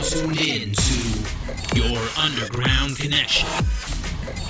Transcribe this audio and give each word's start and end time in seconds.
now 0.00 0.06
tuned 0.06 0.40
in 0.40 0.72
to 0.72 1.76
your 1.76 1.98
underground 2.18 2.96
connection. 2.96 3.48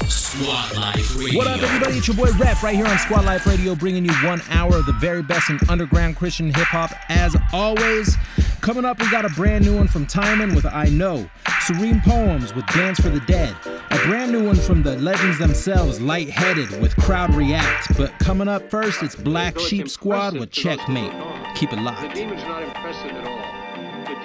Sqwad 0.06 0.76
Life 0.76 1.16
Radio. 1.16 1.38
What 1.38 1.46
up, 1.46 1.62
everybody? 1.62 1.98
It's 1.98 2.06
your 2.06 2.16
boy 2.16 2.30
Ref 2.38 2.62
right 2.62 2.74
here 2.74 2.87
on 2.87 2.96
Sqwad 2.96 3.24
Life 3.24 3.46
Radio, 3.46 3.74
bringing 3.74 4.04
you 4.04 4.12
one 4.24 4.40
hour 4.50 4.76
of 4.76 4.86
the 4.86 4.92
very 4.94 5.22
best 5.22 5.50
in 5.50 5.58
underground 5.68 6.16
Christian 6.16 6.54
hip 6.54 6.66
hop. 6.66 6.92
As 7.08 7.36
always, 7.52 8.16
coming 8.60 8.84
up, 8.84 9.00
we 9.00 9.10
got 9.10 9.24
a 9.24 9.28
brand 9.30 9.64
new 9.64 9.77
one 9.77 9.89
from 9.89 10.07
Tymon 10.07 10.55
with 10.55 10.66
I 10.66 10.84
Know, 10.84 11.29
Sareem 11.45 12.03
Poems 12.03 12.55
with 12.55 12.67
Dance 12.69 13.01
for 13.01 13.09
the 13.09 13.21
Dead, 13.21 13.55
a 13.64 13.98
brand 14.07 14.32
new 14.32 14.46
one 14.46 14.57
from 14.57 14.82
the 14.82 14.96
legends 14.98 15.39
themselves, 15.39 16.01
Lightheaded 16.01 16.80
with 16.80 16.95
Crowd 16.96 17.35
React. 17.35 17.96
But 17.96 18.17
coming 18.21 18.48
up 18.48 18.71
first, 18.71 19.03
it's 19.03 19.17
Black 19.17 19.59
Sheep 19.59 19.89
Squad 19.89 20.39
with 20.39 20.51
Checkmate. 20.53 21.12
Keep 21.57 21.73
it 21.73 21.77
The 21.77 21.82
locked. 21.82 23.59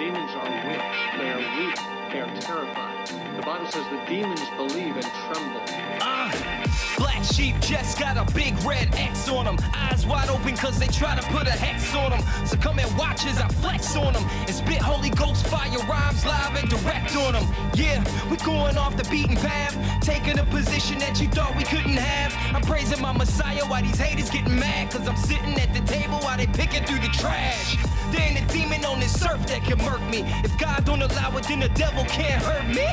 Demons 0.06 0.30
are 0.36 0.50
weak. 0.68 0.82
They 1.18 1.30
are 1.30 1.38
weak. 1.58 1.76
They 2.12 2.20
are 2.20 2.40
terrified. 2.40 3.15
Bible 3.46 3.66
says 3.66 3.86
the 3.90 4.04
demons 4.08 4.42
believe 4.56 4.96
and 4.96 5.04
tremble. 5.04 5.60
Uh, 6.00 6.32
black 6.98 7.22
sheep 7.22 7.54
just 7.60 7.96
got 7.96 8.16
a 8.16 8.24
big 8.34 8.60
red 8.64 8.92
X 8.96 9.28
on 9.28 9.44
them. 9.44 9.56
Eyes 9.72 10.04
wide 10.04 10.28
open 10.28 10.56
cause 10.56 10.80
they 10.80 10.88
try 10.88 11.14
to 11.14 11.22
put 11.28 11.46
a 11.46 11.52
hex 11.52 11.94
on 11.94 12.10
them. 12.10 12.22
So 12.44 12.56
come 12.56 12.80
and 12.80 12.98
watch 12.98 13.24
as 13.24 13.38
I 13.38 13.46
flex 13.46 13.94
on 13.94 14.14
them. 14.14 14.24
And 14.24 14.50
spit 14.50 14.78
Holy 14.82 15.10
Ghost 15.10 15.46
fire 15.46 15.78
rhymes 15.88 16.26
live 16.26 16.56
and 16.56 16.68
direct 16.68 17.14
on 17.14 17.34
them. 17.34 17.46
Yeah, 17.74 18.02
we 18.28 18.36
going 18.38 18.76
off 18.76 18.96
the 18.96 19.08
beaten 19.08 19.36
path. 19.36 19.78
Taking 20.02 20.40
a 20.40 20.44
position 20.46 20.98
that 20.98 21.20
you 21.20 21.28
thought 21.28 21.56
we 21.56 21.62
couldn't 21.62 21.98
have. 21.98 22.34
I'm 22.52 22.62
praising 22.62 23.00
my 23.00 23.12
Messiah 23.12 23.64
while 23.66 23.80
these 23.80 23.98
haters 23.98 24.28
getting 24.28 24.58
mad. 24.58 24.90
Cause 24.90 25.06
I'm 25.06 25.16
sitting 25.16 25.54
at 25.60 25.72
the 25.72 25.82
table 25.82 26.18
while 26.18 26.36
they 26.36 26.48
picking 26.48 26.84
through 26.84 26.98
the 26.98 27.14
trash. 27.14 27.76
There 28.10 28.22
ain't 28.22 28.40
a 28.40 28.52
demon 28.52 28.84
on 28.84 29.00
this 29.00 29.14
earth 29.24 29.46
that 29.46 29.62
can 29.62 29.78
murk 29.84 30.02
me. 30.10 30.22
If 30.42 30.56
God 30.58 30.84
don't 30.84 31.02
allow 31.02 31.36
it, 31.36 31.44
then 31.48 31.60
the 31.60 31.68
devil 31.70 32.04
can't 32.04 32.42
hurt 32.42 32.66
me. 32.68 32.86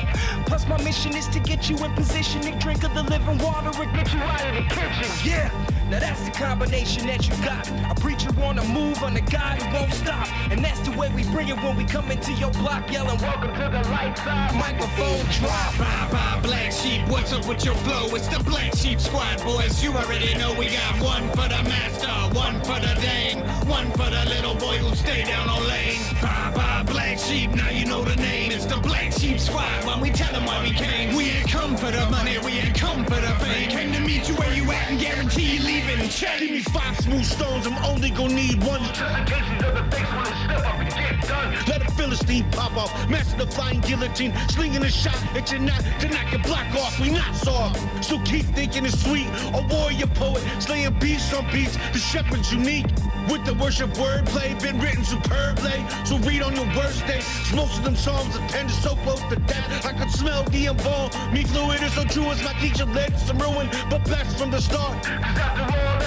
Plus, 0.46 0.66
my 0.68 0.80
mission 0.82 1.16
is 1.16 1.26
to 1.28 1.40
get 1.40 1.68
you 1.70 1.76
in 1.84 1.92
position 1.94 2.42
to 2.42 2.50
drink 2.58 2.84
of 2.84 2.94
the 2.94 3.02
living 3.04 3.38
water 3.38 3.70
and 3.82 3.94
get 3.96 4.12
you 4.12 4.20
out 4.20 4.44
of 4.46 4.54
the 4.54 4.62
kitchen. 4.74 5.10
Yeah, 5.24 5.50
now 5.90 6.00
that's 6.00 6.22
the 6.22 6.30
combination 6.30 7.06
that 7.06 7.26
you 7.28 7.34
got. 7.44 7.68
A 7.90 7.94
preacher 8.00 8.30
on 8.42 8.56
the 8.56 8.64
move 8.64 9.02
on 9.02 9.14
the 9.14 9.20
guy 9.20 9.56
who 9.56 9.74
won't 9.74 9.92
stop. 9.92 10.28
And 10.50 10.62
that's 10.64 10.80
the 10.80 10.92
way 10.92 11.10
we 11.14 11.24
bring 11.24 11.48
it 11.48 11.56
when 11.56 11.76
we 11.76 11.84
come 11.84 12.10
into 12.10 12.32
your 12.32 12.50
block 12.52 12.90
yelling, 12.92 13.20
Welcome 13.20 13.54
to 13.54 13.68
the 13.70 13.88
light 13.90 14.16
side. 14.18 14.54
Microphone 14.54 15.24
drop. 15.40 15.78
Bye 15.78 16.08
bye, 16.12 16.40
Black 16.42 16.72
Sheep. 16.72 17.08
What's 17.08 17.32
up 17.32 17.46
with 17.46 17.64
your 17.64 17.74
flow? 17.76 18.14
It's 18.14 18.28
the 18.28 18.42
Black 18.44 18.74
Sheep 18.74 19.00
Squad, 19.00 19.42
boys. 19.42 19.82
You 19.82 19.92
already 19.92 20.34
know 20.34 20.54
we 20.54 20.66
got 20.66 21.00
one 21.00 21.28
for 21.30 21.48
the 21.48 21.62
master, 21.64 22.12
one 22.38 22.60
for 22.60 22.78
the 22.80 22.94
dame, 23.00 23.40
one 23.66 23.90
for 23.92 24.10
the 24.10 24.24
little 24.28 24.54
boy 24.54 24.76
who 24.78 24.94
stay 24.94 25.24
down 25.24 25.48
on 25.48 25.66
lane. 25.66 26.00
Bye 26.20 26.52
bye, 26.54 26.82
Black 26.86 27.18
Sheep. 27.18 27.50
Now 27.54 27.70
you 27.70 27.86
know 27.86 28.04
the 28.04 28.16
name. 28.16 28.53
The 28.74 28.80
Black 28.80 29.12
Sheep 29.12 29.38
Squad. 29.38 29.84
When 29.84 30.00
we 30.00 30.10
tell 30.10 30.32
them 30.32 30.46
why 30.46 30.60
we 30.60 30.72
came, 30.72 31.14
we 31.14 31.30
ain't 31.30 31.48
come 31.48 31.76
for 31.76 31.92
the 31.92 32.10
money, 32.10 32.38
we 32.38 32.52
ain't 32.52 32.74
come 32.74 33.04
for 33.04 33.20
the 33.20 33.32
fame. 33.38 33.70
Came 33.70 33.92
to 33.92 34.00
meet 34.00 34.28
you 34.28 34.34
where 34.34 34.52
you 34.52 34.64
at 34.72 34.90
and 34.90 34.98
guarantee 34.98 35.56
you 35.56 35.62
leaving 35.62 36.08
change. 36.08 36.40
Give 36.40 36.50
me 36.50 36.60
five 36.60 36.98
smooth 36.98 37.24
stones, 37.24 37.68
I'm 37.68 37.78
only 37.84 38.10
gonna 38.10 38.34
need 38.34 38.64
one. 38.64 38.82
Just 38.92 39.00
in 39.00 39.24
case 39.26 39.44
these 39.52 39.62
other 39.62 39.84
fakes 39.90 40.12
wanna 40.12 40.34
step 40.44 40.66
up 40.66 40.80
and 40.80 40.88
get 40.90 41.28
done. 41.28 41.54
Let 41.68 41.88
a 41.88 41.92
Philistine 41.92 42.50
pop 42.50 42.76
off, 42.76 43.08
master 43.08 43.44
the 43.44 43.46
flying 43.52 43.80
guillotine, 43.80 44.34
slinging 44.48 44.82
a 44.82 44.90
shot 44.90 45.22
at 45.36 45.52
your 45.52 45.60
knot 45.60 45.84
to 46.00 46.08
knock 46.08 46.32
your 46.32 46.42
block 46.42 46.66
off. 46.74 46.98
We 46.98 47.10
not 47.10 47.32
soft, 47.36 48.04
so 48.04 48.18
keep 48.24 48.44
thinking 48.56 48.86
it's 48.86 49.00
sweet. 49.04 49.28
A 49.54 49.64
warrior 49.70 50.08
poet, 50.08 50.42
slaying 50.58 50.98
beats 50.98 51.32
on 51.32 51.46
beats. 51.52 51.76
The 51.92 52.00
shepherd's 52.00 52.52
unique. 52.52 52.86
With 53.30 53.44
the 53.46 53.54
worship 53.54 53.90
wordplay, 53.94 54.60
been 54.60 54.78
written 54.78 55.04
superbly. 55.04 55.84
So 56.04 56.18
read 56.18 56.42
on 56.42 56.54
your 56.54 56.66
worst 56.76 57.06
day. 57.06 57.22
Most 57.54 57.78
of 57.78 57.84
them 57.84 57.96
songs 57.96 58.36
are 58.36 58.48
tender, 58.48 58.72
so 58.72 58.94
close 58.96 59.22
to 59.30 59.36
death. 59.36 59.86
I 59.86 59.92
could 59.92 60.10
smell 60.10 60.44
the 60.44 60.66
involved. 60.66 61.16
Me 61.32 61.44
fluid 61.44 61.82
is 61.82 61.92
so 61.94 62.04
true 62.04 62.26
as 62.26 62.42
my 62.42 62.52
teacher 62.54 62.84
led 62.84 63.12
to 63.12 63.18
some 63.18 63.38
ruin, 63.38 63.68
but 63.88 64.04
best 64.04 64.38
from 64.38 64.50
the 64.50 64.60
start. 64.60 65.02
Cause 65.02 65.38
after 65.38 65.62
all 65.62 66.03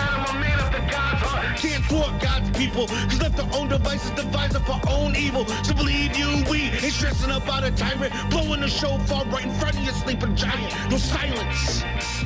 Can't 1.57 1.83
thwart 1.85 2.21
God's 2.21 2.55
people, 2.55 2.85
cause 2.87 3.19
left 3.19 3.35
their 3.35 3.49
own 3.59 3.67
devices 3.67 4.11
devise 4.11 4.53
up 4.55 4.69
our 4.69 4.81
own 4.89 5.15
evil. 5.15 5.43
So 5.63 5.73
believe 5.73 6.15
you, 6.15 6.43
we 6.51 6.69
ain't 6.69 6.93
stressing 6.93 7.31
about 7.31 7.63
a 7.63 7.71
tyrant, 7.71 8.13
blowing 8.29 8.61
the 8.61 8.67
shofar 8.67 9.25
right 9.25 9.45
in 9.45 9.51
front 9.55 9.75
of 9.75 9.83
your 9.83 9.93
sleeping 9.93 10.35
giant. 10.35 10.73
No 10.91 10.97
silence. 10.97 11.81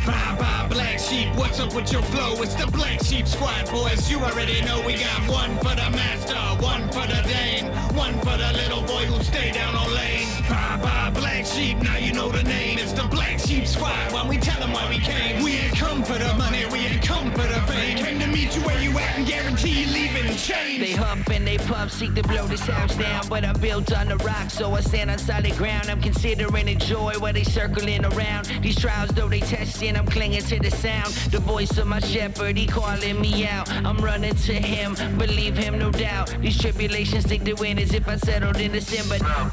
Bye 0.06 0.36
bye, 0.38 0.68
Black 0.70 1.00
Sheep. 1.00 1.34
What's 1.36 1.62
up 1.62 1.74
with 1.74 1.92
your 1.94 2.02
flow? 2.02 2.42
It's 2.42 2.56
the 2.56 2.68
Black 2.68 3.02
Sheep 3.04 3.26
Squad, 3.26 3.72
boys. 3.72 4.12
You 4.12 4.20
already 4.20 4.62
know 4.64 4.82
we 4.86 4.96
got 4.96 5.22
one 5.30 5.56
for 5.60 5.76
the 5.76 5.90
master, 5.96 6.36
one 6.62 6.90
for 6.90 7.08
the 7.08 7.22
dame, 7.26 7.68
one 7.96 8.14
for 8.20 8.36
the 8.36 8.52
little 8.54 8.82
boy 8.82 9.06
who 9.06 9.24
stay 9.24 9.52
down 9.52 9.76
on 9.76 9.94
lane. 9.94 10.28
Bye 10.50 10.80
bye, 10.82 11.12
Black 11.14 11.46
Sheep. 11.46 11.78
Now 11.78 11.98
you 11.98 12.12
know 12.12 12.30
the 12.30 12.44
name. 12.44 12.80
It's 12.80 12.92
the 12.92 13.08
Black 13.08 13.40
Sheep 13.40 13.66
Squad. 13.66 14.12
When 14.12 14.28
we 14.28 14.38
tell 14.38 14.60
them 14.60 14.74
why 14.74 14.90
we 14.90 15.00
came, 15.00 15.42
we 15.42 15.52
ain't 15.54 15.78
come 15.78 16.04
for 16.04 16.18
the 16.18 16.34
money, 16.34 16.66
we 16.66 16.80
ain't 17.22 17.34
come 17.36 17.42
for 17.42 17.54
the 17.54 17.62
fame. 17.72 17.98
Came 17.98 18.20
to 18.20 18.28
meet 18.28 18.56
you 18.56 18.62
where 18.64 18.82
you 18.82 18.98
at 18.98 19.18
and 19.18 19.28
guarantee 19.28 19.84
you 19.84 19.88
leaving 19.88 20.36
change. 20.36 20.80
They 20.80 20.92
huff 20.92 21.28
and 21.30 21.46
they 21.46 21.58
puff, 21.58 21.92
seek 21.92 22.14
to 22.16 22.24
blow 22.24 22.48
this 22.48 22.62
house 22.62 22.96
down. 22.96 23.28
But 23.30 23.46
I'm 23.46 23.60
built 23.60 23.94
on 23.94 24.08
the 24.08 24.18
rock, 24.18 24.50
so 24.50 24.72
I 24.74 24.82
stand 24.82 25.12
on 25.12 25.18
solid 25.18 25.56
ground. 25.58 25.90
I'm 25.90 26.02
considering 26.02 26.68
a 26.68 26.76
joy 26.76 27.14
while 27.20 27.34
they 27.34 27.44
circling 27.44 28.06
around. 28.06 28.46
These 28.62 28.80
trials, 28.80 29.10
though 29.12 29.30
they 29.30 29.40
testing, 29.40 29.96
I'm 29.96 30.06
clinging 30.06 30.44
to 30.44 30.60
the 30.60 30.72
sound. 30.72 31.14
The 31.32 31.40
voice 31.40 31.78
of 31.78 31.88
my 31.88 32.00
shepherd, 32.00 32.58
he 32.58 32.66
calling 32.66 33.20
me 33.22 33.46
out. 33.48 33.72
I'm 33.72 33.98
running 33.98 34.36
to 34.36 34.54
him, 34.54 34.96
believe 35.18 35.58
him, 35.58 35.78
no 35.78 35.92
doubt. 35.92 36.36
These 36.42 36.58
tribulations 36.60 37.26
think 37.26 37.44
to 37.46 37.54
win 37.54 37.80
as 37.80 37.94
if 37.94 38.08
I 38.08 38.16
settled 38.18 38.58
in 38.58 38.72
the 38.72 38.82
sin, 38.82 39.06
but 39.08 39.22
I 39.24 39.50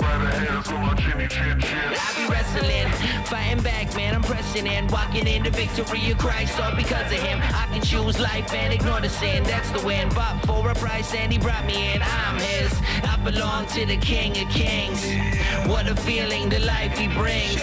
be 2.16 2.26
wrestling, 2.28 2.88
fighting 3.24 3.62
back, 3.62 3.94
man. 3.94 4.14
I'm 4.14 4.22
pressing 4.22 4.66
in, 4.66 4.86
walking 4.88 5.26
in 5.26 5.42
the 5.42 5.50
victory 5.50 6.10
of 6.10 6.18
Christ, 6.18 6.58
all 6.60 6.74
because 6.74 7.12
of 7.12 7.18
Him. 7.18 7.40
I 7.42 7.57
can 7.66 7.82
choose 7.82 8.18
life 8.18 8.52
and 8.52 8.72
ignore 8.72 9.00
the 9.00 9.08
sin. 9.08 9.42
That's 9.44 9.70
the 9.70 9.84
win. 9.86 10.08
Bought 10.10 10.44
for 10.46 10.70
a 10.70 10.74
price, 10.74 11.14
and 11.14 11.32
He 11.32 11.38
brought 11.38 11.66
me 11.66 11.94
in. 11.94 12.02
I'm 12.02 12.38
His. 12.38 12.72
I 13.04 13.16
belong 13.24 13.66
to 13.68 13.86
the 13.86 13.96
King 13.96 14.32
of 14.38 14.48
Kings. 14.50 15.02
What 15.68 15.88
a 15.88 15.94
feeling, 15.94 16.48
the 16.48 16.60
life 16.60 16.96
He 16.96 17.08
brings. 17.08 17.62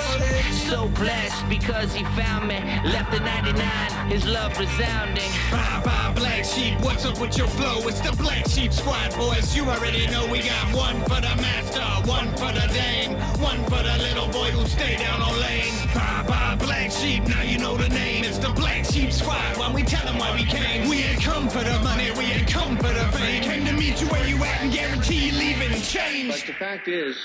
So 0.69 0.87
blessed 0.89 1.47
because 1.49 1.93
He 1.93 2.03
found 2.19 2.47
me. 2.47 2.59
Left 2.83 3.11
the 3.11 3.19
99, 3.19 4.09
His 4.09 4.25
love 4.25 4.57
resounding. 4.57 5.31
Bye 5.51 5.81
bye, 5.83 6.13
Black 6.15 6.45
Sheep. 6.45 6.79
What's 6.81 7.05
up 7.05 7.19
with 7.19 7.37
your 7.37 7.47
flow? 7.47 7.87
It's 7.87 7.99
the 7.99 8.15
Black 8.15 8.47
Sheep 8.47 8.73
Squad, 8.73 9.15
boys. 9.15 9.55
You 9.55 9.63
already 9.65 10.07
know 10.07 10.25
we 10.31 10.39
got 10.39 10.73
one 10.75 10.99
for 11.01 11.21
the 11.21 11.35
master, 11.41 11.81
one 12.09 12.29
for 12.37 12.51
the 12.51 12.67
dame, 12.73 13.13
one 13.41 13.63
for 13.65 13.81
the 13.83 13.97
little 14.07 14.27
boy 14.27 14.51
who 14.51 14.65
stay 14.67 14.97
down 14.97 15.21
on 15.21 15.39
lane. 15.39 15.73
Bye 15.93 16.25
bye, 16.27 16.55
Black 16.57 16.91
Sheep. 16.91 17.27
Now 17.27 17.41
you 17.41 17.57
know 17.57 17.77
the 17.77 17.89
name. 17.89 18.14
Black 18.55 18.85
Sheep 18.85 19.11
Squad. 19.11 19.57
When 19.57 19.73
we 19.73 19.83
tell 19.83 20.05
them 20.05 20.17
why 20.17 20.33
we 20.33 20.43
came, 20.45 20.87
we 20.89 21.03
ain't 21.03 21.21
come 21.21 21.49
for 21.49 21.63
the 21.63 21.77
money, 21.79 22.11
we 22.11 22.25
ain't 22.25 22.47
come 22.47 22.77
for 22.77 22.93
the 22.93 23.05
fame. 23.17 23.43
Came 23.43 23.65
to 23.65 23.73
meet 23.73 24.01
you 24.01 24.07
where 24.07 24.27
you 24.27 24.35
at 24.43 24.61
and 24.61 24.71
guarantee 24.73 25.27
you 25.29 25.31
leaving 25.37 25.71
But 25.71 25.81
change. 25.81 26.45
the 26.47 26.53
fact 26.53 26.87
is, 26.87 27.15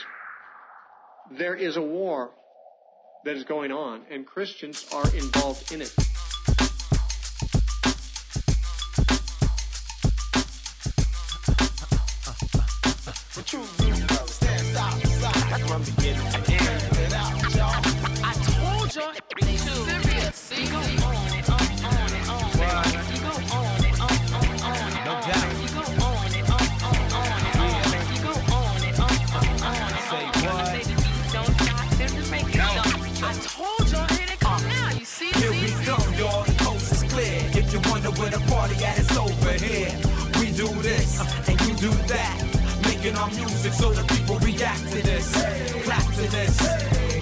there 1.30 1.54
is 1.54 1.76
a 1.76 1.82
war 1.82 2.30
that 3.24 3.36
is 3.36 3.44
going 3.44 3.70
on, 3.72 4.02
and 4.10 4.26
Christians 4.26 4.86
are 4.92 5.08
involved 5.14 5.72
in 5.72 5.82
it. 5.82 5.94
Our 43.20 43.28
music 43.32 43.74
so 43.74 43.92
the 43.92 44.02
people 44.14 44.38
react 44.38 44.80
to 44.92 45.02
this. 45.02 45.32
Clap 45.84 46.06
to 46.14 46.26
this. 46.30 46.56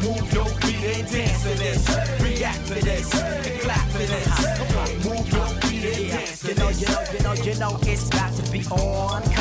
Move 0.00 0.32
your 0.32 0.44
feet 0.44 0.84
and 0.94 1.10
dance 1.10 1.42
to 1.42 1.58
this. 1.58 1.88
React 2.22 2.66
to 2.68 2.74
this. 2.74 3.14
And 3.14 3.60
clap 3.60 3.90
to 3.90 3.98
this. 3.98 5.04
Move 5.04 5.32
your 5.32 5.46
feet 5.62 5.84
and 5.96 6.10
dance 6.12 6.40
to 6.42 6.54
this. 6.54 6.80
You 6.80 6.86
know, 6.86 7.02
you 7.12 7.18
know, 7.18 7.32
you 7.32 7.42
know, 7.42 7.42
you 7.42 7.54
know, 7.58 7.78
it's 7.82 8.08
got 8.10 8.32
to 8.32 8.52
be 8.52 8.64
on. 8.70 9.37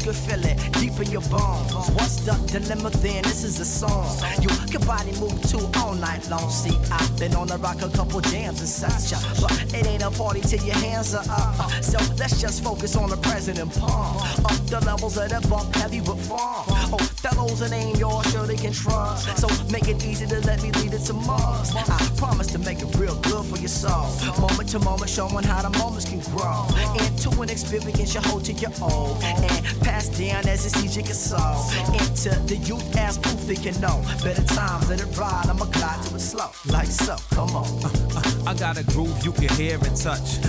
Can 0.00 0.14
feel 0.14 0.44
it 0.46 0.56
deep 0.80 0.98
in 0.98 1.10
your 1.10 1.20
bones. 1.28 1.72
What's 1.92 2.24
the 2.24 2.32
dilemma 2.46 2.88
then? 3.04 3.22
This 3.22 3.44
is 3.44 3.60
a 3.60 3.66
song. 3.66 4.16
You 4.40 4.48
can 4.70 4.80
body 4.86 5.12
move 5.20 5.42
to 5.50 5.58
all 5.78 5.94
night 5.94 6.26
long. 6.30 6.48
See, 6.48 6.76
I've 6.90 7.18
been 7.18 7.34
on 7.34 7.48
the 7.48 7.58
rock 7.58 7.82
a 7.82 7.90
couple 7.90 8.22
jams 8.22 8.60
and 8.60 8.68
such. 8.68 9.12
But 9.42 9.74
it 9.74 9.86
ain't 9.86 10.02
a 10.02 10.10
party 10.10 10.40
till 10.40 10.64
your 10.64 10.76
hands 10.76 11.14
are 11.14 11.24
up. 11.28 11.70
So 11.84 11.98
let's 12.16 12.40
just 12.40 12.64
focus 12.64 12.96
on 12.96 13.10
the 13.10 13.18
present 13.18 13.58
and 13.58 13.70
palm. 13.72 14.16
Up 14.46 14.56
the 14.72 14.80
levels 14.86 15.18
of 15.18 15.28
the 15.28 15.46
bump 15.48 15.74
heavy 15.76 16.00
with 16.00 16.26
farm. 16.26 16.64
Oh, 16.68 16.98
fellows, 17.20 17.60
a 17.60 17.68
name 17.68 17.96
y'all 17.96 18.22
should 18.22 18.48
can 18.58 18.72
trust. 18.72 19.36
So 19.36 19.48
make 19.70 19.88
it 19.88 20.02
easy 20.04 20.26
to 20.26 20.40
let 20.46 20.62
me 20.62 20.72
lead 20.72 20.94
it 20.94 21.04
to 21.06 21.12
Mars. 21.12 21.74
I 21.76 21.98
promise 22.16 22.46
to 22.48 22.58
make 22.58 22.80
it 22.80 22.94
real 22.96 23.16
good 23.20 23.44
for 23.44 23.58
your 23.58 23.68
soul. 23.68 24.08
Moment 24.40 24.70
to 24.70 24.78
moment, 24.78 25.10
showing 25.10 25.44
how 25.44 25.60
the 25.60 25.76
moments 25.78 26.08
can 26.08 26.20
grow. 26.32 26.66
Into 27.04 27.30
an 27.42 27.50
experience 27.50 28.14
you 28.14 28.20
hold 28.22 28.44
to 28.46 28.52
your 28.54 28.72
own. 28.80 29.16
And 29.22 29.80
pass 29.80 29.99
down 30.08 30.48
as 30.48 30.66
easy 30.84 31.02
can 31.02 31.14
soul. 31.14 31.70
Into 31.94 32.30
the 32.46 32.56
youth 32.56 32.96
as 32.96 33.18
proof 33.18 33.46
that 33.46 33.64
you 33.64 33.72
know. 33.80 34.02
Better 34.22 34.44
times, 34.44 34.88
let 34.88 35.00
it 35.00 35.18
ride. 35.18 35.46
I'ma 35.48 35.66
glide 35.66 36.02
to 36.06 36.14
it 36.14 36.20
slow. 36.20 36.50
Like 36.66 36.86
so, 36.86 37.16
come 37.30 37.50
on. 37.56 37.66
Uh, 37.84 37.90
uh, 38.16 38.50
I 38.50 38.54
got 38.54 38.78
a 38.78 38.84
groove 38.84 39.24
you 39.24 39.32
can 39.32 39.48
hear 39.56 39.78
and 39.84 39.96
touch. 39.96 40.40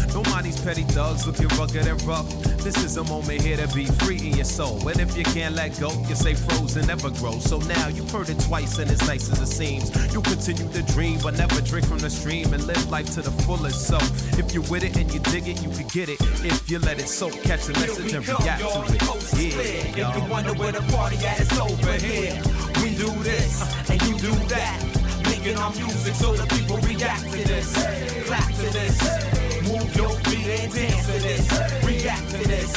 These 0.43 0.59
petty 0.61 0.83
thugs 0.83 1.27
looking 1.27 1.47
rugged 1.59 1.85
and 1.85 2.01
rough. 2.01 2.27
This 2.63 2.83
is 2.83 2.97
a 2.97 3.03
moment 3.03 3.41
here 3.41 3.57
to 3.57 3.67
be 3.75 3.85
free 3.85 4.17
in 4.17 4.35
your 4.37 4.45
soul. 4.45 4.87
And 4.87 4.99
if 4.99 5.15
you 5.15 5.23
can't 5.23 5.53
let 5.53 5.79
go, 5.79 5.91
you 6.09 6.15
say 6.15 6.33
frozen 6.33 6.87
never 6.87 7.11
grow. 7.11 7.37
So 7.39 7.59
now 7.59 7.89
you've 7.89 8.09
heard 8.09 8.29
it 8.29 8.39
twice 8.39 8.79
and 8.79 8.89
it's 8.89 9.05
nice 9.05 9.31
as 9.31 9.39
it 9.39 9.45
seems. 9.45 9.91
You 10.13 10.21
continue 10.21 10.67
to 10.73 10.81
dream, 10.93 11.19
but 11.21 11.37
never 11.37 11.61
drink 11.61 11.85
from 11.85 11.99
the 11.99 12.09
stream 12.09 12.53
and 12.53 12.65
live 12.65 12.89
life 12.89 13.11
to 13.13 13.21
the 13.21 13.31
fullest. 13.43 13.87
So 13.87 13.97
if 14.39 14.51
you're 14.51 14.63
with 14.63 14.83
it 14.83 14.97
and 14.97 15.13
you 15.13 15.19
dig 15.19 15.47
it, 15.47 15.61
you 15.61 15.69
can 15.69 15.87
get 15.89 16.09
it. 16.09 16.19
If 16.43 16.69
you 16.69 16.79
let 16.79 16.99
it 16.99 17.07
soak, 17.07 17.33
catch 17.43 17.65
the 17.65 17.73
message 17.73 18.13
and 18.13 18.27
react 18.27 18.61
to 18.61 18.91
the 18.91 19.05
coast 19.31 19.43
is. 19.43 19.97
If 19.97 20.15
you 20.15 20.23
wonder 20.29 20.53
where 20.53 20.71
the 20.71 20.81
party 20.93 21.17
at, 21.25 21.39
it's 21.39 21.59
over 21.59 21.93
here. 21.93 22.41
We 22.81 22.95
do 22.95 23.11
this, 23.23 23.61
and 23.89 24.01
you 24.03 24.17
do 24.17 24.33
that. 24.47 24.81
Making 25.25 25.57
our 25.57 25.71
music 25.71 26.15
so 26.15 26.33
the 26.33 26.45
people 26.47 26.77
react 26.77 27.23
to 27.31 27.43
this. 27.47 27.73
Clap 28.27 28.47
to 28.53 28.69
this. 28.73 28.97
Move 29.63 29.95
your 29.95 30.09
feet 30.09 30.47
and 30.47 30.73
dance 30.73 31.05
to 31.07 31.19
this. 31.19 31.51
React 31.85 32.29
to 32.31 32.47
this. 32.47 32.73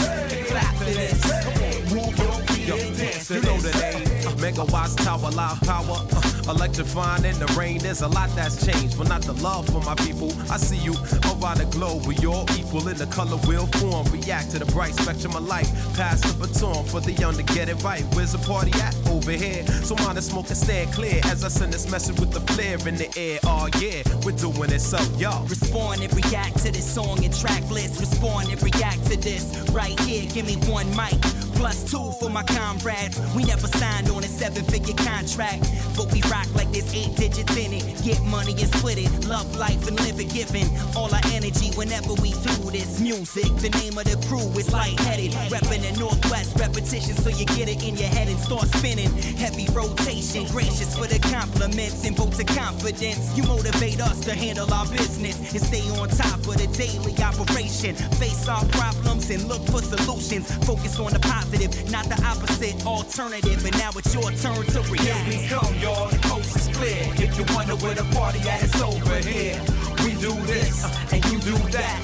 Clap 0.49 0.77
to 0.79 0.85
this. 0.85 1.93
Move 1.93 2.19
your 2.19 2.33
feet 2.47 2.71
and 2.71 2.97
dance 2.97 3.29
to 3.29 3.35
you 3.35 3.43
know 3.43 3.59
this. 3.59 3.81
the 3.81 3.99
name. 3.99 4.14
Megawatts 4.37 4.97
tower, 4.97 5.31
live 5.31 5.61
power. 5.61 5.99
Uh, 6.13 6.35
electrifying 6.51 7.25
in 7.25 7.39
the 7.39 7.47
rain. 7.59 7.79
There's 7.79 8.03
a 8.03 8.09
lot 8.09 8.31
that's 8.37 8.65
changed, 8.65 8.99
but 8.99 9.09
not 9.09 9.23
the 9.23 9.33
love 9.35 9.67
for 9.67 9.81
my 9.81 9.95
people. 9.95 10.33
I 10.51 10.57
see 10.57 10.77
you 10.77 10.95
around 11.25 11.59
the 11.59 11.69
globe. 11.71 12.07
We 12.07 12.17
all 12.27 12.47
equal 12.57 12.87
in 12.89 12.97
the 12.97 13.07
color 13.07 13.37
wheel 13.49 13.67
form. 13.79 14.07
React 14.13 14.51
to 14.53 14.59
the 14.59 14.67
bright 14.67 14.95
spectrum 14.95 15.37
of 15.37 15.47
light. 15.47 15.71
Pass 15.95 16.21
the 16.21 16.35
baton 16.39 16.85
for 16.85 17.01
the 17.01 17.13
young 17.13 17.35
to 17.35 17.43
get 17.43 17.69
it 17.69 17.83
right. 17.83 18.03
Where's 18.15 18.33
the 18.33 18.39
party 18.39 18.73
at? 18.81 18.95
Over 19.09 19.33
here. 19.33 19.67
So 19.85 19.95
mind 19.97 20.19
the 20.19 20.23
smoke 20.23 20.49
and 20.49 20.57
stand 20.57 20.93
clear 20.93 21.21
as 21.25 21.45
I 21.45 21.49
send 21.49 21.73
this 21.73 21.91
message 21.91 22.19
with 22.19 22.33
the 22.33 22.41
flare 22.53 22.79
in 22.89 22.97
the 22.97 23.09
air. 23.17 23.39
Oh 23.45 23.69
yeah, 23.81 24.03
we're 24.25 24.37
doing 24.37 24.71
it 24.71 24.81
so, 24.81 24.99
y'all. 25.19 25.47
Respond 25.47 26.03
and 26.03 26.13
react 26.15 26.59
to 26.65 26.73
this 26.73 26.87
song 26.87 27.25
and 27.25 27.35
track 27.35 27.69
list. 27.71 28.01
Respond 28.01 28.51
and 28.51 28.63
react 28.63 29.05
to 29.07 29.17
this 29.17 29.45
right 29.71 29.99
here. 30.01 30.29
Give 30.31 30.47
me 30.47 30.57
one 30.71 30.89
mic. 30.97 31.54
Plus 31.55 31.91
two 31.91 32.13
for 32.21 32.31
my 32.31 32.43
comrades. 32.43 33.19
We 33.35 33.45
never 33.45 33.69
signed 33.69 34.11
on 34.11 34.25
a 34.25 34.29
seven 34.29 34.65
figure 34.65 34.95
contract. 34.95 35.65
But 35.97 36.13
we 36.13 36.21
rock 36.23 36.53
like 36.55 36.71
there's 36.73 36.93
eight 36.95 37.15
digits 37.17 37.57
in 37.57 37.73
it. 37.73 37.85
Get 38.05 38.23
money 38.25 38.53
and 38.53 38.73
split 38.75 38.99
it. 38.99 39.27
Love 39.27 39.57
life 39.57 39.87
and 39.89 39.99
live 40.01 40.21
it. 40.21 40.31
Giving 40.33 40.69
all 40.97 41.13
our 41.15 41.21
energy 41.33 41.71
whenever 41.77 42.15
we 42.15 42.33
do 42.33 42.71
this 42.71 43.01
music. 43.01 43.51
The 43.57 43.71
name 43.81 43.97
of 43.99 44.05
the 44.05 44.17
crew 44.27 44.49
is 44.59 44.73
lightheaded. 44.73 45.33
Reppin' 45.51 45.83
the 45.83 45.99
Northwest 45.99 46.59
repetition 46.59 47.15
so 47.15 47.31
you 47.31 47.47
get 47.47 47.69
it 47.69 47.83
in 47.83 47.97
your 47.97 48.09
head 48.09 48.29
and 48.29 48.39
start 48.39 48.67
spinning. 48.75 49.13
Heavy 49.39 49.67
rotation. 49.73 50.47
Gracious 50.47 50.97
for 50.97 51.07
the 51.07 51.19
compliments 51.31 52.05
and 52.05 52.17
vote 52.17 52.33
to 52.35 52.45
confidence. 52.45 53.37
You 53.37 53.45
motivate 53.45 54.01
us 54.01 54.21
to 54.25 54.35
handle 54.35 54.73
our 54.73 54.87
business 54.89 55.39
and 55.55 55.63
stay 55.63 55.87
on 55.99 56.09
top 56.09 56.41
of 56.47 56.57
the 56.59 56.67
daily 56.77 57.15
operation. 57.23 57.95
Face 58.19 58.49
our 58.49 58.65
problems 58.67 59.31
and 59.31 59.45
look 59.49 59.63
for 59.67 59.83
solutions. 59.83 60.51
Focus 60.67 60.99
on 60.99 61.13
the 61.13 61.21
positive, 61.21 61.54
not 61.91 62.07
the 62.07 62.21
opposite 62.27 62.85
alternative. 62.87 63.65
And 63.65 63.77
now 63.79 63.91
it's 63.95 64.13
your 64.13 64.31
turn 64.33 64.67
to 64.75 64.81
react. 64.91 65.31
Here 65.31 65.43
we 65.43 65.47
come, 65.47 65.75
y'all. 65.79 66.09
The 66.09 66.19
coast 66.19 66.57
is 66.57 66.77
clear. 66.77 67.03
If 67.15 67.39
you 67.39 67.45
wonder 67.55 67.77
where 67.77 67.95
the 67.95 68.05
party 68.15 68.41
at, 68.49 68.63
it's 68.65 68.81
over 68.81 69.17
here. 69.17 69.61
We 70.03 70.15
do 70.21 70.35
this, 70.47 70.85
and 71.13 71.25
you 71.31 71.39
do 71.41 71.57
that. 71.71 71.99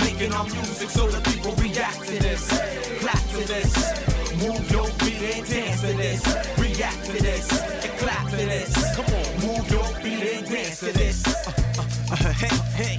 Making 0.00 0.32
our 0.32 0.44
music 0.44 0.90
so 0.90 1.06
the 1.08 1.20
people 1.30 1.52
react 1.54 2.04
to 2.06 2.18
this. 2.18 2.48
Clap 3.00 3.22
to 3.30 3.46
this. 3.46 3.72
Move 4.42 4.70
your 4.70 4.86
feet 5.00 5.22
and 5.36 5.46
dance 5.46 5.80
to 5.82 5.92
this. 5.94 6.22
React 6.58 7.04
to 7.06 7.22
this. 7.22 7.62
And 7.84 7.98
clap 7.98 8.28
to 8.30 8.36
this. 8.36 8.96
Come 8.96 9.06
on. 9.06 9.28
Move 9.46 9.70
your 9.70 9.86
feet 10.02 10.22
and 10.34 10.46
dance 10.50 10.80
to 10.80 10.92
this. 10.92 11.22
hey, 12.42 12.56
hey, 12.74 12.98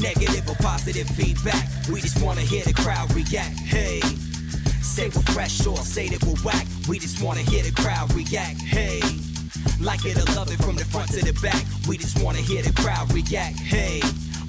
negative 0.00 0.48
or 0.48 0.56
positive 0.56 1.08
feedback. 1.08 1.68
We 1.92 2.00
just 2.00 2.22
wanna 2.22 2.42
hear 2.42 2.64
the 2.64 2.72
crowd 2.72 3.12
react. 3.14 3.58
Hey, 3.60 4.00
say 4.98 5.08
we're 5.14 5.32
fresh 5.32 5.64
or 5.64 5.76
say 5.76 6.08
that 6.08 6.22
we're 6.24 6.42
whack. 6.42 6.66
We 6.88 6.98
just 6.98 7.22
wanna 7.22 7.42
hear 7.42 7.62
the 7.62 7.70
crowd 7.70 8.12
react. 8.14 8.60
Hey, 8.60 9.00
like 9.80 10.04
it 10.04 10.18
or 10.18 10.26
love 10.34 10.50
it 10.50 10.60
from 10.64 10.74
the 10.74 10.84
front 10.84 11.10
to 11.12 11.24
the 11.24 11.38
back. 11.40 11.62
We 11.86 11.96
just 11.96 12.20
wanna 12.22 12.40
hear 12.40 12.62
the 12.62 12.72
crowd 12.72 13.12
react. 13.12 13.58
Hey. 13.60 14.00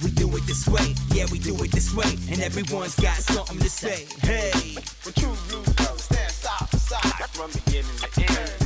We 0.01 0.11
do 0.11 0.33
it 0.37 0.47
this 0.47 0.65
way, 0.65 0.95
yeah, 1.13 1.25
we 1.29 1.39
do 1.39 1.53
it 1.61 1.71
this 1.71 1.93
way, 1.93 2.15
and 2.31 2.39
everyone's 2.41 2.95
got 2.95 3.17
something 3.17 3.59
to 3.59 3.69
say. 3.69 4.05
Hey, 4.21 4.77
When 5.03 5.13
true 5.13 5.35
brothers 5.75 6.03
stand 6.03 6.31
side 6.31 6.71
to 6.71 6.79
side 6.79 7.29
from 7.31 7.51
beginning 7.51 7.97
to 7.99 8.41
end. 8.41 8.58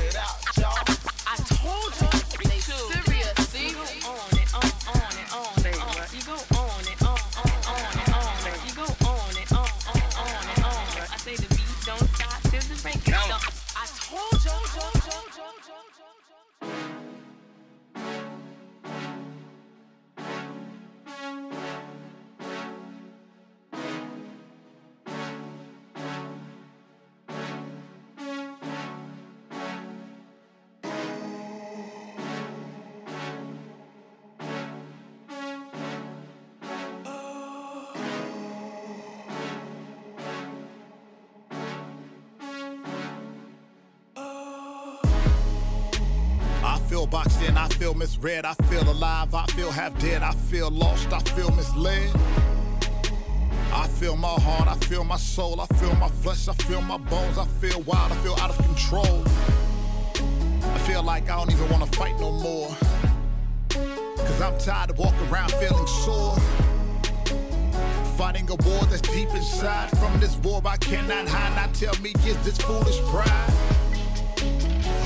Misread, 48.04 48.44
I 48.44 48.54
feel 48.66 48.84
alive, 48.90 49.34
I 49.34 49.46
feel 49.56 49.72
half 49.72 49.98
dead, 49.98 50.24
I 50.24 50.34
feel 50.34 50.70
lost, 50.70 51.14
I 51.14 51.20
feel 51.20 51.50
misled. 51.52 52.12
I 53.72 53.88
feel 53.88 54.18
my 54.18 54.36
heart, 54.42 54.68
I 54.68 54.76
feel 54.88 55.06
my 55.06 55.16
soul, 55.16 55.62
I 55.62 55.68
feel 55.78 55.96
my 55.96 56.10
flesh, 56.10 56.50
I 56.50 56.54
feel 56.66 56.82
my 56.82 56.98
bones, 56.98 57.38
I 57.38 57.46
feel 57.46 57.80
wild, 57.84 58.12
I 58.12 58.16
feel 58.16 58.36
out 58.42 58.50
of 58.50 58.58
control. 58.58 59.24
I 60.76 60.80
feel 60.80 61.02
like 61.02 61.30
I 61.30 61.38
don't 61.38 61.54
even 61.54 61.70
wanna 61.70 61.88
fight 61.88 62.20
no 62.20 62.34
more. 62.34 62.76
Cause 63.70 64.42
I'm 64.42 64.58
tired 64.58 64.90
of 64.90 64.98
walking 64.98 65.30
around 65.30 65.54
feeling 65.54 65.88
sore. 65.88 66.36
Fighting 68.18 68.50
a 68.50 68.56
war 68.68 68.84
that's 68.90 69.00
deep 69.00 69.30
inside. 69.34 69.90
From 69.98 70.20
this 70.20 70.36
war 70.44 70.62
I 70.66 70.76
cannot 70.76 71.30
hide. 71.30 71.56
Now 71.56 71.72
tell 71.72 71.98
me, 72.02 72.12
is 72.26 72.38
this 72.44 72.58
foolish 72.58 73.00
pride? 73.12 73.73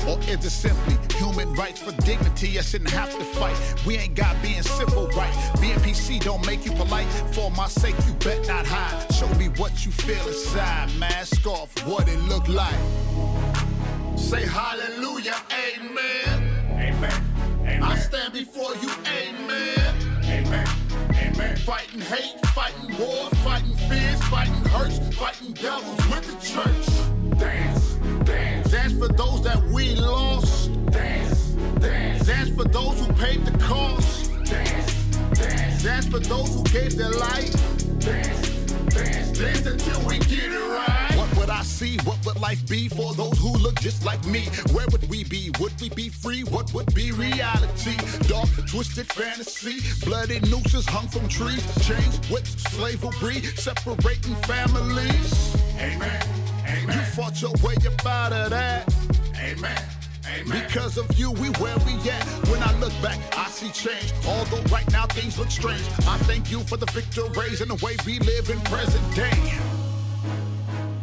Or 0.08 0.18
is 0.20 0.42
it 0.42 0.50
simply 0.50 0.96
human 1.18 1.52
rights 1.52 1.80
for 1.82 1.92
dignity? 2.02 2.58
I 2.58 2.62
shouldn't 2.62 2.90
have 2.90 3.10
to 3.18 3.24
fight. 3.24 3.56
We 3.86 3.98
ain't 3.98 4.14
got 4.14 4.40
being 4.42 4.62
civil 4.62 5.06
right. 5.08 5.34
Being 5.60 5.78
PC 5.80 6.20
don't 6.20 6.44
make 6.46 6.64
you 6.64 6.72
polite. 6.72 7.06
For 7.34 7.50
my 7.50 7.68
sake, 7.68 7.94
you 8.06 8.14
bet 8.14 8.48
not 8.48 8.64
hide. 8.66 9.12
Show 9.12 9.28
me 9.34 9.48
what 9.58 9.84
you 9.84 9.92
feel 9.92 10.26
inside. 10.26 10.88
Mask 10.98 11.46
off, 11.46 11.70
what 11.86 12.08
it 12.08 12.18
look 12.20 12.48
like. 12.48 12.80
Say 14.16 14.46
hallelujah, 14.46 15.36
amen. 15.52 16.58
Amen. 16.72 17.22
Amen. 17.60 17.82
I 17.82 17.98
stand 17.98 18.32
before 18.32 18.74
you, 18.76 18.90
amen. 19.06 19.94
Amen. 20.24 20.68
Amen. 21.20 21.56
Fighting 21.56 22.00
hate, 22.00 22.40
fighting 22.46 22.96
war, 22.98 23.28
fighting 23.44 23.76
fears, 23.88 24.22
fighting 24.24 24.64
hurts, 24.72 24.98
fighting 25.16 25.52
devils 25.52 26.08
with 26.08 26.24
the 26.26 26.36
church. 26.46 27.38
Dance. 27.38 27.94
Dance. 28.24 28.57
Dance 28.88 29.06
for 29.06 29.12
those 29.12 29.42
that 29.42 29.62
we 29.64 29.94
lost. 29.96 30.72
Dance. 30.90 31.50
Dance. 31.78 32.26
Dance 32.26 32.48
for 32.56 32.64
those 32.64 32.98
who 32.98 33.12
paid 33.12 33.44
the 33.44 33.58
cost. 33.58 34.32
Dance. 34.46 35.04
Dance. 35.34 35.82
Dance 35.82 36.06
for 36.06 36.20
those 36.20 36.54
who 36.54 36.64
gave 36.64 36.96
their 36.96 37.10
life. 37.10 37.52
Dance. 37.98 38.48
Dance. 38.86 39.38
Dance 39.38 39.66
until 39.66 40.00
we 40.08 40.18
get 40.20 40.44
it 40.44 40.70
right. 40.70 41.12
What 41.18 41.36
would 41.36 41.50
I 41.50 41.60
see? 41.64 41.98
What 42.04 42.24
would 42.24 42.40
life 42.40 42.66
be 42.66 42.88
for 42.88 43.12
those 43.12 43.38
who 43.38 43.52
look 43.58 43.78
just 43.78 44.06
like 44.06 44.24
me? 44.24 44.46
Where 44.72 44.86
would 44.90 45.06
we 45.10 45.22
be? 45.22 45.50
Would 45.60 45.78
we 45.82 45.90
be 45.90 46.08
free? 46.08 46.44
What 46.44 46.72
would 46.72 46.94
be 46.94 47.12
reality? 47.12 47.96
Dark, 48.26 48.48
twisted 48.68 49.12
fantasy. 49.12 49.80
Bloody 50.06 50.40
nooses 50.48 50.86
hung 50.86 51.08
from 51.08 51.28
trees. 51.28 51.62
Chains, 51.86 52.16
whips, 52.30 52.62
slavery, 52.72 53.42
separating 53.54 54.34
families. 54.46 55.54
Amen. 55.78 56.37
You 56.68 57.00
fought 57.14 57.40
your 57.40 57.52
way 57.62 57.74
up 57.86 58.06
out 58.06 58.32
of 58.32 58.50
that. 58.50 58.94
Amen. 59.36 59.82
Amen. 60.26 60.66
Because 60.66 60.88
because 60.88 61.10
of 61.10 61.18
you, 61.18 61.32
we 61.32 61.48
where 61.60 61.76
we 61.86 61.92
at. 62.10 62.24
When 62.48 62.62
I 62.62 62.72
look 62.78 62.92
back, 63.02 63.18
I 63.36 63.48
see 63.48 63.70
change. 63.70 64.12
Although 64.26 64.62
right 64.72 64.90
now 64.90 65.06
things 65.06 65.38
look 65.38 65.50
strange. 65.50 65.82
I 66.06 66.16
thank 66.18 66.50
you 66.50 66.60
for 66.60 66.76
the 66.76 66.86
victories 66.86 67.60
and 67.60 67.70
the 67.70 67.84
way 67.84 67.96
we 68.06 68.18
live 68.20 68.48
in 68.48 68.60
present 68.62 69.04
day. 69.14 69.58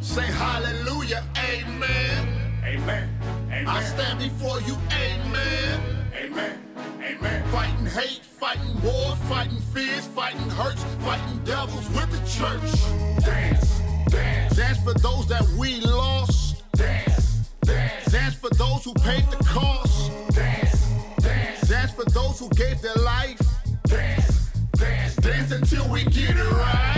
Say 0.01 0.25
hallelujah, 0.25 1.23
amen. 1.37 2.27
Amen. 2.63 3.09
Amen. 3.51 3.67
I 3.67 3.83
stand 3.83 4.19
before 4.19 4.61
you, 4.61 4.75
amen. 4.91 5.81
Amen. 6.15 6.59
Amen. 7.01 7.43
Fighting 7.51 7.85
hate, 7.85 8.21
fighting 8.23 8.81
war, 8.81 9.15
fighting 9.27 9.59
fears, 9.73 10.07
fighting 10.07 10.49
hurts, 10.49 10.83
fighting 11.03 11.39
devils 11.43 11.87
with 11.89 12.09
the 12.11 12.21
church. 12.27 13.23
Dance, 13.23 13.81
dance. 14.09 14.55
Dance 14.55 14.77
for 14.83 14.93
those 14.93 15.27
that 15.27 15.47
we 15.57 15.79
lost. 15.81 16.63
Dance, 16.73 17.49
dance. 17.61 18.11
Dance 18.11 18.35
for 18.35 18.49
those 18.51 18.83
who 18.83 18.93
paid 18.95 19.25
the 19.31 19.37
cost. 19.45 20.11
Dance, 20.33 20.89
dance. 21.19 21.67
Dance 21.67 21.91
for 21.91 22.05
those 22.05 22.39
who 22.39 22.49
gave 22.49 22.81
their 22.81 22.95
life. 22.95 23.41
Dance, 23.87 24.51
dance. 24.73 25.15
Dance 25.17 25.51
until 25.51 25.89
we 25.89 26.03
get 26.05 26.37
it 26.37 26.51
right. 26.51 26.94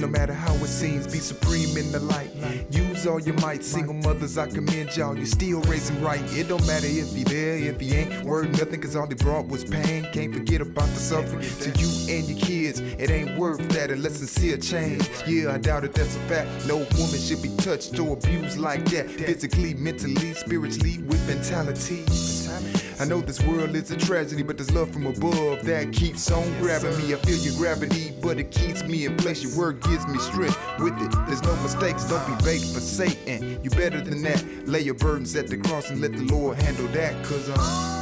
No 0.00 0.08
matter 0.08 0.32
how 0.32 0.54
it 0.54 0.68
seems. 0.68 1.06
Be 1.06 1.18
supreme 1.18 1.76
in 1.76 1.92
the 1.92 2.00
light. 2.00 2.30
Use 2.70 3.06
all 3.06 3.20
your 3.20 3.34
might. 3.36 3.62
Single 3.62 3.94
mothers, 3.94 4.38
I 4.38 4.46
commend 4.46 4.96
y'all. 4.96 5.16
You 5.16 5.26
still 5.26 5.60
raising 5.62 6.00
right. 6.02 6.22
It 6.32 6.48
don't 6.48 6.66
matter 6.66 6.86
if 6.86 7.14
he 7.14 7.24
there, 7.24 7.56
if 7.56 7.80
he 7.80 7.94
ain't. 7.94 8.24
Word 8.24 8.50
nothing, 8.52 8.80
cause 8.80 8.96
all 8.96 9.06
he 9.06 9.14
brought 9.14 9.46
was 9.48 9.64
pain. 9.64 10.08
Can't 10.12 10.34
forget 10.34 10.60
about 10.60 10.88
the 10.88 11.00
suffering. 11.00 11.48
To 11.60 11.70
you 11.78 12.16
and 12.16 12.28
your 12.28 12.38
kids, 12.38 12.80
it 12.80 13.10
ain't 13.10 13.38
worth 13.38 13.60
that 13.70 13.90
unless 13.90 14.16
sincere 14.16 14.56
change. 14.56 15.08
Yeah, 15.26 15.52
I 15.52 15.58
doubt 15.58 15.84
it, 15.84 15.92
that's 15.92 16.16
a 16.16 16.20
fact. 16.20 16.66
No 16.66 16.76
woman 16.76 17.20
should 17.20 17.42
be 17.42 17.54
touched 17.56 17.98
or 17.98 18.14
abused 18.14 18.58
like 18.58 18.84
that. 18.86 19.10
Physically, 19.10 19.74
mentally, 19.74 20.34
spiritually, 20.34 20.98
with 21.02 21.26
mentality. 21.28 22.04
I 23.00 23.06
know 23.06 23.22
this 23.22 23.40
world 23.40 23.74
is 23.74 23.90
a 23.90 23.96
tragedy, 23.96 24.42
but 24.42 24.58
there's 24.58 24.72
love 24.72 24.92
from 24.92 25.06
above 25.06 25.64
that 25.64 25.90
keeps 25.90 26.30
on 26.30 26.46
grabbing 26.58 26.94
me. 26.98 27.14
I 27.14 27.16
feel 27.16 27.38
your 27.38 27.54
gravity, 27.54 28.12
but 28.20 28.38
it 28.38 28.50
keeps 28.50 28.82
me 28.84 29.06
in 29.06 29.16
place. 29.16 29.42
Your 29.42 29.56
word 29.56 29.80
gives 29.80 30.06
me 30.06 30.18
strength 30.18 30.58
with 30.78 31.00
it. 31.00 31.10
There's 31.26 31.42
no 31.42 31.56
mistakes, 31.62 32.04
don't 32.04 32.26
be 32.26 32.44
bait 32.44 32.60
for 32.60 32.80
Satan. 32.80 33.58
You 33.64 33.70
better 33.70 34.02
than 34.02 34.20
that. 34.24 34.44
Lay 34.68 34.80
your 34.80 34.96
burdens 34.96 35.34
at 35.34 35.46
the 35.48 35.56
cross 35.56 35.88
and 35.88 36.02
let 36.02 36.12
the 36.12 36.24
Lord 36.24 36.60
handle 36.60 36.88
that, 36.88 37.24
cause 37.24 37.48
um, 37.48 37.99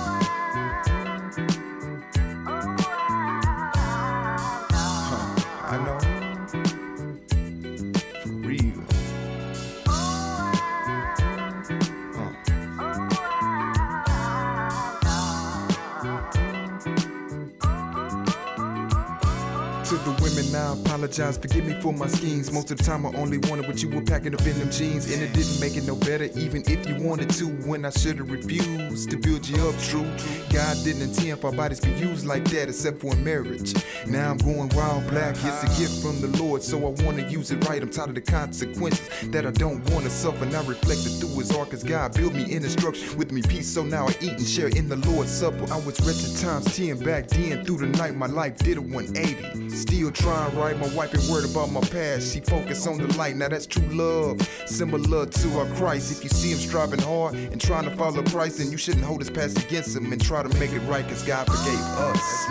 apologize. 21.18 21.38
Forgive 21.38 21.64
me 21.64 21.80
for 21.80 21.92
my 21.92 22.06
schemes. 22.06 22.52
Most 22.52 22.70
of 22.70 22.78
the 22.78 22.84
time, 22.84 23.06
I 23.06 23.10
only 23.14 23.38
wanted 23.38 23.66
what 23.66 23.82
you 23.82 23.88
were 23.88 24.02
packing 24.02 24.34
up 24.34 24.46
in 24.46 24.58
them 24.58 24.70
jeans. 24.70 25.10
And 25.12 25.22
it 25.22 25.32
didn't 25.32 25.60
make 25.60 25.76
it 25.76 25.86
no 25.86 25.96
better, 25.96 26.24
even 26.38 26.62
if 26.66 26.88
you 26.88 26.96
wanted 27.04 27.30
to. 27.30 27.46
When 27.68 27.84
I 27.84 27.90
should 27.90 28.18
have 28.18 28.30
refused 28.30 29.10
to 29.10 29.16
build 29.16 29.48
you 29.48 29.56
up, 29.68 29.76
true. 29.78 30.06
God 30.52 30.76
didn't 30.84 31.02
intend 31.02 31.40
for 31.40 31.48
our 31.48 31.52
bodies 31.52 31.80
be 31.80 31.90
used 31.92 32.26
like 32.26 32.44
that, 32.50 32.68
except 32.68 33.00
for 33.00 33.12
in 33.12 33.24
marriage. 33.24 33.74
Now 34.06 34.30
I'm 34.30 34.38
going 34.38 34.68
wild 34.70 35.08
black. 35.10 35.36
It's 35.42 35.62
a 35.64 35.80
gift 35.80 36.02
from 36.02 36.20
the 36.20 36.28
Lord, 36.42 36.62
so 36.62 36.78
I 36.78 36.90
wanna 37.04 37.28
use 37.28 37.50
it 37.50 37.66
right. 37.68 37.82
I'm 37.82 37.90
tired 37.90 38.10
of 38.10 38.14
the 38.14 38.20
consequences 38.20 39.08
that 39.30 39.46
I 39.46 39.50
don't 39.50 39.88
wanna 39.90 40.10
suffer. 40.10 40.46
Now 40.46 40.62
reflected 40.62 41.12
through 41.18 41.38
His 41.38 41.50
arc, 41.52 41.70
cause 41.70 41.82
God 41.82 42.14
built 42.14 42.34
me 42.34 42.44
in 42.44 42.62
instruction 42.64 43.16
with 43.18 43.32
me 43.32 43.42
peace. 43.42 43.68
So 43.68 43.82
now 43.82 44.06
I 44.06 44.14
eat 44.20 44.32
and 44.32 44.46
share 44.46 44.68
in 44.68 44.88
the 44.88 44.96
Lord's 44.96 45.30
supper. 45.30 45.66
I 45.72 45.78
was 45.80 45.98
wretched 46.00 46.40
times 46.40 46.76
10 46.76 46.98
back 47.00 47.28
then. 47.28 47.64
Through 47.64 47.78
the 47.78 47.86
night, 47.98 48.14
my 48.14 48.26
life 48.26 48.56
did 48.58 48.78
a 48.78 48.82
180. 48.82 49.70
Still 49.70 50.10
trying 50.10 50.56
right. 50.56 50.78
My 50.78 50.88
wife 50.94 51.07
ain't 51.14 51.28
worried 51.28 51.50
about 51.50 51.70
my 51.70 51.80
past. 51.80 52.34
She 52.34 52.40
focused 52.40 52.86
on 52.86 52.98
the 52.98 53.06
light. 53.16 53.36
Now 53.36 53.48
that's 53.48 53.66
true 53.66 53.88
love. 53.88 54.40
Similar 54.66 55.26
to 55.26 55.58
our 55.58 55.66
Christ. 55.76 56.12
If 56.12 56.24
you 56.24 56.30
see 56.30 56.52
him 56.52 56.58
striving 56.58 57.00
hard 57.00 57.34
and 57.34 57.60
trying 57.60 57.84
to 57.84 57.96
follow 57.96 58.22
Christ, 58.22 58.58
then 58.58 58.70
you 58.70 58.78
shouldn't 58.78 59.04
hold 59.04 59.20
his 59.20 59.30
past 59.30 59.58
against 59.64 59.96
him 59.96 60.12
and 60.12 60.22
try 60.22 60.42
to 60.42 60.48
make 60.58 60.72
it 60.72 60.80
right, 60.80 61.06
cause 61.08 61.22
God 61.22 61.46
forgave 61.46 61.80
us. 62.14 62.48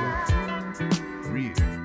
Real. 1.29 1.76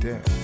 Bring 0.00 0.37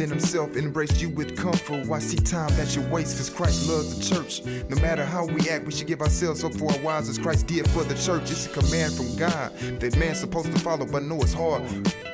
than 0.00 0.08
himself, 0.08 0.56
and 0.56 0.64
embrace 0.64 1.00
you 1.00 1.10
with 1.10 1.36
comfort, 1.36 1.86
why 1.86 1.98
see 1.98 2.16
time 2.16 2.48
that 2.56 2.74
you 2.74 2.80
waste? 2.90 3.18
Cause 3.18 3.28
Christ 3.28 3.68
loves 3.68 3.98
the 3.98 4.14
church. 4.14 4.42
No 4.70 4.80
matter 4.80 5.04
how 5.04 5.26
we 5.26 5.48
act, 5.50 5.66
we 5.66 5.72
should 5.72 5.86
give 5.86 6.00
ourselves 6.00 6.42
up 6.42 6.54
for 6.54 6.72
our 6.72 6.78
wives 6.78 7.08
as 7.10 7.18
Christ 7.18 7.46
did 7.46 7.68
for 7.70 7.84
the 7.84 7.94
church. 7.94 8.30
It's 8.30 8.46
a 8.46 8.48
command 8.48 8.94
from 8.94 9.14
God 9.16 9.54
that 9.78 9.96
man's 9.98 10.18
supposed 10.18 10.50
to 10.52 10.58
follow, 10.60 10.86
but 10.86 11.02
know 11.02 11.20
it's 11.20 11.34
hard. 11.34 11.62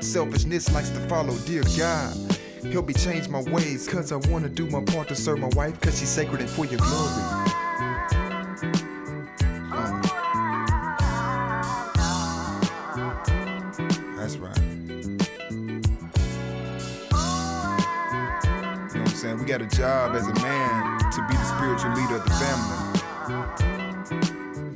Selfishness 0.03 0.73
likes 0.75 0.91
to 0.91 1.01
follow, 1.09 1.37
dear 1.47 1.63
God. 1.79 2.17
Help 2.73 2.89
me 2.89 2.95
change 2.95 3.29
my 3.29 3.43
ways, 3.43 3.87
cause 3.87 4.11
I 4.11 4.17
wanna 4.31 4.49
do 4.49 4.67
my 4.67 4.83
part 4.83 5.07
to 5.09 5.15
serve 5.15 5.39
my 5.39 5.51
wife, 5.55 5.81
cause 5.81 6.01
she's 6.01 6.09
sacred 6.09 6.41
and 6.41 6.51
for 6.51 6.65
your 6.65 6.79
glory. 6.79 7.46
Saying? 19.27 19.39
We 19.39 19.45
got 19.45 19.63
a 19.63 19.67
job 19.67 20.15
as 20.15 20.27
a 20.27 20.35
man 20.35 20.99
to 20.99 21.27
be 21.29 21.35
the 21.35 21.45
spiritual 21.45 21.91
leader 21.93 22.17
of 22.17 22.25
the 22.25 22.31
family. 22.31 22.77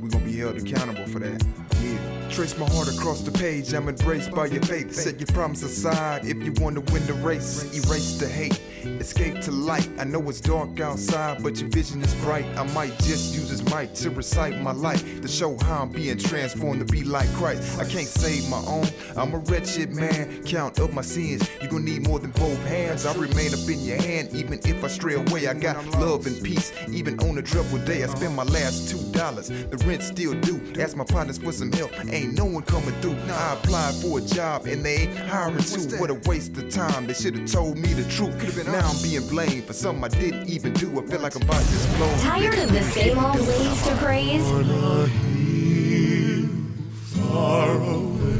We're 0.01 0.09
gonna 0.09 0.25
be 0.25 0.37
held 0.37 0.57
accountable 0.57 1.07
for 1.07 1.19
that. 1.21 1.45
Yeah. 1.83 2.29
Trace 2.31 2.57
my 2.59 2.69
heart 2.71 2.89
across 2.89 3.23
the 3.23 3.33
page. 3.33 3.73
I'm 3.75 3.89
embraced 3.89 4.31
by 4.33 4.47
your 4.47 4.63
faith. 4.63 4.95
Set 4.95 5.19
your 5.19 5.27
problems 5.29 5.63
aside 5.63 6.25
if 6.25 6.37
you 6.43 6.53
want 6.61 6.75
to 6.75 6.93
win 6.93 7.07
the 7.07 7.15
race. 7.15 7.65
Erase 7.75 8.19
the 8.19 8.29
hate 8.29 8.61
Escape 8.85 9.41
to 9.43 9.51
light. 9.51 9.89
I 9.99 10.05
know 10.05 10.29
it's 10.29 10.41
dark 10.41 10.81
outside, 10.81 11.43
but 11.43 11.61
your 11.61 11.69
vision 11.71 12.03
is 12.03 12.15
bright. 12.17 12.47
I 12.57 12.65
might 12.73 12.97
just 12.99 13.35
use 13.35 13.51
this 13.51 13.63
mic 13.75 13.95
to 13.95 14.11
recite 14.11 14.61
my 14.61 14.73
life, 14.73 15.21
to 15.23 15.29
show 15.29 15.57
how 15.59 15.83
I'm 15.83 15.91
being 15.91 16.19
transformed 16.19 16.87
to 16.87 16.93
be 16.93 17.05
like 17.05 17.31
Christ. 17.35 17.79
I 17.79 17.85
can't 17.85 18.09
save 18.09 18.49
my 18.49 18.63
own. 18.67 18.87
I'm 19.17 19.35
a 19.35 19.39
wretched 19.39 19.91
man. 19.91 20.43
Count 20.45 20.81
up 20.81 20.93
my 20.93 21.03
sins. 21.03 21.49
You're 21.61 21.71
gonna 21.71 21.85
need 21.85 22.07
more 22.07 22.19
than 22.19 22.31
both 22.33 22.59
hands. 22.67 23.07
I 23.07 23.15
remain 23.15 23.53
up 23.55 23.69
in 23.69 23.81
your 23.81 24.01
hand, 24.01 24.31
even 24.33 24.61
if 24.65 24.83
I 24.83 24.89
stray 24.89 25.15
away. 25.15 25.47
I 25.47 25.55
got 25.55 25.85
love 25.99 26.27
and 26.27 26.43
peace, 26.43 26.73
even 26.89 27.19
on 27.21 27.39
a 27.39 27.43
troubled 27.43 27.85
day. 27.85 28.03
I 28.03 28.07
spend 28.07 28.35
my 28.35 28.45
last 28.45 28.89
two 28.89 29.01
dollars. 29.13 29.49
The 29.49 29.83
rent 29.87 30.03
still 30.03 30.35
due. 30.41 30.61
Ask 30.81 30.97
my 30.97 31.05
partners 31.05 31.39
for 31.39 31.53
some 31.53 31.73
help. 31.73 31.93
Ain't 32.13 32.35
no 32.35 32.45
one 32.45 32.63
coming 32.63 32.95
through. 33.01 33.17
I 33.31 33.55
applied 33.55 33.95
for 33.95 34.19
a 34.19 34.23
job 34.23 34.67
and 34.67 34.85
they 34.85 35.03
ain't 35.03 35.17
hiring 35.17 35.59
too. 35.59 35.97
What 35.99 36.11
a 36.11 36.15
waste 36.29 36.57
of 36.57 36.71
time. 36.71 37.07
They 37.07 37.15
should 37.15 37.37
have 37.37 37.51
told 37.51 37.77
me 37.77 37.93
the 37.93 38.09
truth. 38.11 38.31
Now 38.71 38.89
I'm 38.89 39.03
being 39.03 39.27
blamed 39.27 39.65
for 39.65 39.73
something 39.73 40.05
I 40.05 40.09
didn't 40.09 40.49
even 40.49 40.73
do. 40.75 41.01
I 41.01 41.05
feel 41.05 41.21
like 41.21 41.35
I'm 41.35 41.43
about 41.43 41.61
to 41.61 41.75
explode. 41.75 42.21
Tired 42.21 42.57
of 42.57 42.73
the 42.73 42.83
same 42.83 43.19
old 43.19 43.41
ways 43.41 43.83
to 43.89 43.97
praise? 43.97 44.49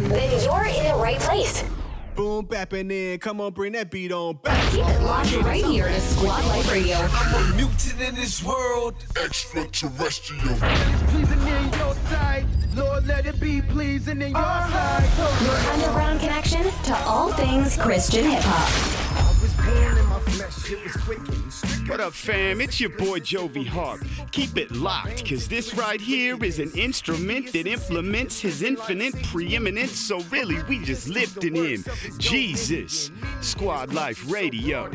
Then 0.09 0.31
you're 0.45 0.67
in 0.67 0.85
the 0.85 0.95
right 1.03 1.19
place. 1.19 1.65
Boom, 2.15 2.47
bapping 2.47 2.93
in. 2.93 3.19
Come 3.19 3.41
on, 3.41 3.53
bring 3.53 3.73
that 3.73 3.91
beat 3.91 4.13
on 4.13 4.37
back. 4.37 4.71
Keep 4.71 4.87
it 4.87 5.03
locked 5.03 5.35
right 5.39 5.65
here 5.65 5.89
to 5.89 5.95
Sqwad 5.95 6.47
Life 6.47 6.71
Radio. 6.71 6.97
I'm 6.97 7.53
a 7.53 7.57
mutant 7.57 8.01
in 8.01 8.15
this 8.15 8.41
world. 8.45 8.95
Extraterrestrial. 9.21 10.55
Pleasing 11.09 11.41
in 11.41 11.73
your 11.73 11.95
sight. 12.09 12.45
Lord, 12.77 13.05
let 13.09 13.27
it 13.27 13.41
be 13.41 13.63
pleasing 13.63 14.23
in 14.23 14.31
your 14.31 14.39
uh-huh. 14.39 15.01
sight. 15.01 15.45
Your 15.45 15.57
underground 15.73 16.21
connection 16.21 16.63
to 16.85 16.97
all 16.99 17.33
things 17.33 17.77
Christian 17.77 18.27
hip 18.27 18.43
hop. 18.45 19.00
What 20.71 21.99
up, 21.99 22.13
fam? 22.13 22.61
It's 22.61 22.79
your 22.79 22.91
boy 22.91 23.19
Jovi 23.19 23.67
Harp. 23.67 24.05
Keep 24.31 24.57
it 24.57 24.71
locked, 24.71 25.29
cause 25.29 25.49
this 25.49 25.75
right 25.75 26.01
here 26.01 26.37
is 26.45 26.61
an 26.61 26.71
instrument 26.77 27.53
that 27.55 27.67
implements 27.67 28.39
his 28.39 28.63
infinite 28.63 29.21
preeminence. 29.25 29.99
So 29.99 30.21
really, 30.31 30.63
we 30.69 30.79
just 30.85 31.09
lifting 31.09 31.57
him. 31.57 31.85
Jesus. 32.19 33.11
Sqwad 33.41 33.93
Life 33.93 34.31
Radio. 34.31 34.89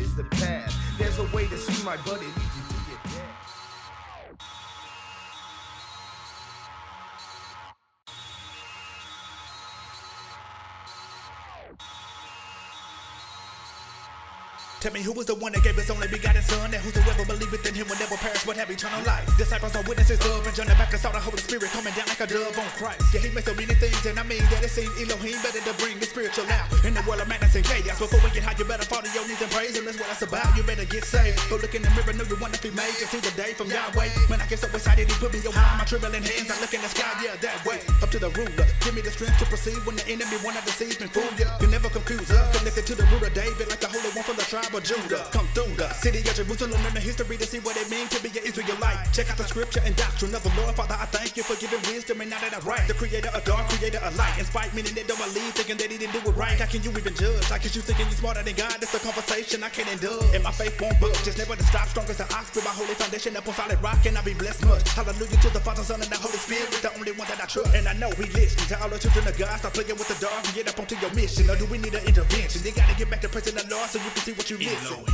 Tell 14.85 14.93
me 14.93 15.01
who 15.01 15.17
was 15.17 15.25
the 15.25 15.33
one 15.33 15.49
that 15.57 15.65
gave 15.65 15.73
his 15.73 15.89
only 15.89 16.05
begotten 16.05 16.45
son, 16.45 16.69
and 16.69 16.77
whosoever 16.77 17.25
believeth 17.25 17.65
in 17.65 17.73
him 17.73 17.89
will 17.89 17.97
never 17.97 18.13
perish 18.21 18.45
but 18.45 18.53
have 18.53 18.69
eternal 18.69 19.01
life. 19.01 19.25
Disciples 19.33 19.73
are 19.73 19.81
witnesses 19.89 20.21
of, 20.21 20.45
and 20.45 20.53
John 20.53 20.69
the 20.69 20.77
Baptist 20.77 21.01
saw 21.01 21.09
the 21.09 21.17
Holy 21.17 21.41
Spirit 21.41 21.73
coming 21.73 21.89
down 21.97 22.05
like 22.05 22.21
a 22.21 22.29
dove 22.29 22.53
on 22.53 22.69
Christ. 22.77 23.01
Yeah, 23.09 23.25
he 23.25 23.33
made 23.33 23.49
so 23.49 23.57
many 23.57 23.73
things, 23.81 23.97
and 24.05 24.13
I 24.13 24.21
mean 24.29 24.45
that 24.53 24.61
it 24.61 24.69
seems 24.69 24.93
Elohim 25.01 25.41
better 25.41 25.57
to 25.57 25.73
bring 25.81 25.97
the 25.97 26.05
spiritual 26.05 26.45
out 26.53 26.69
in 26.85 26.93
the 26.93 27.01
world 27.09 27.17
of 27.17 27.25
madness 27.25 27.57
and 27.57 27.65
chaos. 27.65 27.97
Before 27.97 28.21
we 28.21 28.29
get 28.29 28.45
high, 28.45 28.53
you 28.61 28.65
better 28.69 28.85
fall 28.85 29.01
to 29.01 29.09
your 29.09 29.25
knees 29.25 29.41
and 29.41 29.49
praise 29.49 29.73
him. 29.73 29.89
That's 29.89 29.97
what 29.97 30.05
it's 30.05 30.21
about. 30.21 30.53
You 30.53 30.61
better 30.61 30.85
get 30.85 31.01
saved. 31.01 31.41
Go 31.49 31.57
look 31.57 31.73
in 31.73 31.81
the 31.81 31.89
mirror, 31.97 32.13
know 32.13 32.29
you 32.29 32.37
want 32.37 32.53
to 32.53 32.61
be 32.61 32.69
made 32.69 32.93
to 33.01 33.09
see 33.09 33.25
the 33.25 33.33
day 33.33 33.57
from 33.57 33.73
Yahweh. 33.73 34.29
When 34.29 34.37
I 34.37 34.45
get 34.45 34.61
so 34.61 34.69
excited, 34.69 35.09
he 35.09 35.17
put 35.17 35.33
me 35.33 35.41
on 35.49 35.57
high. 35.57 35.81
My 35.81 35.85
trembling 35.89 36.21
hands, 36.21 36.53
I 36.53 36.61
look 36.61 36.77
in 36.77 36.85
the 36.85 36.93
sky, 36.93 37.09
yeah, 37.25 37.33
that 37.41 37.57
way. 37.65 37.81
Up 38.05 38.13
to 38.13 38.21
the 38.21 38.29
ruler, 38.37 38.69
give 38.85 38.93
me 38.93 39.01
the 39.01 39.09
strength 39.09 39.41
to 39.41 39.49
proceed 39.49 39.81
when 39.81 39.97
the 39.97 40.05
enemy 40.05 40.37
wanna 40.45 40.61
deceive 40.61 41.01
me. 41.01 41.09
Fool 41.09 41.25
ya, 41.41 41.57
you 41.57 41.73
never 41.73 41.89
confuse 41.89 42.29
us. 42.29 42.53
Connected 42.61 42.85
to 42.85 42.93
the 42.93 43.05
of 43.09 43.33
David, 43.33 43.65
like 43.65 43.81
the 43.81 43.89
holy 43.89 44.13
one 44.13 44.21
from 44.21 44.37
the 44.37 44.45
tribe 44.45 44.74
of 44.75 44.83
Judah. 44.83 45.23
Come 45.31 45.47
through 45.55 45.71
the 45.79 45.87
city 45.93 46.19
of 46.19 46.35
Jerusalem, 46.35 46.75
learn 46.83 46.93
the 46.93 46.99
history 46.99 47.37
to 47.37 47.47
see 47.47 47.59
what 47.59 47.77
it 47.77 47.87
means 47.89 48.09
to 48.11 48.19
be 48.19 48.29
an 48.35 48.43
Israelite. 48.43 48.99
Check 49.13 49.31
out 49.31 49.37
the 49.37 49.47
scripture 49.47 49.79
and 49.85 49.95
doctrine 49.95 50.35
of 50.35 50.43
the 50.43 50.51
Lord, 50.59 50.75
Father. 50.75 50.95
I 50.99 51.07
thank 51.07 51.37
you 51.37 51.43
for 51.43 51.55
giving 51.55 51.79
wisdom 51.87 52.19
and 52.19 52.29
now 52.29 52.39
that 52.43 52.51
I 52.51 52.59
write. 52.67 52.87
The 52.87 52.93
creator 52.93 53.31
of 53.31 53.43
dark, 53.45 53.67
creator 53.71 53.99
of 54.03 54.11
light. 54.17 54.35
In 54.37 54.45
spite, 54.45 54.73
meaning 54.75 54.93
they 54.93 55.07
don't 55.07 55.19
believe, 55.19 55.55
thinking 55.55 55.77
that 55.77 55.87
he 55.91 55.97
didn't 55.97 56.11
do 56.11 56.21
it 56.27 56.35
right. 56.35 56.59
How 56.59 56.67
can 56.67 56.83
you 56.83 56.91
even 56.91 57.15
judge? 57.15 57.47
Like, 57.49 57.63
is 57.63 57.75
you 57.75 57.81
thinking 57.81 58.07
you 58.11 58.17
smarter 58.19 58.43
than 58.43 58.55
God? 58.55 58.75
That's 58.83 58.93
a 58.93 58.99
conversation 58.99 59.63
I 59.63 59.69
can't 59.69 59.87
indulge. 59.87 60.35
And 60.35 60.43
my 60.43 60.51
faith 60.51 60.75
won't 60.81 60.99
budge. 60.99 61.23
Just 61.23 61.39
never 61.39 61.55
to 61.55 61.63
stop, 61.63 61.87
strong 61.87 62.07
as 62.11 62.19
an 62.19 62.27
ox. 62.35 62.51
Build 62.51 62.65
my 62.67 62.75
holy 62.75 62.95
foundation 62.99 63.37
up 63.39 63.47
on 63.47 63.55
solid 63.55 63.79
rock, 63.79 64.03
and 64.05 64.17
I'll 64.17 64.27
be 64.27 64.35
blessed 64.35 64.65
much. 64.67 64.83
Hallelujah 64.91 65.39
to 65.39 65.49
the 65.55 65.63
Father, 65.63 65.83
Son, 65.83 66.01
and 66.03 66.11
the 66.11 66.19
Holy 66.19 66.37
Spirit, 66.37 66.67
the 66.83 66.91
only 66.99 67.15
one 67.15 67.27
that 67.31 67.39
I 67.39 67.47
trust. 67.47 67.71
And 67.75 67.87
I 67.87 67.93
know 67.95 68.11
he 68.19 68.27
listens 68.35 68.67
to 68.67 68.75
all 68.81 68.89
the 68.89 68.99
children 68.99 69.23
of 69.27 69.37
God. 69.37 69.55
Stop 69.55 69.73
playing 69.73 69.95
with 69.95 70.11
the 70.11 70.19
dark 70.19 70.43
and 70.43 70.53
get 70.53 70.67
up 70.67 70.79
onto 70.79 70.99
your 70.99 71.13
mission. 71.15 71.47
Or 71.49 71.55
do 71.55 71.65
we 71.71 71.77
need 71.79 71.95
an 71.95 72.03
intervention? 72.03 72.59
You 72.65 72.75
gotta 72.75 72.95
get 72.99 73.09
back 73.09 73.21
to 73.21 73.29
praising 73.29 73.55
the 73.55 73.63
Lord 73.71 73.87
so 73.87 74.03
you 74.03 74.11
can 74.11 74.23
see 74.27 74.33
what 74.33 74.49
you 74.49 74.57
missing. 74.65 75.05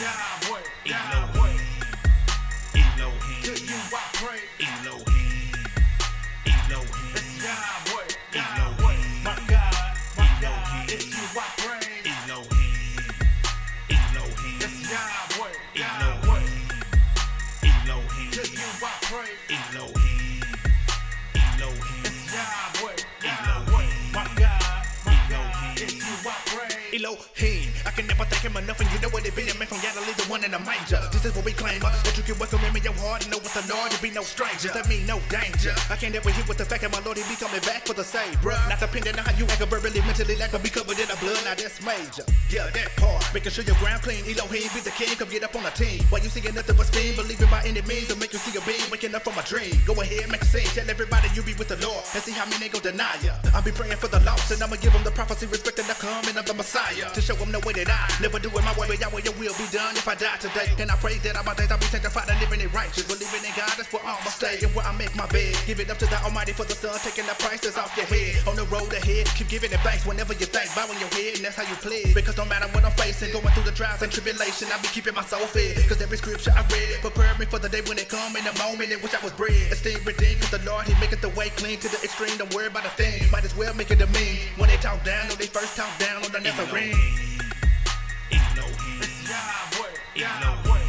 Yahweh, 0.00 0.64
Yahweh. 0.86 1.56
Elohim. 2.74 3.42
To 3.42 3.52
you 3.62 3.80
I 3.92 4.08
pray. 4.14 4.59
I 28.20 28.24
thank 28.28 28.44
him 28.44 28.56
enough, 28.60 28.78
and 28.80 28.90
you 28.92 29.00
know 29.00 29.08
what 29.08 29.24
it 29.24 29.34
be. 29.34 29.48
The 29.48 29.56
man 29.56 29.66
from 29.66 29.80
Galilee, 29.80 30.12
the 30.12 30.28
one 30.28 30.44
in 30.44 30.52
the 30.52 30.60
manger. 30.60 31.00
This 31.10 31.24
is 31.24 31.32
what 31.34 31.44
we 31.44 31.52
claim. 31.56 31.80
uh, 31.80 31.88
That 32.04 32.12
you 32.16 32.22
can 32.22 32.36
welcome 32.36 32.60
him 32.60 32.76
in 32.76 32.84
your 32.84 32.92
heart 33.00 33.24
and 33.24 33.32
know 33.32 33.40
with 33.40 33.56
the 33.56 33.64
Lord, 33.72 33.88
you 33.92 33.98
be 34.04 34.12
no 34.12 34.20
stranger. 34.20 34.68
That 34.76 34.84
mean 34.92 35.06
no 35.08 35.16
danger. 35.32 35.72
I 35.88 35.96
can't 35.96 36.12
ever 36.14 36.28
hear 36.28 36.44
with 36.44 36.60
the 36.60 36.68
fact 36.68 36.84
that 36.84 36.92
my 36.92 37.00
Lord, 37.00 37.16
he 37.16 37.24
be 37.24 37.36
coming 37.40 37.64
back 37.64 37.88
for 37.88 37.96
the 37.96 38.04
same, 38.04 38.36
bruh. 38.44 38.60
Not 38.68 38.76
depending 38.78 39.16
on 39.16 39.24
how 39.24 39.32
you 39.40 39.48
act, 39.48 39.64
verbally, 39.64 40.04
mentally, 40.04 40.36
like, 40.36 40.52
but 40.52 40.60
be 40.62 40.68
covered 40.68 41.00
in 41.00 41.08
the 41.08 41.16
blood. 41.16 41.40
Now 41.48 41.56
that's 41.56 41.80
major. 41.80 42.28
Yeah, 42.52 42.68
that 42.68 42.92
part. 43.00 43.24
Making 43.32 43.52
sure 43.56 43.64
your 43.64 43.80
ground 43.80 44.04
clean. 44.04 44.20
Elohim 44.28 44.68
be 44.76 44.84
the 44.84 44.92
king. 44.92 45.16
Come 45.16 45.32
get 45.32 45.40
up 45.48 45.56
on 45.56 45.64
the 45.64 45.72
team. 45.72 46.04
While 46.12 46.20
you 46.20 46.28
seeing 46.28 46.52
nothing 46.52 46.76
but 46.76 46.92
steam, 46.92 47.16
believing 47.16 47.48
by 47.48 47.64
any 47.64 47.80
means 47.88 48.12
to 48.12 48.16
make 48.20 48.36
you 48.36 48.40
see 48.44 48.52
a 48.52 48.60
beam. 48.68 48.84
Waking 48.92 49.16
up 49.16 49.24
from 49.24 49.40
a 49.40 49.44
dream. 49.48 49.72
Go 49.88 49.96
ahead, 49.96 50.28
make 50.28 50.44
a 50.44 50.48
scene. 50.52 50.68
Tell 50.76 50.84
everybody 50.84 51.32
you 51.32 51.40
be 51.40 51.56
with 51.56 51.72
the 51.72 51.80
Lord. 51.80 52.04
And 52.12 52.20
see 52.20 52.36
how 52.36 52.44
many 52.52 52.68
go 52.68 52.84
deny 52.84 53.16
ya. 53.24 53.32
I'll 53.56 53.64
be 53.64 53.72
praying 53.72 53.96
for 53.96 54.12
the 54.12 54.20
lost, 54.28 54.52
and 54.52 54.60
I'ma 54.60 54.76
give 54.76 54.92
them 54.92 55.04
the 55.08 55.14
prophecy, 55.16 55.46
respecting 55.48 55.88
the 55.88 55.96
coming 55.96 56.36
of 56.36 56.44
the 56.44 56.52
Messiah. 56.52 57.08
To 57.16 57.20
show 57.24 57.34
them 57.40 57.48
the 57.52 57.60
way 57.64 57.72
that 57.80 57.88
I 57.88 58.09
never 58.20 58.38
do 58.38 58.50
it 58.50 58.64
my 58.64 58.74
way, 58.74 58.90
but 58.90 58.98
Yahweh, 58.98 59.22
your 59.22 59.36
will 59.38 59.54
be 59.54 59.68
done 59.70 59.94
if 59.94 60.06
I 60.08 60.14
die 60.14 60.36
today. 60.42 60.68
And 60.78 60.90
I 60.90 60.96
pray 60.96 61.18
that 61.22 61.36
all 61.36 61.44
my 61.44 61.54
days 61.54 61.70
I'll 61.70 61.78
be 61.78 61.86
sanctified 61.86 62.28
and 62.28 62.38
living 62.40 62.60
it 62.60 62.72
righteous. 62.74 63.06
Believing 63.06 63.44
in 63.46 63.54
God, 63.54 63.70
that's 63.76 63.92
where 63.92 64.02
all 64.02 64.18
my 64.24 64.32
stay 64.32 64.58
and 64.62 64.72
where 64.74 64.86
I 64.86 64.92
make 64.96 65.14
my 65.14 65.26
bed. 65.28 65.54
Give 65.66 65.78
it 65.80 65.90
up 65.90 65.98
to 65.98 66.06
the 66.06 66.18
Almighty 66.24 66.52
for 66.52 66.64
the 66.64 66.74
sun, 66.74 66.96
taking 67.04 67.26
the 67.26 67.36
prices 67.38 67.76
off 67.78 67.94
your 67.96 68.06
head. 68.06 68.40
On 68.48 68.56
the 68.56 68.64
road 68.72 68.92
ahead, 68.92 69.26
keep 69.36 69.48
giving 69.48 69.70
it 69.70 69.80
thanks 69.86 70.06
whenever 70.06 70.32
you 70.34 70.46
think. 70.46 70.68
Bowing 70.74 70.98
your 70.98 71.12
head, 71.14 71.36
and 71.36 71.44
that's 71.44 71.56
how 71.56 71.66
you 71.68 71.76
play. 71.78 72.10
Because 72.14 72.36
no 72.36 72.44
matter 72.44 72.66
what 72.72 72.84
I'm 72.84 72.94
facing, 72.98 73.32
going 73.32 73.46
through 73.54 73.68
the 73.68 73.76
trials 73.76 74.02
and 74.02 74.10
tribulation, 74.10 74.68
I'll 74.72 74.82
be 74.82 74.88
keeping 74.88 75.14
my 75.14 75.24
soul 75.24 75.46
fed. 75.46 75.76
Cause 75.88 76.00
every 76.00 76.16
scripture 76.16 76.52
I 76.56 76.64
read 76.72 77.00
prepared 77.00 77.38
me 77.38 77.46
for 77.46 77.58
the 77.58 77.68
day 77.68 77.82
when 77.86 77.98
it 77.98 78.08
come 78.08 78.36
in 78.36 78.44
the 78.44 78.54
moment 78.58 78.92
in 78.92 78.98
which 79.00 79.14
I 79.14 79.20
was 79.22 79.32
bred. 79.32 79.72
Esteem 79.72 80.00
redeemed, 80.04 80.40
cause 80.40 80.50
the 80.50 80.62
Lord, 80.68 80.86
He 80.86 80.94
maketh 81.00 81.20
the 81.20 81.30
way 81.30 81.50
clean 81.54 81.78
to 81.80 81.88
the 81.88 82.00
extreme. 82.02 82.36
Don't 82.38 82.52
worry 82.54 82.66
about 82.66 82.86
a 82.86 82.92
thing, 82.96 83.30
might 83.30 83.44
as 83.44 83.54
well 83.56 83.74
make 83.74 83.90
it 83.90 84.00
a 84.00 84.06
mean. 84.08 84.38
When 84.56 84.68
they 84.68 84.76
talk 84.76 85.02
down, 85.04 85.28
no, 85.28 85.34
they 85.34 85.46
first 85.46 85.76
talk 85.76 85.92
down 85.98 86.24
on 86.24 86.32
the 86.32 86.40
Nazarene. 86.40 87.29
Yahweh, 90.20 90.79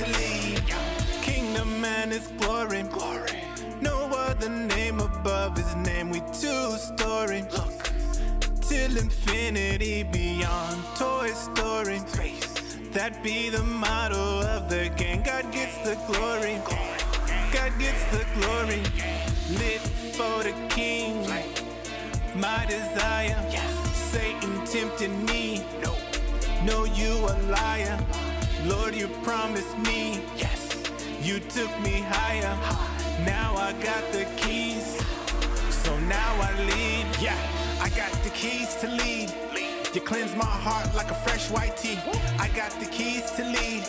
to 0.00 0.06
lead. 0.18 0.62
Kingdom 1.20 1.84
and 1.84 2.12
his 2.12 2.28
glory. 2.38 2.82
glory. 2.84 3.42
No 3.82 3.96
other 4.28 4.48
name 4.48 4.98
above 4.98 5.56
his 5.58 5.74
name. 5.76 6.10
We 6.10 6.20
two 6.40 6.70
story. 6.90 7.44
Till 8.62 8.96
infinity 8.96 10.04
beyond 10.04 10.82
Toy 10.96 11.28
Story. 11.32 12.00
That 12.92 13.22
be 13.22 13.50
the 13.50 13.62
motto 13.62 14.40
of 14.54 14.70
the 14.70 14.90
game. 14.96 15.22
God 15.22 15.52
gets 15.52 15.76
the 15.78 15.96
glory. 16.06 16.56
God 17.52 17.72
gets 17.78 18.04
the 18.16 18.24
glory. 18.36 18.82
Lit 19.60 19.82
for 20.16 20.42
the 20.42 20.54
king. 20.70 21.26
My 22.34 22.64
desire. 22.66 23.40
Satan 23.92 24.64
tempted 24.64 25.10
me. 25.28 25.62
No. 25.82 25.94
No, 26.64 26.84
you 26.84 27.12
a 27.32 27.34
liar. 27.50 27.98
Lord, 28.66 28.94
you 28.94 29.08
promised 29.22 29.76
me. 29.78 30.20
Yes. 30.36 30.76
You 31.22 31.40
took 31.40 31.70
me 31.80 32.04
higher. 32.08 32.56
Now 33.24 33.54
I 33.56 33.72
got 33.82 34.02
the 34.12 34.24
keys. 34.36 34.98
So 35.70 35.98
now 36.00 36.32
I 36.40 36.52
lead. 36.64 37.06
Yeah, 37.20 37.36
I 37.80 37.88
got 37.90 38.12
the 38.22 38.30
keys 38.30 38.74
to 38.76 38.88
lead. 38.88 39.32
You 39.94 40.00
cleanse 40.00 40.36
my 40.36 40.44
heart 40.44 40.94
like 40.94 41.10
a 41.10 41.14
fresh 41.14 41.50
white 41.50 41.76
tea. 41.76 41.98
I 42.38 42.48
got 42.54 42.70
the 42.80 42.86
keys 42.86 43.30
to 43.32 43.44
lead. 43.44 43.84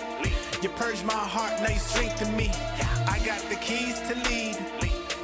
You 0.62 0.69
purge 0.69 1.03
my 1.03 1.13
heart, 1.13 1.60
now 1.62 1.69
you 1.69 1.79
strengthen 1.79 2.36
me. 2.36 2.49
I 3.07 3.19
got 3.25 3.41
the 3.49 3.55
keys 3.55 3.99
to 4.01 4.15
lead. 4.29 4.57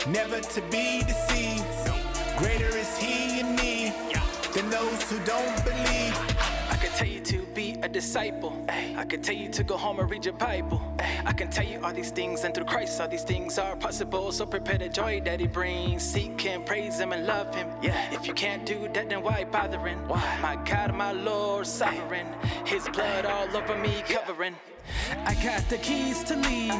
Never 0.07 0.39
to 0.39 0.61
be 0.69 1.03
deceived. 1.03 1.65
Greater 2.37 2.75
is 2.75 2.97
he 2.97 3.39
in 3.39 3.55
me 3.55 3.93
than 4.53 4.69
those 4.69 5.01
who 5.09 5.17
don't 5.25 5.63
believe. 5.63 6.26
A 7.87 7.89
disciple. 7.89 8.53
I 8.97 9.05
can 9.05 9.21
tell 9.21 9.35
you 9.35 9.49
to 9.49 9.63
go 9.63 9.77
home 9.77 9.99
and 9.99 10.09
read 10.09 10.25
your 10.25 10.33
Bible. 10.33 10.81
I 11.25 11.31
can 11.31 11.49
tell 11.49 11.65
you 11.65 11.79
all 11.83 11.93
these 11.93 12.11
things, 12.11 12.43
and 12.43 12.53
through 12.53 12.65
Christ, 12.65 12.99
all 12.99 13.07
these 13.07 13.23
things 13.23 13.57
are 13.57 13.77
possible. 13.77 14.31
So 14.33 14.45
prepare 14.45 14.77
the 14.77 14.89
joy 14.89 15.21
that 15.21 15.39
He 15.39 15.47
brings. 15.47 16.03
Seek 16.03 16.39
Him, 16.41 16.63
praise 16.63 16.99
Him, 16.99 17.13
and 17.13 17.25
love 17.25 17.55
Him. 17.55 17.69
Yeah, 17.81 18.13
if 18.13 18.27
you 18.27 18.33
can't 18.33 18.65
do 18.65 18.89
that, 18.93 19.09
then 19.09 19.21
why 19.23 19.45
bothering? 19.45 19.99
Why? 20.07 20.37
My 20.41 20.55
God, 20.65 20.93
my 20.95 21.13
Lord, 21.13 21.65
sovereign. 21.65 22.27
His 22.65 22.89
blood 22.89 23.25
all 23.25 23.55
over 23.55 23.77
me, 23.77 24.03
covering. 24.05 24.55
I 25.25 25.33
got 25.43 25.67
the 25.69 25.77
keys 25.77 26.23
to 26.25 26.35
lead. 26.35 26.73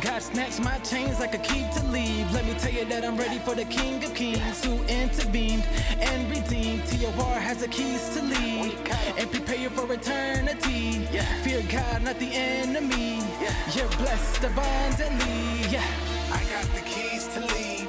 God 0.00 0.22
snatched 0.22 0.62
my 0.62 0.78
chains 0.78 1.20
like 1.20 1.34
a 1.34 1.38
key 1.38 1.66
to 1.76 1.84
leave. 1.86 2.30
Let 2.32 2.44
me 2.44 2.54
tell 2.54 2.72
you 2.72 2.84
that 2.86 3.04
I'm 3.04 3.16
ready 3.16 3.38
for 3.38 3.54
the 3.54 3.64
King 3.64 4.02
of 4.04 4.14
Kings 4.14 4.64
who 4.64 4.82
intervened 4.84 5.64
and 6.00 6.30
redeemed. 6.30 6.84
TOR 6.86 7.38
has 7.38 7.58
the 7.58 7.68
keys 7.68 8.08
to 8.14 8.22
lead 8.22 8.76
and 9.18 9.30
prepare 9.30 9.56
you 9.56 9.70
for 9.70 9.90
eternity. 9.92 11.06
Fear 11.42 11.62
God, 11.70 12.02
not 12.02 12.18
the 12.18 12.32
enemy. 12.34 13.20
You're 13.74 13.88
blessed 13.98 14.44
abundantly. 14.44 15.70
Yeah. 15.70 15.84
I 16.32 16.42
got 16.50 16.66
the 16.74 16.82
keys 16.82 17.28
to 17.34 17.40
lead. 17.40 17.88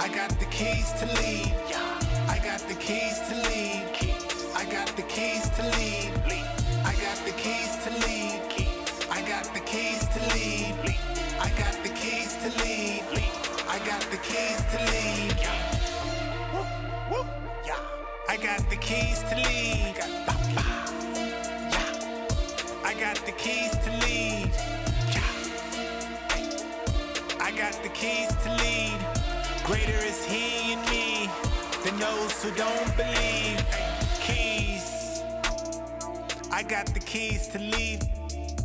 I 0.00 0.08
got 0.08 0.30
the 0.38 0.46
keys 0.46 0.92
to 1.00 1.06
lead. 1.06 1.52
I 2.28 2.38
got 2.44 2.60
the 2.68 2.74
keys 2.74 3.18
to 3.28 3.34
lead. 3.48 3.82
I 4.54 4.64
got 4.70 4.88
the 4.96 5.02
keys 5.02 5.48
to 5.50 5.62
lead. 5.62 6.01
Keys 14.52 14.64
to. 14.70 14.92
I 18.28 18.36
got 18.36 18.68
the 18.70 18.76
keys 18.76 19.20
to 19.28 19.36
lead. 19.36 19.96
I 22.84 22.94
got 22.98 23.16
the 23.26 23.32
keys 23.32 23.72
to 23.84 23.90
lead. 24.04 24.50
I 27.40 27.50
got 27.56 27.74
the 27.82 27.88
keys 27.90 28.28
to 28.44 28.50
lead. 28.62 28.98
Greater 29.64 30.00
is 30.04 30.24
he 30.24 30.72
in 30.72 30.80
me 30.90 31.28
than 31.84 31.98
those 31.98 32.42
who 32.42 32.50
don't 32.52 32.96
believe. 32.96 33.64
Keys. 34.20 35.22
I 36.50 36.62
got 36.62 36.86
the 36.86 37.00
keys 37.00 37.48
to 37.48 37.58
lead. 37.58 38.08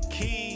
Keys. 0.10 0.47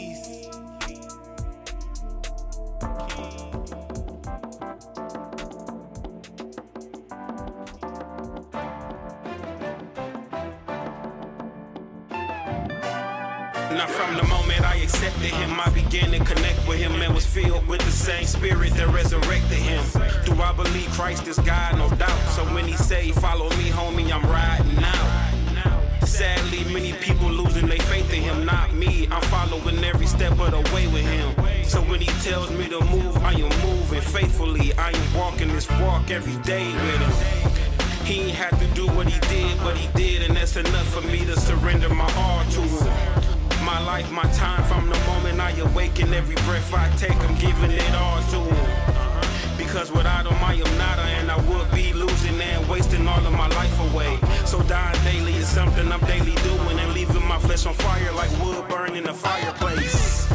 With 16.72 16.80
him 16.80 17.02
and 17.02 17.14
was 17.14 17.26
filled 17.26 17.66
with 17.66 17.80
the 17.82 17.90
same 17.90 18.24
spirit 18.24 18.72
that 18.74 18.88
resurrected 18.88 19.58
him. 19.58 19.84
Do 20.24 20.40
I 20.40 20.52
believe 20.52 20.88
Christ 20.92 21.26
is 21.26 21.38
God? 21.38 21.76
No 21.76 21.88
doubt. 21.96 22.18
So 22.30 22.42
when 22.54 22.64
he 22.64 22.76
say, 22.76 23.12
follow 23.12 23.50
me, 23.50 23.68
homie, 23.68 24.10
I'm 24.10 24.24
riding 24.30 24.82
out. 24.82 26.06
Sadly, 26.06 26.64
many 26.72 26.94
people 26.94 27.28
losing 27.28 27.66
their 27.66 27.78
faith 27.92 28.10
in 28.12 28.22
him, 28.22 28.46
not 28.46 28.72
me. 28.72 29.06
I'm 29.10 29.22
following 29.22 29.84
every 29.84 30.06
step 30.06 30.32
of 30.32 30.50
the 30.50 30.62
way 30.74 30.86
with 30.86 31.04
him. 31.04 31.34
So 31.64 31.80
when 31.82 32.00
he 32.00 32.10
tells 32.22 32.50
me 32.50 32.68
to 32.68 32.80
move, 32.86 33.16
I 33.18 33.32
am 33.32 33.52
moving 33.68 34.00
faithfully. 34.00 34.72
I 34.74 34.90
am 34.92 35.14
walking 35.14 35.48
this 35.48 35.68
walk 35.72 36.10
every 36.10 36.40
day 36.42 36.66
with 36.72 37.00
him. 37.04 38.06
He 38.06 38.20
ain't 38.22 38.36
had 38.36 38.58
to 38.58 38.66
do 38.74 38.86
what 38.96 39.08
he 39.08 39.18
did, 39.28 39.58
but 39.58 39.76
he 39.76 39.88
did, 39.94 40.22
and 40.22 40.36
that's 40.36 40.56
enough 40.56 40.88
for 40.88 41.02
me 41.02 41.24
to 41.26 41.38
surrender 41.38 41.90
my 41.90 42.10
all 42.16 42.44
to 42.44 42.60
him. 42.60 43.21
My 43.72 43.80
life, 43.80 44.12
my 44.12 44.24
time, 44.34 44.62
from 44.64 44.90
the 44.90 44.98
moment 45.06 45.40
I 45.40 45.52
awaken, 45.52 46.12
every 46.12 46.34
breath 46.44 46.74
I 46.74 46.90
take, 46.96 47.16
I'm 47.16 47.34
giving 47.36 47.70
it 47.70 47.94
all 47.94 48.20
to 48.20 48.36
him. 48.36 48.52
Uh-huh. 48.52 49.56
Because 49.56 49.90
without 49.90 50.26
him, 50.26 50.36
I 50.44 50.52
am 50.56 50.76
nada, 50.76 51.06
and 51.18 51.30
I 51.30 51.38
would 51.48 51.70
be 51.70 51.94
losing 51.94 52.38
and 52.38 52.68
wasting 52.68 53.08
all 53.08 53.26
of 53.26 53.32
my 53.32 53.48
life 53.48 53.80
away. 53.88 54.18
So 54.44 54.60
dying 54.64 55.02
daily 55.04 55.32
is 55.36 55.48
something 55.48 55.90
I'm 55.90 56.00
daily 56.00 56.34
doing, 56.42 56.78
and 56.78 56.92
leaving 56.92 57.26
my 57.26 57.38
flesh 57.38 57.64
on 57.64 57.72
fire 57.72 58.12
like 58.12 58.30
wood 58.44 58.68
burning 58.68 58.96
in 58.96 59.08
a 59.08 59.14
fireplace. 59.14 60.31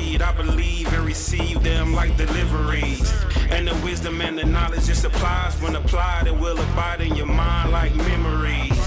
I 0.00 0.32
believe 0.32 0.92
and 0.92 1.04
receive 1.04 1.62
them 1.62 1.92
like 1.94 2.16
deliveries. 2.16 3.12
And 3.50 3.68
the 3.68 3.74
wisdom 3.84 4.20
and 4.20 4.38
the 4.38 4.44
knowledge 4.44 4.86
just 4.86 5.04
applies 5.04 5.60
when 5.60 5.76
applied, 5.76 6.26
it 6.26 6.36
will 6.36 6.58
abide 6.58 7.02
in 7.02 7.14
your 7.14 7.26
mind 7.26 7.70
like 7.70 7.94
memories. 7.94 8.80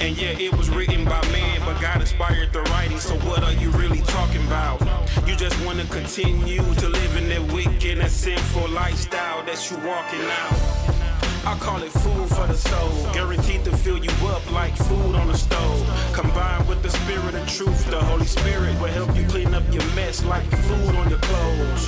And 0.00 0.16
yeah, 0.16 0.38
it 0.38 0.56
was 0.56 0.70
written 0.70 1.04
by 1.04 1.20
man, 1.32 1.60
but 1.64 1.80
God 1.80 2.00
inspired 2.00 2.52
the 2.52 2.62
writing. 2.70 3.00
So 3.00 3.14
what 3.28 3.42
are 3.42 3.52
you 3.54 3.70
really 3.70 4.00
talking 4.02 4.44
about? 4.46 4.80
You 5.26 5.34
just 5.34 5.58
want 5.64 5.80
to 5.80 5.86
continue 5.88 6.62
to 6.62 6.88
live 6.88 7.16
in 7.16 7.28
that 7.30 7.52
wicked 7.52 7.98
and 7.98 8.10
sinful 8.10 8.68
lifestyle 8.68 9.44
that 9.44 9.70
you 9.70 9.76
walking 9.78 10.22
out. 10.22 10.97
I 11.48 11.56
call 11.60 11.82
it 11.82 11.90
food 11.90 12.28
for 12.28 12.46
the 12.46 12.54
soul, 12.54 13.10
guaranteed 13.14 13.64
to 13.64 13.74
fill 13.74 13.96
you 13.96 14.10
up 14.28 14.52
like 14.52 14.76
food 14.76 15.14
on 15.14 15.28
the 15.28 15.34
stove. 15.34 15.80
Combined 16.12 16.68
with 16.68 16.82
the 16.82 16.90
spirit 16.90 17.34
of 17.34 17.48
truth, 17.48 17.90
the 17.90 17.98
Holy 18.04 18.26
Spirit 18.26 18.78
will 18.82 18.92
help 18.92 19.16
you 19.16 19.24
clean 19.26 19.54
up 19.54 19.64
your 19.72 19.86
mess 19.96 20.22
like 20.26 20.44
food 20.44 20.94
on 20.96 21.08
your 21.08 21.18
clothes. 21.20 21.86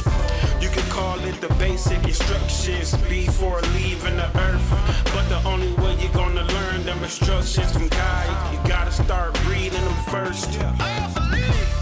You 0.62 0.70
can 0.70 0.88
call 0.88 1.18
it 1.27 1.38
the 1.42 1.53
basic 1.59 2.03
instructions 2.05 2.96
before 3.07 3.61
leaving 3.77 4.16
the 4.16 4.31
earth. 4.38 4.68
But 5.12 5.29
the 5.29 5.42
only 5.46 5.75
way 5.75 5.94
you're 6.01 6.14
gonna 6.14 6.44
learn 6.44 6.83
them 6.87 7.05
instructions 7.05 7.70
from 7.70 7.88
God, 7.88 8.55
you 8.55 8.59
gotta 8.66 8.92
start 8.92 9.38
reading 9.46 9.85
them 9.85 10.05
first. 10.09 10.59
Okay. 10.59 11.80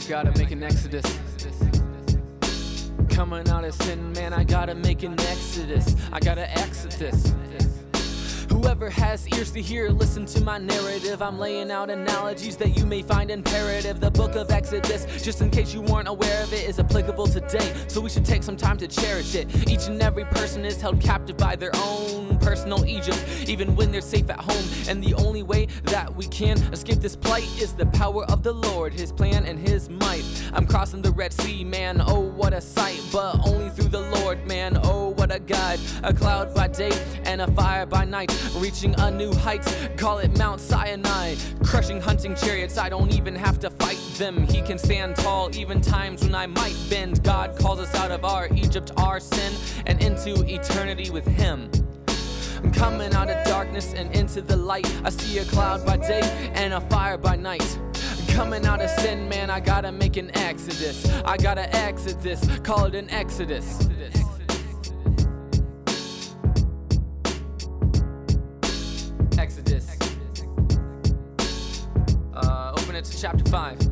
I 0.00 0.08
gotta 0.08 0.38
make 0.38 0.50
an 0.50 0.62
exodus. 0.62 1.04
Coming 3.10 3.46
out 3.50 3.64
of 3.64 3.74
sin, 3.74 4.12
man, 4.12 4.32
I 4.32 4.44
gotta 4.44 4.74
make 4.74 5.02
an 5.02 5.12
exodus. 5.20 5.94
I 6.10 6.18
gotta 6.18 6.50
exit 6.58 6.92
this. 6.92 7.34
Whoever 8.60 8.90
has 8.90 9.26
ears 9.28 9.50
to 9.52 9.62
hear, 9.62 9.88
listen 9.88 10.26
to 10.26 10.44
my 10.44 10.58
narrative. 10.58 11.22
I'm 11.22 11.38
laying 11.38 11.70
out 11.70 11.88
analogies 11.88 12.58
that 12.58 12.76
you 12.76 12.84
may 12.84 13.00
find 13.00 13.30
imperative. 13.30 14.00
The 14.00 14.10
book 14.10 14.34
of 14.36 14.50
Exodus, 14.50 15.06
just 15.24 15.40
in 15.40 15.50
case 15.50 15.72
you 15.72 15.80
weren't 15.80 16.08
aware 16.08 16.42
of 16.42 16.52
it, 16.52 16.68
is 16.68 16.78
applicable 16.78 17.26
today. 17.26 17.72
So 17.88 18.02
we 18.02 18.10
should 18.10 18.26
take 18.26 18.42
some 18.42 18.58
time 18.58 18.76
to 18.76 18.86
cherish 18.86 19.34
it. 19.34 19.66
Each 19.66 19.86
and 19.86 20.00
every 20.02 20.26
person 20.26 20.66
is 20.66 20.78
held 20.78 21.00
captive 21.00 21.38
by 21.38 21.56
their 21.56 21.70
own 21.76 22.38
personal 22.38 22.84
Egypt, 22.84 23.24
even 23.46 23.74
when 23.76 23.90
they're 23.90 24.02
safe 24.02 24.28
at 24.28 24.40
home. 24.40 24.64
And 24.88 25.02
the 25.02 25.14
only 25.14 25.42
way 25.42 25.66
that 25.84 26.14
we 26.14 26.26
can 26.26 26.58
escape 26.70 27.00
this 27.00 27.16
plight 27.16 27.48
is 27.58 27.72
the 27.72 27.86
power 27.86 28.26
of 28.26 28.42
the 28.42 28.52
Lord, 28.52 28.92
His 28.92 29.10
plan 29.10 29.46
and 29.46 29.58
His 29.58 29.88
might. 29.88 30.24
I'm 30.52 30.66
crossing 30.66 31.00
the 31.00 31.12
Red 31.12 31.32
Sea, 31.32 31.64
man. 31.64 32.02
Oh, 32.06 32.20
what 32.20 32.52
a 32.52 32.60
sight, 32.60 33.00
but 33.10 33.40
only 33.46 33.70
through 33.70 33.88
the 33.88 34.00
Lord, 34.20 34.46
man. 34.46 34.78
Oh, 34.84 35.14
what 35.16 35.34
a 35.34 35.38
guide. 35.38 35.80
A 36.02 36.12
cloud 36.12 36.54
by 36.54 36.68
day 36.68 36.92
and 37.24 37.40
a 37.40 37.50
fire 37.52 37.86
by 37.86 38.04
night 38.04 38.30
reaching 38.56 38.94
a 38.98 39.10
new 39.10 39.32
height. 39.32 39.64
Call 39.96 40.18
it 40.18 40.36
Mount 40.38 40.60
Sinai, 40.60 41.34
crushing 41.64 42.00
hunting 42.00 42.34
chariots. 42.34 42.78
I 42.78 42.88
don't 42.88 43.12
even 43.14 43.34
have 43.34 43.58
to 43.60 43.70
fight 43.70 43.98
them. 44.18 44.46
He 44.46 44.62
can 44.62 44.78
stand 44.78 45.16
tall, 45.16 45.54
even 45.56 45.80
times 45.80 46.22
when 46.22 46.34
I 46.34 46.46
might 46.46 46.76
bend. 46.88 47.22
God 47.22 47.58
calls 47.58 47.80
us 47.80 47.94
out 47.94 48.10
of 48.10 48.24
our 48.24 48.48
Egypt, 48.54 48.92
our 48.96 49.20
sin, 49.20 49.52
and 49.86 50.02
into 50.02 50.44
eternity 50.46 51.10
with 51.10 51.26
Him. 51.26 51.70
I'm 52.62 52.72
coming 52.72 53.14
out 53.14 53.30
of 53.30 53.42
darkness 53.46 53.94
and 53.94 54.14
into 54.14 54.42
the 54.42 54.56
light. 54.56 54.86
I 55.04 55.10
see 55.10 55.38
a 55.38 55.44
cloud 55.44 55.86
by 55.86 55.96
day 55.96 56.20
and 56.54 56.74
a 56.74 56.80
fire 56.82 57.16
by 57.16 57.36
night. 57.36 57.78
I'm 57.94 58.26
coming 58.34 58.66
out 58.66 58.82
of 58.82 58.90
sin, 58.90 59.28
man, 59.28 59.50
I 59.50 59.60
gotta 59.60 59.90
make 59.90 60.16
an 60.16 60.30
exodus. 60.36 61.06
I 61.24 61.36
gotta 61.36 61.74
exit 61.74 62.20
this, 62.20 62.44
call 62.58 62.84
it 62.84 62.94
an 62.94 63.08
exodus. 63.10 63.80
Exodus. 63.80 64.19
Open 73.00 73.12
chapter 73.18 73.50
5. 73.50 73.90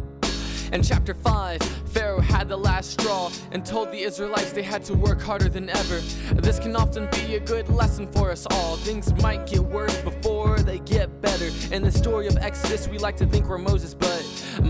In 0.75 0.83
chapter 0.83 1.15
5, 1.15 1.88
Pharaoh 1.89 2.21
had 2.21 2.49
the 2.49 2.57
last 2.57 2.91
straw 2.93 3.31
and 3.53 3.65
told 3.65 3.91
the 3.91 3.99
Israelites 3.99 4.53
they 4.53 4.63
had 4.63 4.85
to 4.85 4.95
work 4.95 5.21
harder 5.21 5.49
than 5.49 5.69
ever. 5.71 6.01
This 6.35 6.59
can 6.59 6.77
often 6.77 7.09
be 7.13 7.37
a 7.37 7.41
good 7.41 7.69
lesson 7.69 8.07
for 8.13 8.31
us 8.31 8.47
all. 8.51 8.77
Things 8.77 9.13
might 9.23 9.47
get 9.47 9.61
worse 9.61 9.97
before 10.03 10.59
they 10.59 10.79
get 10.81 11.21
better. 11.21 11.51
In 11.73 11.83
the 11.83 11.93
story 11.93 12.27
of 12.27 12.37
Exodus, 12.37 12.89
we 12.89 12.99
like 12.99 13.17
to 13.17 13.27
think 13.27 13.49
we're 13.49 13.59
Moses, 13.59 13.95
but 13.95 14.25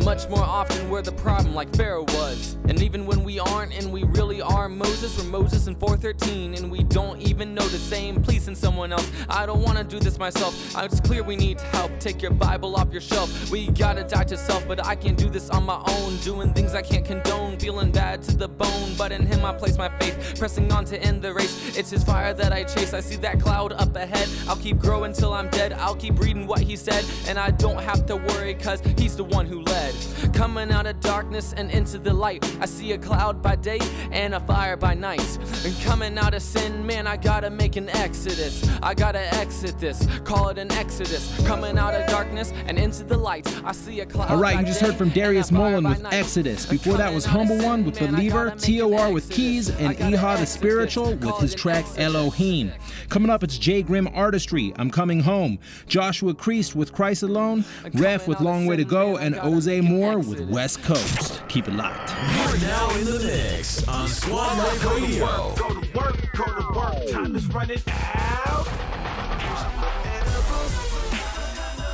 much 0.04 0.28
more 0.28 0.42
often 0.44 0.88
we're 0.90 1.02
the 1.02 1.12
problem, 1.12 1.54
like 1.54 1.74
Pharaoh 1.74 2.04
was. 2.04 2.57
And 2.68 2.83
even 2.83 3.07
when 3.07 3.24
we 3.24 3.38
aren't 3.38 3.72
and 3.74 3.92
we 3.92 4.04
really 4.04 4.40
are 4.40 4.68
Moses, 4.68 5.16
we're 5.18 5.31
Moses 5.31 5.66
in 5.66 5.74
413, 5.74 6.54
and 6.54 6.70
we 6.70 6.83
don't 6.85 7.20
even 7.20 7.54
know 7.54 7.66
the 7.66 7.78
same 7.78 8.22
place 8.22 8.48
in 8.48 8.54
someone 8.54 8.92
else. 8.92 9.11
I 9.28 9.46
don't 9.46 9.62
wanna 9.62 9.85
do 9.85 9.98
this 9.98 10.18
myself. 10.18 10.54
It's 10.76 11.00
clear 11.00 11.22
we 11.22 11.37
need 11.37 11.61
help. 11.61 11.90
Take 11.98 12.22
your 12.22 12.33
Bible 12.33 12.76
off 12.76 12.92
your 12.92 13.00
shelf. 13.00 13.50
We 13.50 13.68
gotta 13.68 14.04
die 14.04 14.24
to 14.24 14.37
self, 14.37 14.66
but 14.68 14.85
I 14.85 14.94
can't 14.94 15.18
do 15.18 15.28
this 15.28 15.50
on 15.50 15.64
my 15.64 15.83
own. 15.87 16.16
Doing 16.18 16.52
things 16.52 16.74
I 16.74 16.83
can't 16.83 17.04
condone, 17.08 17.58
feeling 17.58 17.90
bad 17.90 18.22
to 18.22 18.36
the 18.36 18.46
bone. 18.46 18.94
But 18.96 19.12
in 19.12 19.26
Him 19.26 19.44
I 19.44 19.52
place 19.52 19.78
my 19.78 19.88
faith, 19.98 20.38
pressing 20.38 20.70
on 20.70 20.84
to 20.86 21.02
end 21.02 21.22
the 21.22 21.32
race. 21.32 21.76
It's 21.76 21.90
His 21.90 22.04
fire 22.04 22.34
that 22.34 22.52
I 22.52 22.64
chase. 22.64 22.92
I 22.92 23.00
see 23.00 23.16
that 23.16 23.40
cloud 23.40 23.72
up 23.72 23.96
ahead. 23.96 24.28
I'll 24.46 24.56
keep 24.56 24.78
growing 24.78 25.12
till 25.12 25.32
I'm 25.32 25.48
dead. 25.48 25.72
I'll 25.72 25.96
keep 25.96 26.20
reading 26.20 26.46
what 26.46 26.60
He 26.60 26.76
said, 26.76 27.04
and 27.26 27.38
I 27.38 27.50
don't 27.50 27.82
have 27.82 28.04
to 28.06 28.16
worry, 28.16 28.54
cause 28.54 28.80
He's 28.98 29.16
the 29.16 29.24
one 29.24 29.46
who 29.46 29.62
led. 29.62 29.94
Coming 30.34 30.70
out 30.70 30.86
of 30.86 31.00
darkness 31.00 31.54
and 31.56 31.70
into 31.70 31.98
the 31.98 32.12
light. 32.12 32.44
I 32.60 32.66
see 32.66 32.92
a 32.92 32.98
cloud 32.98 33.42
by 33.42 33.56
day 33.56 33.80
and 34.12 34.34
a 34.34 34.40
fire 34.40 34.76
by 34.76 34.94
night. 34.94 35.38
And 35.64 35.74
coming 35.82 36.18
out 36.18 36.34
of 36.34 36.42
sin, 36.42 36.86
man, 36.86 37.06
I 37.06 37.16
gotta 37.16 37.48
make 37.48 37.76
an 37.76 37.88
exodus. 37.88 38.68
I 38.82 38.92
gotta 38.94 39.34
exit 39.34 39.78
this, 39.78 40.06
call 40.24 40.50
it 40.50 40.58
an 40.58 40.70
exodus. 40.72 41.24
Coming 41.46 41.78
out 41.78 41.94
of 41.94 42.06
darkness 42.08 42.52
and 42.66 42.78
into 42.78 43.04
the 43.04 43.16
light. 43.16 43.46
I 43.64 43.72
see 43.72 44.00
a 44.00 44.06
cloud. 44.06 44.30
All 44.30 44.36
right, 44.36 44.58
you 44.60 44.66
just 44.66 44.80
heard 44.80 44.96
from 44.96 45.08
Darius 45.08 45.50
Mullin 45.50 45.88
with 45.88 46.02
night. 46.02 46.12
Exodus. 46.12 46.66
Before 46.66 46.97
that 46.98 47.14
was 47.14 47.24
Humble 47.24 47.58
One 47.58 47.84
with 47.84 47.96
Believer, 48.00 48.52
TOR 48.58 49.12
with 49.12 49.30
Keys, 49.30 49.70
and 49.70 49.96
Eha 49.98 50.37
the 50.37 50.44
Spiritual 50.44 51.14
with 51.14 51.37
his 51.37 51.54
track 51.54 51.84
Elohim. 51.96 52.72
Coming 53.08 53.30
up, 53.30 53.44
it's 53.44 53.56
J-Grin 53.56 54.08
Artistry, 54.08 54.72
I'm 54.76 54.90
Coming 54.90 55.20
Home. 55.20 55.61
Joshua 55.87 56.34
Kriese 56.34 56.74
with 56.74 56.92
Christ 56.92 57.22
Alone, 57.22 57.64
Ref 57.94 58.26
with 58.26 58.40
Long 58.40 58.66
Way 58.66 58.76
to 58.78 58.84
Go, 58.84 59.16
and 59.16 59.37
Ozay 59.37 59.80
Moore 59.80 60.18
with 60.18 60.40
West 60.50 60.82
Coast. 60.82 61.40
Keep 61.46 61.68
it 61.68 61.74
locked. 61.74 62.11
You're 62.11 62.68
now 62.68 62.90
in 62.96 63.04
the 63.04 63.20
mix 63.24 63.87
on 63.87 64.08
Sqwad 64.08 64.58
Life 64.58 64.84
Radio. 64.84 65.54
Go 65.54 65.80
to 65.80 65.96
work, 65.96 66.16
go 66.37 66.44
to 66.46 66.78
work. 66.78 67.11
Time 67.12 67.37
is 67.37 67.46
running 67.46 67.78
out. 67.87 68.88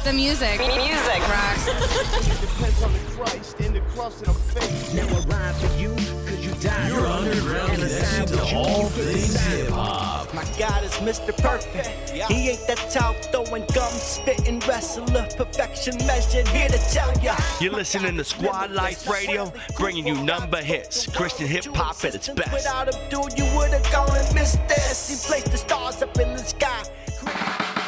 The 0.04 0.12
music. 0.12 0.58
Music 0.58 1.28
rocks. 1.30 1.64
Depends 2.40 2.82
on 2.82 2.92
the 2.92 2.98
Christ 3.16 3.58
and 3.60 3.74
the 3.74 3.80
cross 3.80 4.20
in 4.20 4.26
the 4.26 4.34
face. 4.34 4.92
Now 4.92 5.06
I 5.06 5.20
ride 5.20 5.54
for 5.54 5.80
you, 5.80 5.94
cause 6.28 6.44
you 6.44 6.52
died. 6.60 6.92
You're 6.92 7.06
underground 7.06 7.72
And 7.72 7.82
the 7.82 7.88
connection 7.88 8.26
to 8.26 8.54
all 8.54 8.82
keep 8.82 8.92
for 8.92 9.00
the 9.00 9.12
things 9.12 9.46
hip 9.46 9.70
hop. 9.70 10.34
My 10.34 10.44
God 10.58 10.84
is 10.84 10.92
Mr. 10.96 11.34
Perfect. 11.38 12.10
He 12.10 12.50
ain't 12.50 12.66
that 12.66 12.76
talk 12.92 13.16
throwing 13.32 13.64
gum, 13.72 13.90
spitting 13.92 14.60
wrestler. 14.68 15.26
Perfection 15.38 15.96
measured, 16.06 16.48
here 16.48 16.68
to 16.68 16.78
tell 16.92 17.10
ya. 17.22 17.34
You're 17.58 17.72
listening 17.72 18.18
to 18.18 18.24
Sqwad 18.24 18.74
Life 18.74 19.08
Radio, 19.08 19.50
bringing 19.78 20.06
you 20.06 20.22
number 20.22 20.60
hits, 20.60 21.06
Christian 21.16 21.46
hip 21.46 21.64
hop 21.74 22.04
at 22.04 22.14
its 22.14 22.28
best. 22.28 22.52
Without 22.52 22.94
him, 22.94 23.00
dude, 23.08 23.38
you 23.38 23.46
would've 23.56 23.90
gone 23.90 24.14
and 24.14 24.34
missed 24.34 24.60
this. 24.68 25.08
He 25.08 25.26
placed 25.26 25.50
the 25.50 25.56
stars 25.56 26.02
up 26.02 26.14
in 26.18 26.30
the 26.32 26.44
sky. 26.44 27.83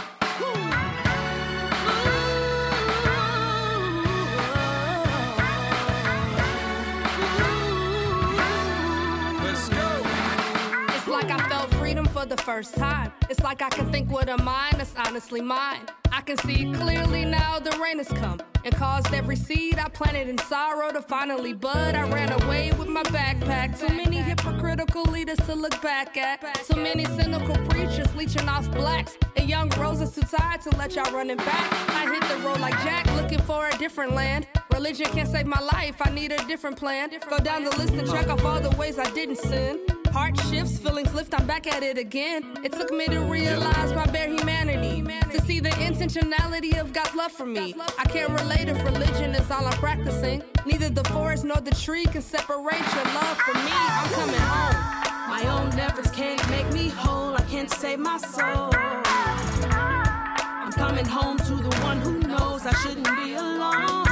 First 12.46 12.76
time. 12.76 13.10
It's 13.28 13.42
like 13.42 13.60
I 13.60 13.68
can 13.70 13.90
think 13.90 14.08
with 14.08 14.28
a 14.28 14.40
mind 14.40 14.76
that's 14.78 14.94
honestly 14.96 15.40
mine. 15.40 15.80
I 16.12 16.20
can 16.20 16.36
see 16.38 16.72
clearly 16.74 17.24
now 17.24 17.58
the 17.58 17.76
rain 17.82 17.98
has 17.98 18.06
come 18.06 18.40
and 18.64 18.72
caused 18.72 19.12
every 19.12 19.34
seed 19.34 19.80
I 19.80 19.88
planted 19.88 20.28
in 20.28 20.38
sorrow 20.38 20.92
to 20.92 21.02
finally 21.02 21.54
bud. 21.54 21.96
I 21.96 22.08
ran 22.08 22.30
away 22.40 22.70
with 22.78 22.86
my 22.86 23.02
backpack. 23.02 23.76
Too 23.80 23.92
many 23.92 24.18
hypocritical 24.18 25.02
leaders 25.06 25.38
to 25.38 25.56
look 25.56 25.82
back 25.82 26.16
at. 26.16 26.40
Too 26.70 26.76
many 26.76 27.04
cynical 27.04 27.56
preachers 27.66 28.14
leeching 28.14 28.48
off 28.48 28.70
blacks. 28.70 29.16
And 29.34 29.48
young 29.48 29.68
roses 29.70 30.14
too 30.14 30.22
tired 30.22 30.60
to 30.62 30.70
let 30.76 30.94
y'all 30.94 31.12
running 31.12 31.38
back. 31.38 31.72
I 31.90 32.02
hit 32.12 32.22
the 32.30 32.46
road 32.46 32.60
like 32.60 32.74
Jack 32.84 33.12
looking 33.16 33.40
for 33.40 33.66
a 33.66 33.76
different 33.76 34.14
land. 34.14 34.46
Religion 34.72 35.06
can't 35.06 35.28
save 35.28 35.46
my 35.46 35.60
life, 35.60 35.96
I 36.00 36.10
need 36.10 36.30
a 36.30 36.38
different 36.46 36.76
plan. 36.76 37.10
Go 37.28 37.38
down 37.38 37.64
the 37.64 37.70
list 37.70 37.94
and 37.94 38.08
check 38.08 38.28
off 38.28 38.44
all 38.44 38.60
the 38.60 38.70
ways 38.76 39.00
I 39.00 39.10
didn't 39.10 39.38
sin. 39.38 39.80
Heart 40.16 40.40
shifts, 40.48 40.78
feelings 40.78 41.12
lift, 41.12 41.38
I'm 41.38 41.46
back 41.46 41.66
at 41.66 41.82
it 41.82 41.98
again. 41.98 42.42
It 42.64 42.72
took 42.72 42.90
me 42.90 43.04
to 43.04 43.20
realize 43.20 43.92
my 43.92 44.06
bare 44.06 44.30
humanity. 44.30 45.02
To 45.30 45.40
see 45.42 45.60
the 45.60 45.68
intentionality 45.68 46.80
of 46.80 46.94
God's 46.94 47.14
love 47.14 47.32
for 47.32 47.44
me. 47.44 47.74
I 47.98 48.04
can't 48.04 48.32
relate 48.40 48.70
if 48.70 48.82
religion 48.82 49.34
is 49.34 49.50
all 49.50 49.66
I'm 49.66 49.74
practicing. 49.74 50.42
Neither 50.64 50.88
the 50.88 51.04
forest 51.10 51.44
nor 51.44 51.60
the 51.60 51.72
tree 51.72 52.06
can 52.06 52.22
separate 52.22 52.86
your 52.94 53.04
love 53.12 53.36
from 53.36 53.62
me. 53.62 53.70
I'm 53.70 54.10
coming 54.14 54.40
home. 54.40 55.28
My 55.28 55.42
own 55.48 55.78
efforts 55.78 56.10
can't 56.12 56.48
make 56.48 56.72
me 56.72 56.88
whole. 56.88 57.34
I 57.34 57.42
can't 57.42 57.70
save 57.70 57.98
my 57.98 58.16
soul. 58.16 58.70
I'm 58.72 60.72
coming 60.72 61.04
home 61.04 61.36
to 61.36 61.56
the 61.56 61.76
one 61.82 62.00
who 62.00 62.20
knows 62.20 62.64
I 62.64 62.72
shouldn't 62.72 63.14
be 63.18 63.34
alone. 63.34 64.05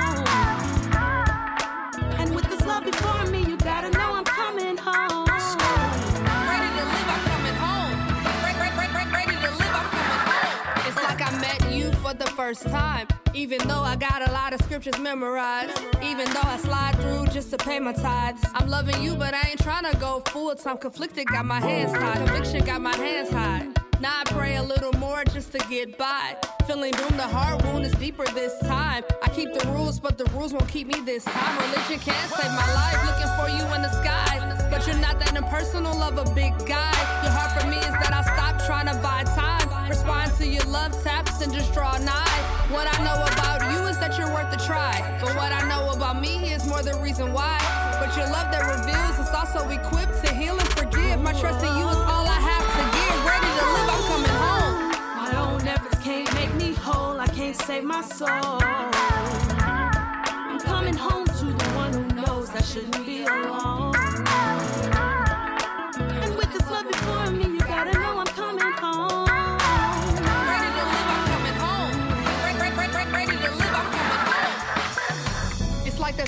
First 12.49 12.67
time. 12.69 13.09
Even 13.33 13.57
though 13.67 13.81
I 13.81 13.97
got 13.97 14.21
a 14.29 14.31
lot 14.31 14.53
of 14.53 14.61
scriptures 14.61 14.99
memorized. 14.99 15.81
Even 16.03 16.27
though 16.35 16.49
I 16.55 16.59
slide 16.59 16.95
through 17.01 17.29
just 17.29 17.49
to 17.53 17.57
pay 17.57 17.81
my 17.81 17.95
tithes. 17.95 18.43
I'm 18.53 18.69
loving 18.69 19.03
you, 19.03 19.15
but 19.17 19.33
I 19.33 19.49
ain't 19.49 19.63
trying 19.63 19.91
to 19.91 19.97
go 19.97 20.23
full 20.29 20.55
time. 20.55 20.77
Conflicted, 20.77 21.27
got 21.27 21.47
my 21.47 21.59
hands 21.59 21.93
tied. 21.93 22.19
Conviction, 22.19 22.63
got 22.67 22.83
my 22.83 22.95
hands 22.97 23.31
high. 23.31 23.67
Now 23.99 24.21
I 24.21 24.25
pray 24.25 24.57
a 24.57 24.63
little 24.63 24.93
more 25.05 25.25
just 25.25 25.53
to 25.53 25.59
get 25.71 25.97
by. 25.97 26.37
Feeling 26.67 26.93
doomed, 26.93 27.19
the 27.19 27.31
heart 27.37 27.65
wound 27.65 27.87
is 27.87 27.93
deeper 27.93 28.27
this 28.35 28.53
time. 28.75 29.03
I 29.23 29.29
keep 29.31 29.51
the 29.55 29.67
rules, 29.69 29.99
but 29.99 30.19
the 30.19 30.27
rules 30.37 30.53
won't 30.53 30.69
keep 30.69 30.87
me 30.87 31.01
this 31.01 31.25
time. 31.25 31.55
Religion 31.67 31.99
can't 32.09 32.31
save 32.37 32.53
my 32.61 32.69
life. 32.81 33.01
Looking 33.09 33.33
for 33.39 33.49
you 33.57 33.65
in 33.75 33.81
the 33.81 33.93
sky. 34.03 34.33
But 34.71 34.87
you're 34.87 34.99
not 34.99 35.19
that 35.21 35.35
impersonal 35.35 36.03
of 36.03 36.19
a 36.19 36.27
big 36.35 36.53
guy. 36.67 36.95
Your 37.25 37.33
heart 37.33 37.59
for 37.59 37.67
me 37.69 37.79
is 37.79 37.95
that 38.03 38.13
I 38.13 38.23
stop 38.23 38.67
trying 38.67 38.89
to 38.93 39.01
buy 39.01 39.23
time. 39.25 39.64
Respond 39.89 40.35
to 40.39 40.47
your 40.47 40.65
love 40.65 40.93
taps 41.03 41.43
and 41.43 41.53
just 41.53 41.73
draw 41.75 41.97
nigh. 41.99 42.39
What 42.71 42.87
I 42.89 43.05
know 43.05 43.23
about 43.33 43.61
you 43.73 43.87
is 43.87 43.99
that 43.99 44.17
you're 44.19 44.33
worth 44.33 44.53
a 44.53 44.67
try. 44.67 45.19
But 45.21 45.37
what 45.37 45.53
I 45.53 45.69
know 45.69 45.91
about 45.91 46.21
me 46.21 46.53
is 46.53 46.67
more 46.67 46.83
the 46.83 46.99
reason 47.01 47.33
why. 47.33 47.59
But 48.01 48.17
your 48.17 48.27
love 48.31 48.51
that 48.51 48.65
reveals 48.65 49.19
is 49.19 49.35
also 49.35 49.69
equipped 49.69 50.25
to 50.25 50.35
heal 50.35 50.59
and 50.59 50.69
forgive. 50.69 51.21
My 51.21 51.33
trust 51.33 51.65
in 51.65 51.77
you 51.77 51.87
is 51.89 51.97
all 51.97 52.27
I 52.27 52.41
have 52.41 52.67
to 52.79 52.85
give. 52.97 53.19
Ready 53.29 53.51
to 53.61 53.67
live, 53.77 53.89
I'm 53.95 54.03
coming 54.11 54.37
home. 54.47 54.75
My 55.17 55.33
own 55.37 55.69
efforts 55.69 56.03
can't 56.03 56.33
make 56.35 56.55
me 56.55 56.75
whole. 56.75 57.21
I 57.21 57.27
can't 57.29 57.57
save 57.57 57.85
my 57.85 58.01
soul. 58.01 58.94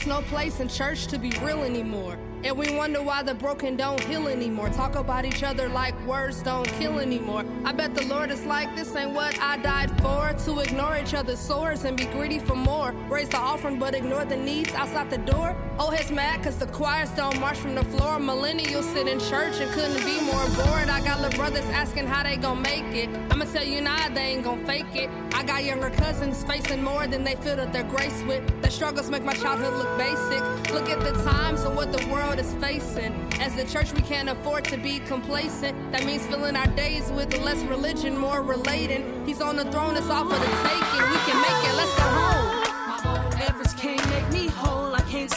No 0.07 0.23
place 0.23 0.61
in 0.61 0.69
church 0.69 1.07
to 1.09 1.19
be 1.19 1.31
real 1.43 1.63
anymore. 1.65 2.17
And 2.45 2.57
we 2.57 2.75
wonder 2.77 3.03
why 3.03 3.23
the 3.23 3.35
broken 3.35 3.77
don't 3.77 4.01
heal 4.05 4.29
anymore. 4.29 4.69
Talk 4.69 4.95
about 4.95 5.25
each 5.25 5.43
other 5.43 5.69
like 5.69 5.95
words 6.07 6.43
don't 6.43 6.69
kill 6.79 7.01
anymore. 7.01 7.45
I 7.65 7.73
bet 7.73 7.95
the 7.95 8.05
Lord 8.07 8.31
is 8.31 8.45
like, 8.45 8.75
this 8.77 8.95
ain't 8.95 9.13
what 9.13 9.39
I 9.41 9.57
died 9.57 9.91
for. 10.01 10.33
To 10.45 10.61
ignore 10.61 10.97
each 10.97 11.15
other's 11.15 11.41
sores 11.41 11.85
and 11.85 11.97
be 11.97 12.05
greedy 12.07 12.39
for 12.39 12.55
more. 12.55 12.95
Raise 13.09 13.29
the 13.29 13.39
offering 13.39 13.79
but 13.79 13.95
ignore 13.95 14.25
the 14.25 14.37
needs 14.37 14.73
outside 14.75 15.11
the 15.11 15.19
door. 15.19 15.57
Oh, 15.79 15.91
he's 15.91 16.11
mad 16.11 16.43
cause 16.43 16.57
the 16.57 16.67
choirs 16.67 17.09
don't 17.11 17.39
march 17.39 17.57
from 17.57 17.77
the 17.77 17.85
floor. 17.85 18.19
Millennials 18.19 18.83
sit 18.93 19.07
in 19.07 19.21
church 19.21 19.61
and 19.61 19.71
couldn't 19.71 20.05
be 20.05 20.21
more 20.23 20.45
bored. 20.57 20.89
I 20.89 21.01
got 21.05 21.21
little 21.21 21.39
brothers 21.39 21.65
asking 21.67 22.09
how 22.09 22.25
they 22.25 22.37
gon' 22.37 22.61
make 22.63 22.85
it. 22.95 23.09
I'ma 23.31 23.45
tell 23.45 23.63
you 23.65 23.81
now, 23.81 24.09
they 24.09 24.33
ain't 24.33 24.43
gon' 24.43 24.67
fake 24.67 24.95
it. 24.95 25.09
I 25.35 25.45
got 25.45 25.63
younger 25.63 25.91
cousins 25.91 26.43
facing 26.45 26.83
more 26.83 27.07
than 27.07 27.23
they 27.23 27.37
filled 27.37 27.61
up 27.61 27.73
their 27.73 27.85
grace 27.85 28.23
with. 28.27 28.43
The 28.61 28.71
struggles 28.71 29.09
make 29.09 29.23
my 29.23 29.35
childhood 29.35 29.75
look 29.75 29.97
basic. 29.97 30.41
Look 30.73 30.89
at 30.89 30.99
the 31.01 31.13
times 31.23 31.63
and 31.63 31.77
what 31.77 31.93
the 31.93 32.05
world 32.09 32.41
is 32.41 32.55
facing. 32.55 33.15
As 33.41 33.55
the 33.55 33.65
church, 33.65 33.93
we 33.93 34.03
can't 34.03 34.29
afford 34.29 34.65
to 34.65 34.77
be 34.77 34.99
complacent. 34.99 35.93
That 35.93 36.05
means 36.05 36.27
filling 36.27 36.57
our 36.57 36.67
days 36.69 37.13
with 37.13 37.39
less 37.43 37.63
religion, 37.65 38.17
more 38.17 38.43
relating. 38.43 39.25
He's 39.27 39.41
on 39.41 39.57
the 39.57 39.65
throne, 39.71 39.97
it's 39.97 40.09
all 40.09 40.25
for 40.25 40.39
the 40.39 40.51
taking. 40.67 41.05
We 41.11 41.19
can 41.29 41.41
make 41.41 41.71
it, 41.71 41.77
let's 41.77 41.95
go 41.95 42.03
home. 42.03 42.56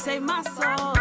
Save 0.09 0.23
my 0.23 0.41
soul. 0.41 0.98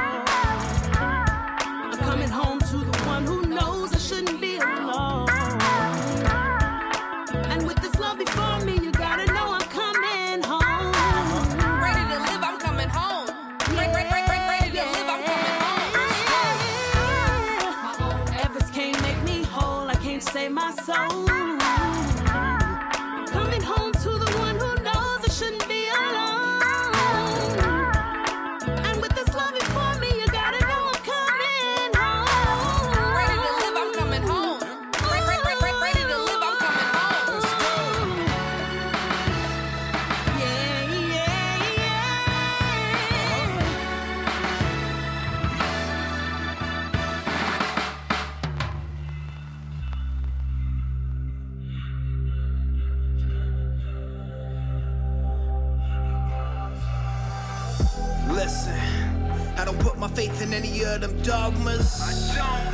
Dogmas. 61.29 62.01
I 62.01 62.73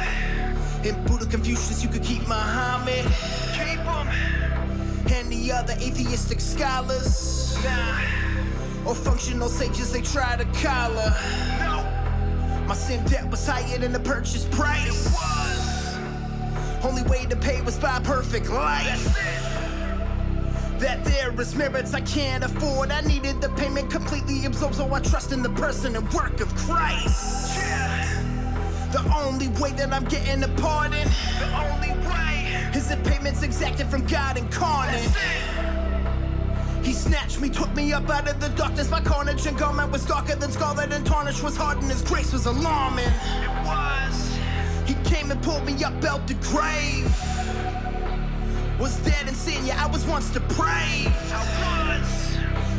don't. 0.78 0.86
In 0.86 1.04
Buddha 1.06 1.26
Confucius, 1.26 1.82
you 1.82 1.88
could 1.88 2.04
keep 2.04 2.22
Muhammad. 2.28 3.04
Keep 3.52 3.80
him. 3.82 4.06
And 5.12 5.28
the 5.32 5.50
other 5.50 5.72
atheistic 5.72 6.40
scholars. 6.40 7.56
Nah. 7.64 8.88
Or 8.88 8.94
functional 8.94 9.48
sages 9.48 9.92
they 9.92 10.02
try 10.02 10.36
to 10.36 10.44
collar. 10.62 11.12
No. 11.58 11.82
My 12.68 12.76
sin 12.76 13.04
debt 13.06 13.28
was 13.28 13.44
higher 13.44 13.78
than 13.78 13.92
the 13.92 13.98
purchase 13.98 14.44
price. 14.52 15.06
It 15.06 15.12
was. 15.12 16.84
Only 16.84 17.02
way 17.10 17.26
to 17.26 17.36
pay 17.36 17.60
was 17.62 17.76
by 17.76 17.98
perfect 18.04 18.50
life. 18.50 19.04
That 20.78 21.04
there 21.04 21.32
is 21.40 21.56
merits 21.56 21.92
I 21.92 22.02
can't 22.02 22.44
afford. 22.44 22.92
I 22.92 23.00
needed 23.00 23.40
the 23.40 23.48
payment 23.50 23.90
completely 23.90 24.44
absorbed, 24.44 24.76
so 24.76 24.94
I 24.94 25.00
trust 25.00 25.32
in 25.32 25.42
the 25.42 25.50
person 25.50 25.96
and 25.96 26.08
work 26.12 26.40
of 26.40 26.54
Christ. 26.54 27.43
The 29.14 29.20
only 29.20 29.48
way 29.60 29.70
that 29.72 29.92
I'm 29.92 30.04
getting 30.06 30.42
a 30.42 30.48
pardon, 30.60 31.08
the 31.38 31.46
only 31.56 31.92
way, 32.08 32.68
is 32.74 32.90
if 32.90 33.02
payment's 33.04 33.44
exacted 33.44 33.86
from 33.86 34.04
God 34.06 34.36
incarnate. 34.36 35.08
He 36.82 36.92
snatched 36.92 37.40
me, 37.40 37.48
took 37.48 37.72
me 37.76 37.92
up 37.92 38.10
out 38.10 38.28
of 38.28 38.40
the 38.40 38.48
darkness. 38.50 38.90
My 38.90 39.00
carnage 39.00 39.46
and 39.46 39.56
garment 39.56 39.92
was 39.92 40.04
darker 40.04 40.34
than 40.34 40.50
scarlet, 40.50 40.92
and 40.92 41.06
tarnish 41.06 41.42
was 41.44 41.56
hardened. 41.56 41.92
His 41.92 42.02
grace 42.02 42.32
was 42.32 42.46
alarming. 42.46 43.04
It 43.04 43.64
was. 43.64 44.36
He 44.84 44.94
came 45.08 45.30
and 45.30 45.40
pulled 45.42 45.64
me 45.64 45.82
up 45.84 46.02
out 46.04 46.26
the 46.26 46.34
grave. 46.34 47.06
Was 48.80 48.96
dead 49.04 49.28
in 49.28 49.34
sin, 49.34 49.64
yeah, 49.64 49.82
I 49.82 49.86
was 49.86 50.04
once 50.06 50.28
depraved. 50.30 51.14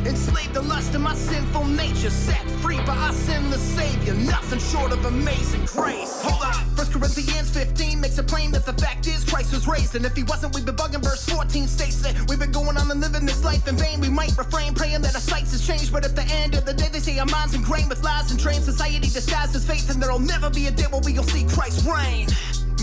Enslaved 0.06 0.54
the 0.54 0.62
lust 0.62 0.94
of 0.94 1.00
my 1.00 1.14
sinful 1.14 1.64
nature, 1.64 2.10
set 2.10 2.48
free 2.62 2.78
by 2.86 2.96
our 2.96 3.12
sinless 3.12 3.60
Savior. 3.60 4.14
Nothing 4.14 4.60
short 4.60 4.92
of 4.92 5.04
amazing 5.04 5.64
grace. 5.64 6.22
Hold 6.22 6.42
on. 6.44 6.54
1 6.76 6.92
Corinthians 6.92 7.50
15 7.50 8.00
makes 8.00 8.16
it 8.16 8.28
plain 8.28 8.52
that 8.52 8.64
the 8.64 8.72
fact 8.74 9.08
is 9.08 9.24
Christ 9.24 9.52
was 9.52 9.66
raised. 9.66 9.96
And 9.96 10.06
if 10.06 10.14
he 10.14 10.22
wasn't, 10.22 10.54
we've 10.54 10.64
been 10.64 10.76
bugging. 10.76 11.02
Verse 11.02 11.24
14 11.28 11.66
states 11.66 12.00
that 12.02 12.14
we've 12.28 12.38
been 12.38 12.52
going 12.52 12.76
on 12.76 12.88
and 12.88 13.00
living 13.00 13.26
this 13.26 13.42
life 13.42 13.66
in 13.66 13.76
vain. 13.76 14.00
We 14.00 14.08
might 14.08 14.36
refrain, 14.38 14.74
praying 14.74 15.02
that 15.02 15.14
our 15.16 15.20
sights 15.20 15.50
has 15.50 15.66
changed. 15.66 15.90
But 15.92 16.04
at 16.04 16.14
the 16.14 16.22
end 16.22 16.54
of 16.54 16.64
the 16.64 16.74
day, 16.74 16.88
they 16.88 17.00
say 17.00 17.18
our 17.18 17.26
minds 17.26 17.54
ingrained 17.54 17.88
with 17.88 18.04
lies 18.04 18.30
and 18.30 18.38
trained. 18.38 18.62
Society 18.62 19.08
disguises 19.08 19.66
faith, 19.66 19.90
and 19.90 20.00
there'll 20.00 20.20
never 20.20 20.50
be 20.50 20.68
a 20.68 20.70
day 20.70 20.84
where 20.84 21.00
we'll 21.04 21.24
see 21.24 21.44
Christ 21.48 21.84
reign. 21.84 22.28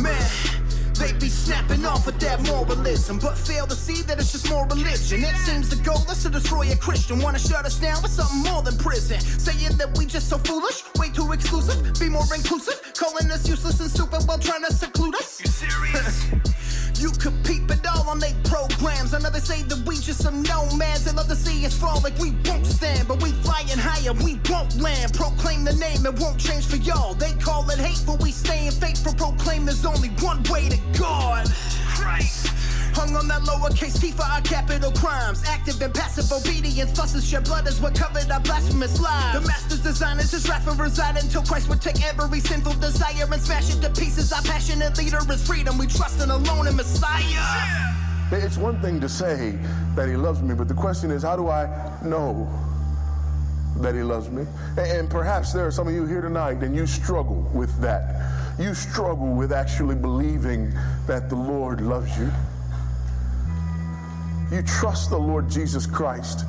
Man. 0.01 0.62
They 1.04 1.12
be 1.12 1.28
snapping 1.28 1.86
off 1.86 2.06
with 2.06 2.18
that 2.22 2.41
moralism, 2.47 3.20
but 3.20 3.38
fail 3.38 3.68
to 3.68 3.76
see 3.76 4.04
that 4.04 4.20
it's 4.20 4.32
just 4.32 4.49
more 4.49 4.66
religion. 4.68 5.22
It 5.26 5.36
seems 5.36 5.68
the 5.68 5.76
goal 5.84 5.99
is 6.10 6.24
to 6.24 6.30
destroy 6.30 6.72
a 6.72 6.78
Christian. 6.78 7.20
Wanna 7.20 7.39
shut 7.39 7.66
us 7.66 7.78
down 7.78 8.01
with 8.01 8.12
something 8.12 8.41
more 8.49 8.62
than 8.62 8.78
prison. 8.78 9.20
Saying 9.20 9.76
that 9.76 9.97
we 9.97 10.06
just 10.06 10.30
so 10.30 10.38
foolish, 10.38 10.82
way 10.95 11.10
too 11.10 11.34
exclusive, 11.34 11.99
be 11.99 12.08
more 12.08 12.24
inclusive. 12.34 12.80
Calling 12.97 13.30
us 13.32 13.45
useless 13.49 13.82
and 13.82 13.91
stupid 13.91 14.26
while 14.26 14.39
trying 14.39 14.64
to 14.64 14.72
seclude 14.72 15.16
us. 15.16 15.41
You 15.41 15.51
serious? 15.51 16.26
You 17.04 17.12
could 17.12 17.34
peep 17.43 17.70
it 17.70 17.86
all 17.86 18.08
on 18.08 18.20
they 18.20 18.34
programs. 18.45 19.14
I 19.14 19.20
say 19.39 19.62
that 19.64 19.86
we 19.86 19.95
just 19.95 20.24
some 20.24 20.41
nomads. 20.41 21.04
They 21.04 21.12
love 21.12 21.28
to 21.28 21.36
see 21.36 21.66
us 21.66 21.78
fall 21.78 21.99
like 21.99 22.18
we 22.18 22.32
won't 22.45 22.66
stand. 22.66 23.10
But 23.10 23.22
we 23.22 23.32
flying 23.43 23.78
higher, 23.78 24.14
we 24.14 24.39
won't 24.49 24.80
land. 24.80 25.14
Proclaim 25.14 25.66
the 25.66 25.74
name, 25.74 26.06
it 26.06 26.18
won't 26.18 26.39
change 26.39 26.66
for 26.66 26.78
y'all. 26.78 27.14
They 27.14 27.34
call 27.34 27.70
it 27.72 27.78
hate, 27.78 28.01
but 28.08 28.24
we 28.24 28.32
staying 28.32 28.72
faithful. 28.72 29.14
Proclaim 29.16 29.66
there's 29.66 29.86
only 29.86 30.12
one 30.22 30.43
way 30.43 30.70
to 30.70 30.80
God. 30.97 31.49
Christ. 31.89 32.53
Hung 32.94 33.16
on 33.16 33.28
that 33.28 33.41
lowercase 33.41 34.00
t 34.00 34.12
for 34.12 34.24
our 34.24 34.41
capital 34.41 34.91
crimes. 34.91 35.44
Active 35.48 35.82
and 35.82 35.94
passive 35.94 36.32
obedience. 36.32 36.98
Fusses 36.98 37.28
shed 37.28 37.44
blood 37.46 37.68
is 37.68 37.82
what 37.82 37.96
covered 37.96 38.30
our 38.32 38.39
blasphemous 38.39 39.00
lives. 39.00 39.39
The 39.39 39.48
master's 39.48 39.80
design 39.82 40.20
is 40.20 40.32
his 40.32 40.48
wrath 40.48 40.68
and 40.68 40.80
reside 40.80 41.18
until 41.18 41.44
Christ 41.44 41.70
would 41.70 41.82
take 41.82 42.04
every 42.06 42.39
sinful 42.39 42.74
desire 42.74 43.26
and 43.32 43.41
smash 43.41 43.76
it 43.76 43.82
to 43.82 43.89
pieces. 43.89 44.32
Our 44.32 44.41
passionate 44.44 44.98
leader 44.98 45.20
is 45.32 45.46
freedom. 45.46 45.78
We 45.78 45.88
trust 45.88 46.22
in 46.22 46.30
alone 46.30 46.68
in 46.68 46.76
Messiah. 46.76 47.94
It's 48.32 48.58
one 48.58 48.80
thing 48.82 49.00
to 49.02 49.10
say 49.10 49.58
that 49.96 50.08
he 50.08 50.16
loves 50.16 50.41
me, 50.41 50.56
but 50.56 50.68
the 50.68 50.74
question 50.74 51.12
is, 51.12 51.24
how 51.24 51.36
do 51.36 51.50
I 51.50 51.68
know 52.04 52.50
that 53.78 53.94
he 53.96 54.02
loves 54.04 54.30
me? 54.30 54.46
And- 54.78 54.88
And 55.04 55.10
perhaps 55.10 55.52
there 55.54 55.66
are 55.68 55.72
some 55.72 55.88
of 55.88 55.94
you 55.94 56.06
here 56.06 56.22
tonight 56.22 56.64
and 56.64 56.76
you 56.76 56.88
struggle 56.88 57.48
with 57.54 57.76
that. 57.82 58.04
You 58.60 58.74
struggle 58.74 59.34
with 59.34 59.52
actually 59.52 59.96
believing 59.96 60.74
that 61.08 61.30
the 61.30 61.36
Lord 61.36 61.82
loves 61.82 62.16
you. 62.18 62.32
You 64.54 64.62
trust 64.62 65.10
the 65.10 65.18
Lord 65.18 65.49
Jesus 65.49 65.88
Christ 65.88 66.45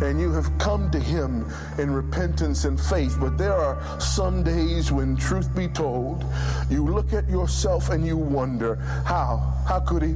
and 0.00 0.20
you 0.20 0.30
have 0.32 0.56
come 0.58 0.88
to 0.92 1.00
him 1.00 1.44
in 1.76 1.90
repentance 1.90 2.64
and 2.64 2.80
faith. 2.80 3.16
But 3.18 3.36
there 3.36 3.52
are 3.52 4.00
some 4.00 4.44
days 4.44 4.92
when, 4.92 5.16
truth 5.16 5.52
be 5.56 5.66
told, 5.66 6.24
you 6.70 6.84
look 6.84 7.12
at 7.12 7.28
yourself 7.28 7.90
and 7.90 8.06
you 8.06 8.16
wonder, 8.16 8.76
how? 9.04 9.38
How 9.66 9.80
could 9.80 10.02
he? 10.02 10.14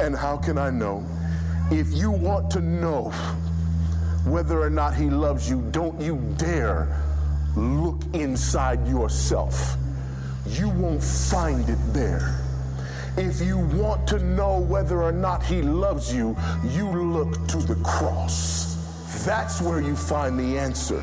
And 0.00 0.16
how 0.16 0.36
can 0.36 0.58
I 0.58 0.70
know? 0.70 1.06
If 1.70 1.92
you 1.92 2.10
want 2.10 2.50
to 2.50 2.60
know 2.60 3.10
whether 4.26 4.60
or 4.60 4.70
not 4.70 4.96
he 4.96 5.10
loves 5.10 5.48
you, 5.48 5.62
don't 5.70 6.00
you 6.00 6.16
dare 6.38 7.00
look 7.56 8.02
inside 8.14 8.84
yourself. 8.88 9.76
You 10.48 10.70
won't 10.70 11.04
find 11.04 11.68
it 11.68 11.78
there. 11.92 12.45
If 13.16 13.40
you 13.40 13.58
want 13.58 14.06
to 14.08 14.18
know 14.18 14.58
whether 14.58 15.02
or 15.02 15.12
not 15.12 15.42
he 15.42 15.62
loves 15.62 16.14
you, 16.14 16.36
you 16.68 16.86
look 16.86 17.32
to 17.48 17.56
the 17.56 17.76
cross. 17.76 18.76
That's 19.24 19.60
where 19.62 19.80
you 19.80 19.96
find 19.96 20.38
the 20.38 20.58
answer. 20.58 21.02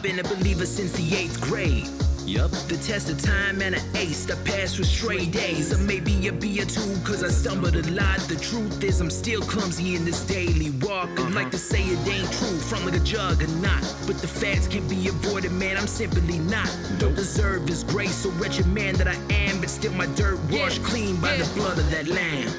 I've 0.00 0.04
been 0.04 0.18
a 0.18 0.22
believer 0.22 0.64
since 0.64 0.92
the 0.92 1.14
eighth 1.14 1.38
grade. 1.42 1.86
Yup, 2.24 2.50
the 2.68 2.78
test 2.78 3.10
of 3.10 3.20
time 3.20 3.60
and 3.60 3.74
an 3.74 3.82
ace. 3.94 4.30
I 4.30 4.34
passed 4.44 4.78
with 4.78 4.88
stray 4.88 5.26
days. 5.26 5.74
Or 5.74 5.76
maybe 5.76 6.26
a 6.26 6.32
B 6.32 6.58
or 6.58 6.64
two, 6.64 6.96
cause 7.04 7.22
I 7.22 7.28
stumbled 7.28 7.76
a 7.76 7.82
lot. 7.90 8.18
The 8.20 8.36
truth 8.36 8.82
is, 8.82 8.98
I'm 9.02 9.10
still 9.10 9.42
clumsy 9.42 9.96
in 9.96 10.06
this 10.06 10.24
daily 10.24 10.70
walk. 10.80 11.10
I'd 11.20 11.34
like 11.34 11.50
to 11.50 11.58
say 11.58 11.82
it 11.82 12.08
ain't 12.08 12.32
true, 12.32 12.58
from 12.60 12.86
like 12.86 12.94
a 12.94 13.00
juggernaut. 13.00 13.94
But 14.06 14.16
the 14.22 14.26
facts 14.26 14.68
can't 14.68 14.88
be 14.88 15.06
avoided, 15.08 15.52
man, 15.52 15.76
I'm 15.76 15.86
simply 15.86 16.38
not. 16.38 16.74
Don't 16.96 17.14
deserve 17.14 17.66
this 17.66 17.82
grace, 17.82 18.14
so 18.14 18.30
wretched 18.30 18.68
man 18.68 18.94
that 18.94 19.06
I 19.06 19.18
am. 19.28 19.60
But 19.60 19.68
still, 19.68 19.92
my 19.92 20.06
dirt 20.16 20.40
washed 20.50 20.82
clean 20.82 21.20
by 21.20 21.36
the 21.36 21.44
blood 21.52 21.78
of 21.78 21.90
that 21.90 22.06
lamb. 22.06 22.50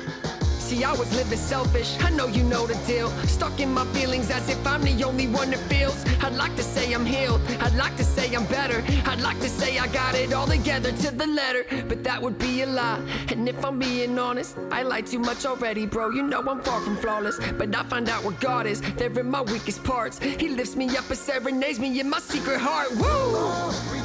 See, 0.71 0.85
I 0.85 0.93
was 0.93 1.13
living 1.13 1.37
selfish. 1.37 1.97
I 1.99 2.11
know 2.11 2.27
you 2.27 2.43
know 2.43 2.65
the 2.65 2.75
deal. 2.87 3.09
Stuck 3.27 3.59
in 3.59 3.73
my 3.73 3.83
feelings 3.87 4.31
as 4.31 4.47
if 4.47 4.65
I'm 4.65 4.81
the 4.81 5.03
only 5.03 5.27
one 5.27 5.49
that 5.49 5.59
feels. 5.67 6.01
I'd 6.23 6.35
like 6.35 6.55
to 6.55 6.63
say 6.63 6.93
I'm 6.93 7.05
healed. 7.05 7.41
I'd 7.59 7.75
like 7.75 7.97
to 7.97 8.05
say 8.05 8.33
I'm 8.33 8.45
better. 8.45 8.81
I'd 9.05 9.19
like 9.19 9.37
to 9.41 9.49
say 9.49 9.79
I 9.79 9.87
got 9.87 10.15
it 10.15 10.31
all 10.31 10.47
together 10.47 10.93
to 10.93 11.11
the 11.11 11.27
letter. 11.27 11.65
But 11.89 12.05
that 12.05 12.21
would 12.21 12.37
be 12.37 12.61
a 12.61 12.67
lie. 12.67 13.01
And 13.27 13.49
if 13.49 13.65
I'm 13.65 13.79
being 13.79 14.17
honest, 14.17 14.57
I 14.71 14.83
lie 14.83 15.01
too 15.01 15.19
much 15.19 15.45
already, 15.45 15.85
bro. 15.85 16.09
You 16.11 16.23
know 16.23 16.39
I'm 16.39 16.61
far 16.61 16.79
from 16.79 16.95
flawless. 16.95 17.37
But 17.57 17.75
I 17.75 17.83
find 17.83 18.07
out 18.07 18.23
where 18.23 18.39
God 18.39 18.65
is. 18.65 18.79
They're 18.95 19.19
in 19.19 19.29
my 19.29 19.41
weakest 19.41 19.83
parts. 19.83 20.19
He 20.19 20.47
lifts 20.47 20.77
me 20.77 20.87
up 20.95 21.09
and 21.09 21.19
serenades 21.19 21.81
me 21.81 21.99
in 21.99 22.09
my 22.09 22.19
secret 22.19 22.61
heart. 22.61 22.91
Woo! 22.91 24.00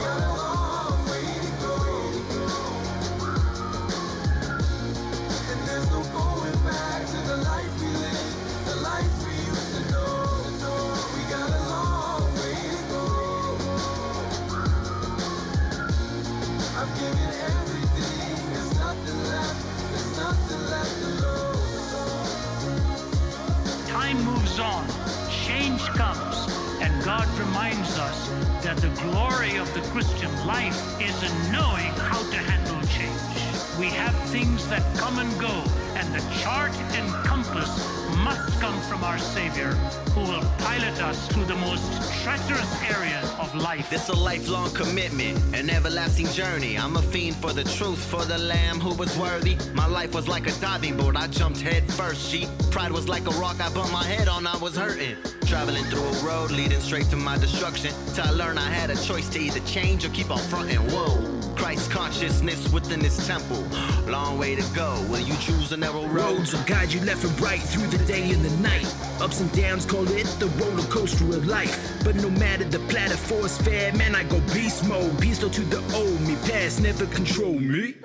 For 47.47 47.53
the 47.53 47.65
truth, 47.65 48.05
for 48.07 48.25
the 48.25 48.39
lamb 48.39 48.81
who 48.81 48.93
was 48.95 49.17
worthy. 49.17 49.57
My 49.73 49.87
life 49.87 50.15
was 50.15 50.27
like 50.27 50.49
a 50.49 50.61
diving 50.61 50.97
board, 50.97 51.17
I 51.17 51.29
jumped 51.29 51.61
head 51.61 51.85
first. 51.93 52.29
Sheep 52.29 52.49
pride 52.73 52.91
was 52.91 53.09
like 53.09 53.25
a 53.27 53.31
rock 53.39 53.61
I 53.61 53.73
bumped 53.73 53.93
my 53.93 54.03
head 54.03 54.27
on, 54.27 54.47
I 54.49 54.57
was 54.57 54.77
hurting. 54.77 55.17
Traveling 55.47 55.85
through 55.85 56.03
a 56.03 56.25
road 56.25 56.51
leading 56.51 56.81
straight 56.81 57.09
to 57.11 57.17
my 57.17 57.39
destruction. 57.39 57.93
Till 58.15 58.25
I 58.25 58.31
learned 58.31 58.59
I 58.59 58.69
had 58.69 58.91
a 58.91 58.97
choice 58.97 59.29
to 59.29 59.39
either 59.39 59.61
change 59.61 60.05
or 60.05 60.09
keep 60.09 60.31
on 60.31 60.39
fronting. 60.39 60.81
Whoa. 60.91 61.55
Christ 61.55 61.89
consciousness 61.91 62.73
within 62.73 62.99
this 62.99 63.25
temple. 63.27 63.65
Long 64.09 64.39
way 64.39 64.57
to 64.57 64.75
go. 64.75 64.91
Will 65.09 65.21
you 65.21 65.37
choose 65.37 65.71
a 65.71 65.77
narrow 65.77 66.07
road? 66.07 66.39
Roads 66.39 66.53
will 66.53 66.65
guide 66.65 66.93
you 66.93 67.01
left 67.03 67.23
and 67.25 67.41
right 67.41 67.63
through 67.63 67.87
the 67.87 68.05
day 68.07 68.33
and 68.33 68.45
the 68.45 68.51
night. 68.57 68.93
Ups 69.21 69.41
and 69.41 69.51
downs, 69.53 69.87
call 69.87 70.07
it 70.09 70.27
the 70.39 70.47
roller 70.63 70.83
coaster 70.85 71.25
of 71.25 71.47
life. 71.47 72.03
But 72.05 72.17
no 72.17 72.29
matter 72.29 72.65
the 72.65 72.79
platter 72.81 73.17
force 73.17 73.57
fair, 73.59 73.93
man, 73.95 74.15
I 74.15 74.25
go 74.25 74.41
beast 74.53 74.87
mode. 74.87 75.19
Pistol 75.21 75.49
to 75.51 75.63
the 75.63 75.79
old 75.97 76.21
me, 76.21 76.37
past 76.47 76.81
never 76.81 77.07
control 77.07 77.55
me. 77.55 77.95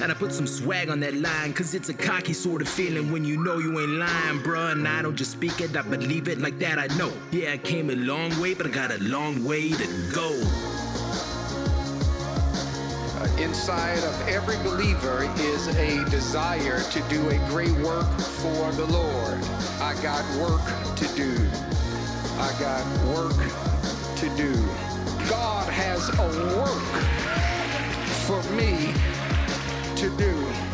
And 0.00 0.12
I 0.12 0.14
put 0.14 0.32
some 0.32 0.46
swag 0.46 0.90
on 0.90 1.00
that 1.00 1.14
line, 1.14 1.54
cause 1.54 1.72
it's 1.74 1.88
a 1.88 1.94
cocky 1.94 2.34
sort 2.34 2.60
of 2.60 2.68
feeling 2.68 3.10
when 3.10 3.24
you 3.24 3.42
know 3.42 3.58
you 3.58 3.80
ain't 3.80 3.92
lying, 3.92 4.40
bruh. 4.40 4.72
And 4.72 4.86
I 4.86 5.00
don't 5.00 5.16
just 5.16 5.32
speak 5.32 5.62
it, 5.62 5.74
I 5.74 5.82
believe 5.82 6.28
it 6.28 6.38
like 6.38 6.58
that, 6.58 6.78
I 6.78 6.86
know. 6.98 7.10
Yeah, 7.30 7.52
I 7.52 7.58
came 7.58 7.88
a 7.88 7.96
long 7.96 8.38
way, 8.38 8.52
but 8.52 8.66
I 8.66 8.70
got 8.70 8.92
a 8.92 9.02
long 9.02 9.42
way 9.44 9.70
to 9.70 10.12
go. 10.12 10.77
Inside 13.40 13.98
of 13.98 14.28
every 14.28 14.56
believer 14.64 15.30
is 15.38 15.68
a 15.68 16.04
desire 16.10 16.80
to 16.90 17.00
do 17.08 17.28
a 17.28 17.38
great 17.48 17.70
work 17.78 18.10
for 18.18 18.72
the 18.72 18.84
Lord. 18.86 19.38
I 19.80 19.94
got 20.02 20.24
work 20.40 20.60
to 20.96 21.06
do. 21.14 21.48
I 22.40 22.52
got 22.58 22.84
work 23.14 23.36
to 24.16 24.28
do. 24.36 24.52
God 25.30 25.68
has 25.72 26.08
a 26.18 26.28
work 26.58 26.82
for 28.26 28.42
me 28.54 28.92
to 29.94 30.10
do. 30.16 30.67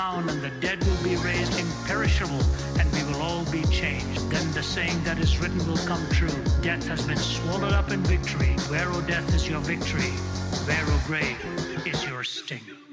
Sound, 0.00 0.30
and 0.30 0.40
the 0.40 0.48
dead 0.66 0.82
will 0.84 1.02
be 1.04 1.16
raised 1.16 1.58
imperishable, 1.60 2.42
and 2.78 2.90
we 2.94 3.02
will 3.08 3.20
all 3.20 3.44
be 3.52 3.62
changed. 3.64 4.20
Then 4.30 4.50
the 4.52 4.62
saying 4.62 4.98
that 5.04 5.18
is 5.18 5.38
written 5.38 5.58
will 5.66 5.84
come 5.92 6.04
true 6.10 6.38
Death 6.62 6.86
has 6.88 7.02
been 7.06 7.18
swallowed 7.18 7.74
up 7.74 7.90
in 7.90 8.00
victory. 8.04 8.54
Where, 8.70 8.90
O 8.92 9.02
death, 9.02 9.28
is 9.34 9.46
your 9.46 9.60
victory? 9.60 10.12
Where, 10.66 10.86
O 10.94 11.00
grave, 11.06 11.38
is 11.86 12.02
your 12.08 12.24
sting? 12.24 12.89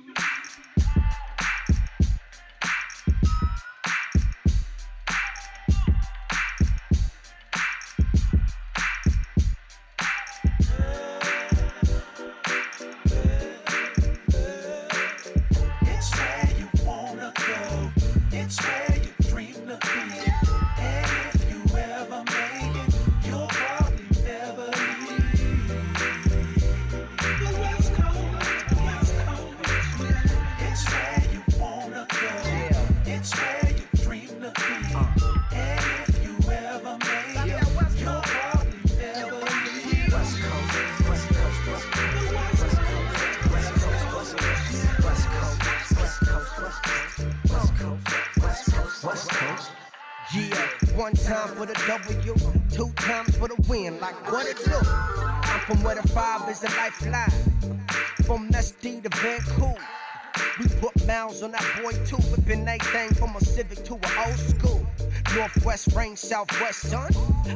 Range, 65.96 66.18
Southwest 66.18 66.82
son. 66.82 67.10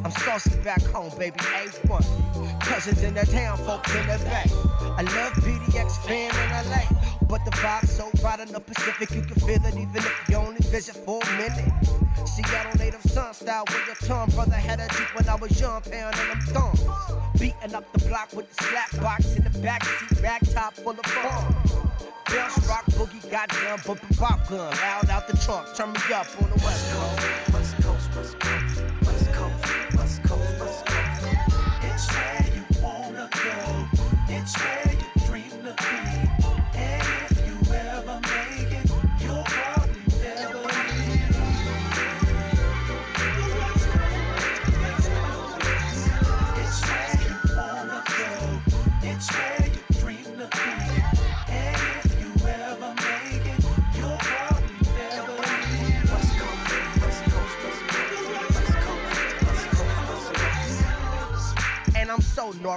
I'm 0.04 0.12
saucy 0.12 0.56
back 0.64 0.82
home, 0.84 1.12
baby, 1.18 1.38
A1. 1.38 2.62
Cousins 2.62 3.04
in 3.04 3.14
the 3.14 3.26
town, 3.26 3.58
folks 3.60 3.94
in 3.94 4.02
the 4.08 4.18
back. 4.26 4.48
I 4.82 5.02
love 5.02 5.34
PDX 5.34 5.98
fam 6.06 6.32
in 6.32 6.70
LA, 6.70 6.84
but 7.28 7.44
the 7.46 7.52
vibe's 7.52 7.92
so 7.92 8.10
right 8.24 8.40
in 8.40 8.52
the 8.52 8.60
Pacific, 8.60 9.12
you 9.12 9.22
can 9.22 9.36
feel 9.42 9.66
it 9.66 9.76
even 9.76 9.98
if 9.98 10.30
you 10.30 10.38
only 10.38 10.62
visit 10.62 10.96
for 11.06 11.22
a 11.22 11.32
minute. 11.38 11.74
Seattle 12.26 12.78
native 12.80 13.02
son 13.02 13.34
style 13.34 13.64
with 13.68 13.86
your 13.86 13.96
tongue, 14.08 14.30
brother 14.32 14.54
had 14.54 14.80
a 14.80 14.88
Jeep 14.90 15.16
when 15.16 15.28
I 15.28 15.36
was 15.36 15.60
young, 15.60 15.82
pounding 15.82 16.28
them 16.28 16.42
thumbs. 16.48 16.82
Beating 17.40 17.76
up 17.76 17.92
the 17.94 18.08
block 18.08 18.34
with 18.34 18.54
the 18.56 18.64
slap 18.64 19.02
box 19.02 19.36
in 19.36 19.44
the 19.44 19.50
backseat, 19.50 20.22
rag 20.24 20.42
top 20.54 20.74
full 20.74 20.92
of 20.92 21.06
fun. 21.06 21.91
Bounce 22.32 22.68
rock 22.68 22.86
boogie, 22.92 23.30
goddamn 23.30 23.80
bumping 23.86 24.18
popcorn, 24.18 24.60
loud 24.60 25.10
out 25.10 25.28
the 25.28 25.36
trunk, 25.38 25.68
turn 25.76 25.92
me 25.92 26.00
up 26.14 26.28
on 26.42 26.50
the 26.50 26.56
west 26.64 26.92
coast. 26.94 27.54
West 27.54 27.76
coast, 27.82 28.16
west 28.16 28.40
coast, 28.40 28.82
west 29.06 29.34
coast, 29.34 29.96
west 29.98 30.24
coast, 30.24 30.60
west 30.60 30.86
coast. 30.86 31.26
It's 31.84 32.08
where 32.14 32.46
you 32.56 32.64
wanna 32.82 33.30
go. 33.32 33.88
It's 34.30 34.58
where 34.58 34.81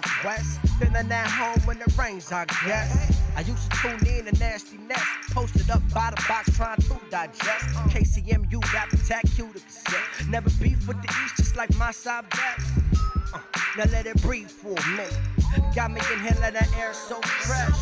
I'm 0.07 0.43
feeling 0.79 1.13
at 1.13 1.27
home 1.27 1.61
when 1.67 1.81
it 1.81 1.99
rains, 1.99 2.31
I 2.33 2.45
guess. 2.67 3.21
I 3.37 3.41
used 3.41 3.71
to 3.71 3.77
tune 3.79 4.07
in 4.07 4.27
to 4.27 4.39
Nasty 4.39 4.79
Nes, 4.89 5.01
posted 5.31 5.71
up 5.71 5.83
by 5.93 6.11
the 6.11 6.23
box 6.29 6.51
trying 6.57 6.77
to 6.77 7.01
digest. 7.11 7.67
KCMU 7.91 8.63
rap 8.73 8.93
attack, 8.93 9.25
cue 9.35 9.51
the 9.53 9.61
cassette. 9.61 10.29
Never 10.29 10.51
beef 10.63 10.87
with 10.87 11.01
the 11.03 11.09
East, 11.25 11.37
just 11.37 11.57
like 11.57 11.75
my 11.77 11.91
side 11.91 12.25
bet. 12.31 12.61
Uh, 13.33 13.39
now 13.77 13.85
let 13.93 14.07
it 14.07 14.21
breathe 14.23 14.49
for 14.49 14.75
a 14.77 14.89
minute. 14.91 15.17
Got 15.75 15.91
me 15.91 16.01
inhaling 16.13 16.53
the 16.53 16.67
air 16.79 16.95
so 16.95 17.21
fresh. 17.21 17.77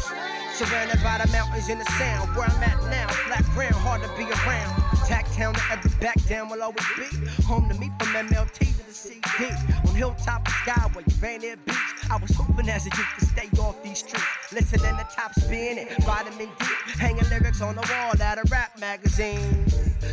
Surrounded 0.54 1.02
by 1.02 1.20
the 1.24 1.30
mountains 1.32 1.68
and 1.68 1.80
the 1.80 1.90
sound. 1.92 2.34
Where 2.36 2.46
I'm 2.48 2.62
at 2.62 2.82
now, 2.90 3.08
flat 3.08 3.44
ground, 3.54 3.74
hard 3.74 4.02
to 4.02 4.08
be 4.16 4.24
around. 4.24 4.82
Tack 5.06 5.30
town 5.32 5.54
to 5.54 5.62
every 5.70 5.90
back 6.00 6.22
down 6.26 6.48
will 6.48 6.62
always 6.62 6.86
be. 6.96 7.42
Home 7.44 7.68
to 7.68 7.74
me 7.78 7.90
from 7.98 8.08
MLT 8.08 8.71
to 8.92 9.08
the 9.08 9.14
CD. 9.14 9.88
On 9.88 9.94
Hilltop 9.94 10.44
Skyway, 10.44 11.22
Rainier 11.22 11.56
Beach. 11.56 11.76
I 12.10 12.16
was 12.16 12.34
hoping 12.34 12.68
as 12.68 12.86
a 12.86 12.90
youth 12.90 13.06
to 13.18 13.24
stay 13.26 13.48
off 13.60 13.82
these 13.82 13.98
streets. 13.98 14.52
Listening 14.52 14.96
to 14.96 15.06
top 15.14 15.32
spinning, 15.34 15.88
vitamin 16.00 16.48
D. 16.58 16.66
Hanging 16.98 17.28
lyrics 17.30 17.60
on 17.60 17.74
the 17.74 17.80
wall 17.82 18.20
at 18.20 18.38
a 18.38 18.42
rap 18.50 18.78
magazine. 18.78 19.64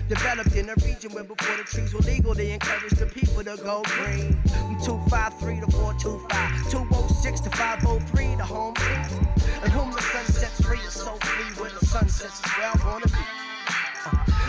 Developed 0.07 0.55
in 0.55 0.69
a 0.69 0.75
region 0.85 1.11
where 1.13 1.23
before 1.23 1.57
the 1.57 1.63
trees 1.63 1.93
were 1.93 2.01
legal, 2.01 2.33
they 2.33 2.51
encouraged 2.51 2.97
the 2.97 3.05
people 3.07 3.43
to 3.43 3.57
go 3.63 3.81
green. 3.85 4.37
From 4.43 4.79
253 4.83 5.61
to 5.61 5.71
425, 5.71 6.71
206 6.71 7.39
to 7.41 7.49
503, 7.49 8.35
the 8.35 8.43
home 8.43 8.73
team. 8.75 9.27
And 9.63 9.71
whom 9.71 9.91
the 9.91 10.01
sun 10.01 10.25
sets 10.25 10.61
free 10.61 10.79
is 10.79 10.93
so 10.93 11.15
free, 11.15 11.61
where 11.61 11.71
the 11.71 11.85
sun 11.85 12.07
sets 12.07 12.39
is 12.39 12.51
where 12.57 12.71
I 12.73 12.85
wanna 12.85 13.07
be. 13.07 13.48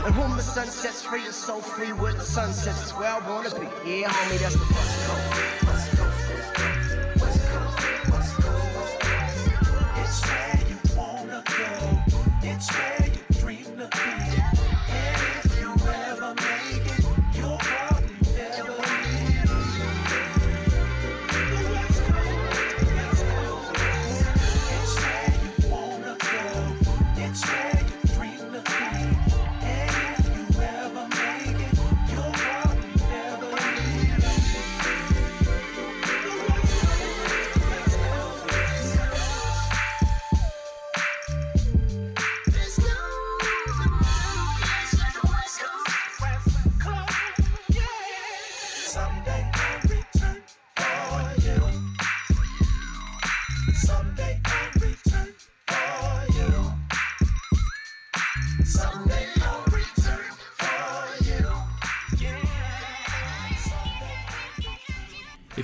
And 0.04 0.14
whom 0.14 0.36
the 0.36 0.42
sun 0.42 0.66
sets 0.66 1.02
free 1.02 1.22
is 1.24 1.36
so 1.36 1.60
free, 1.60 1.92
where 1.92 2.14
the 2.14 2.22
sun 2.22 2.52
sets 2.54 2.86
is 2.86 2.90
where 2.92 3.10
I 3.10 3.18
wanna 3.28 3.50
be. 3.50 3.66
Yeah, 3.86 4.08
homie, 4.08 4.38
that's 4.38 4.54
the 4.54 4.60
West 4.74 5.06
Coast. 5.06 5.66
West 5.66 5.96
Coast. 5.96 6.20
West 7.20 7.42
Coast, 7.50 7.78
West 8.10 8.34
Coast, 8.36 9.04
West 9.04 9.44
Coast. 9.60 10.00
It's 10.02 10.20
where 10.26 10.58
you 10.68 10.78
wanna 10.96 11.42
go. 11.44 11.68
It's 12.42 12.68
where 12.72 12.99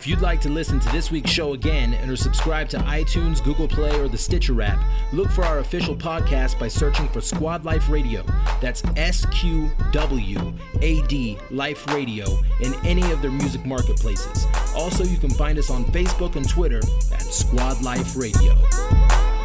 If 0.06 0.10
you'd 0.10 0.20
like 0.20 0.40
to 0.42 0.48
listen 0.48 0.78
to 0.78 0.88
this 0.92 1.10
week's 1.10 1.32
show 1.32 1.54
again 1.54 1.92
and 1.94 2.08
are 2.08 2.14
subscribed 2.14 2.70
to 2.70 2.78
iTunes, 2.78 3.42
Google 3.42 3.66
Play, 3.66 3.98
or 3.98 4.06
the 4.06 4.16
Stitcher 4.16 4.62
app, 4.62 4.80
look 5.12 5.28
for 5.32 5.44
our 5.44 5.58
official 5.58 5.96
podcast 5.96 6.60
by 6.60 6.68
searching 6.68 7.08
for 7.08 7.18
Sqwad 7.18 7.64
Life 7.64 7.88
Radio. 7.88 8.22
That's 8.60 8.84
S 8.94 9.26
Q 9.32 9.68
W 9.90 10.54
A 10.80 11.02
D 11.08 11.36
Life 11.50 11.84
Radio 11.88 12.38
in 12.60 12.72
any 12.86 13.10
of 13.10 13.20
their 13.20 13.32
music 13.32 13.66
marketplaces. 13.66 14.46
Also, 14.76 15.02
you 15.02 15.18
can 15.18 15.30
find 15.30 15.58
us 15.58 15.70
on 15.70 15.84
Facebook 15.86 16.36
and 16.36 16.48
Twitter 16.48 16.78
at 16.78 17.22
Sqwad 17.22 17.82
Life 17.82 18.14
Radio. 18.14 18.54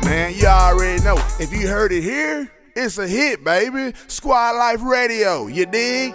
Man, 0.03 0.35
you 0.35 0.45
already 0.45 1.03
know. 1.03 1.15
If 1.39 1.51
you 1.51 1.67
heard 1.67 1.91
it 1.91 2.03
here, 2.03 2.51
it's 2.75 2.99
a 2.99 3.07
hit, 3.07 3.43
baby. 3.43 3.93
Sqwad 4.07 4.59
Life 4.59 4.83
Radio, 4.83 5.47
you 5.47 5.65
dig? 5.65 6.13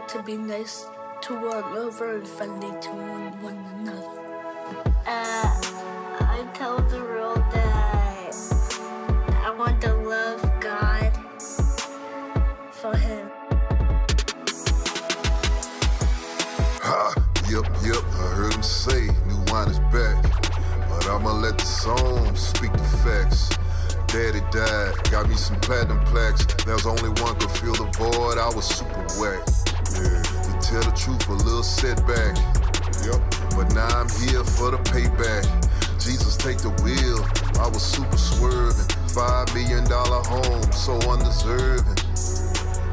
World 0.00 0.08
to 0.08 0.22
be 0.22 0.36
nice 0.36 0.86
to 1.22 1.34
one 1.34 1.64
another 1.64 2.16
and 2.16 2.28
friendly 2.28 2.70
to 2.80 2.90
one, 2.90 3.42
one 3.42 3.58
another. 3.74 4.20
Uh, 5.06 5.60
I 6.20 6.46
tell 6.54 6.78
the 6.78 7.00
world 7.00 7.42
that 7.52 8.34
I 9.44 9.54
want 9.58 9.80
to 9.82 9.94
love 9.94 10.42
God 10.60 11.12
for 12.70 12.96
Him. 12.96 13.30
Ha, 16.82 17.14
yep, 17.50 17.64
yep, 17.84 18.04
I 18.14 18.34
heard 18.34 18.54
him 18.54 18.62
say 18.62 19.08
new 19.26 19.42
wine 19.52 19.68
is 19.68 19.78
back. 19.90 20.22
But 20.88 21.06
I'ma 21.08 21.32
let 21.32 21.58
the 21.58 21.66
song 21.66 22.34
speak 22.36 22.72
the 22.72 22.90
facts. 23.04 23.50
Daddy 24.06 24.40
died, 24.50 25.10
got 25.10 25.28
me 25.28 25.36
some 25.36 25.60
platinum 25.60 26.00
plaques. 26.06 26.46
There's 26.64 26.86
only 26.86 27.10
one 27.22 27.38
could 27.38 27.50
fill 27.50 27.74
the 27.74 27.90
void, 27.96 28.38
I 28.38 28.50
was 28.54 28.66
super 28.66 29.06
whack. 29.20 29.69
To 29.94 30.52
tell 30.62 30.82
the 30.82 30.92
truth, 30.96 31.28
a 31.28 31.32
little 31.32 31.62
setback. 31.62 32.36
Yep, 33.04 33.20
but 33.56 33.74
now 33.74 33.88
I'm 33.88 34.08
here 34.22 34.44
for 34.44 34.70
the 34.70 34.78
payback. 34.90 35.44
Jesus, 36.00 36.36
take 36.36 36.58
the 36.58 36.70
wheel, 36.82 37.20
I 37.60 37.68
was 37.68 37.82
super 37.82 38.16
swerving. 38.16 38.86
Five 39.08 39.52
million 39.54 39.84
dollar 39.84 40.22
home, 40.24 40.72
so 40.72 40.94
undeserving. 41.10 41.96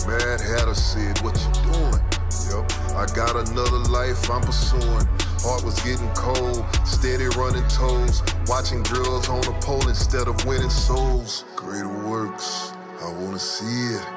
Mad 0.08 0.42
Hatter 0.42 0.76
said, 0.76 1.20
What 1.22 1.36
you 1.38 1.72
doing? 1.72 2.02
Yup, 2.50 2.72
I 2.96 3.06
got 3.16 3.36
another 3.36 3.80
life 3.92 4.30
I'm 4.30 4.42
pursuing. 4.42 5.08
Heart 5.44 5.64
was 5.64 5.80
getting 5.82 6.10
cold, 6.16 6.66
steady 6.86 7.28
running 7.38 7.68
toes. 7.68 8.24
Watching 8.48 8.84
girls 8.84 9.30
on 9.30 9.42
the 9.42 9.54
pole 9.62 9.88
instead 9.88 10.28
of 10.28 10.44
winning 10.46 10.70
souls. 10.70 11.46
Greater 11.56 11.90
works, 12.08 12.74
I 13.02 13.12
wanna 13.12 13.40
see 13.40 13.96
it. 13.96 14.17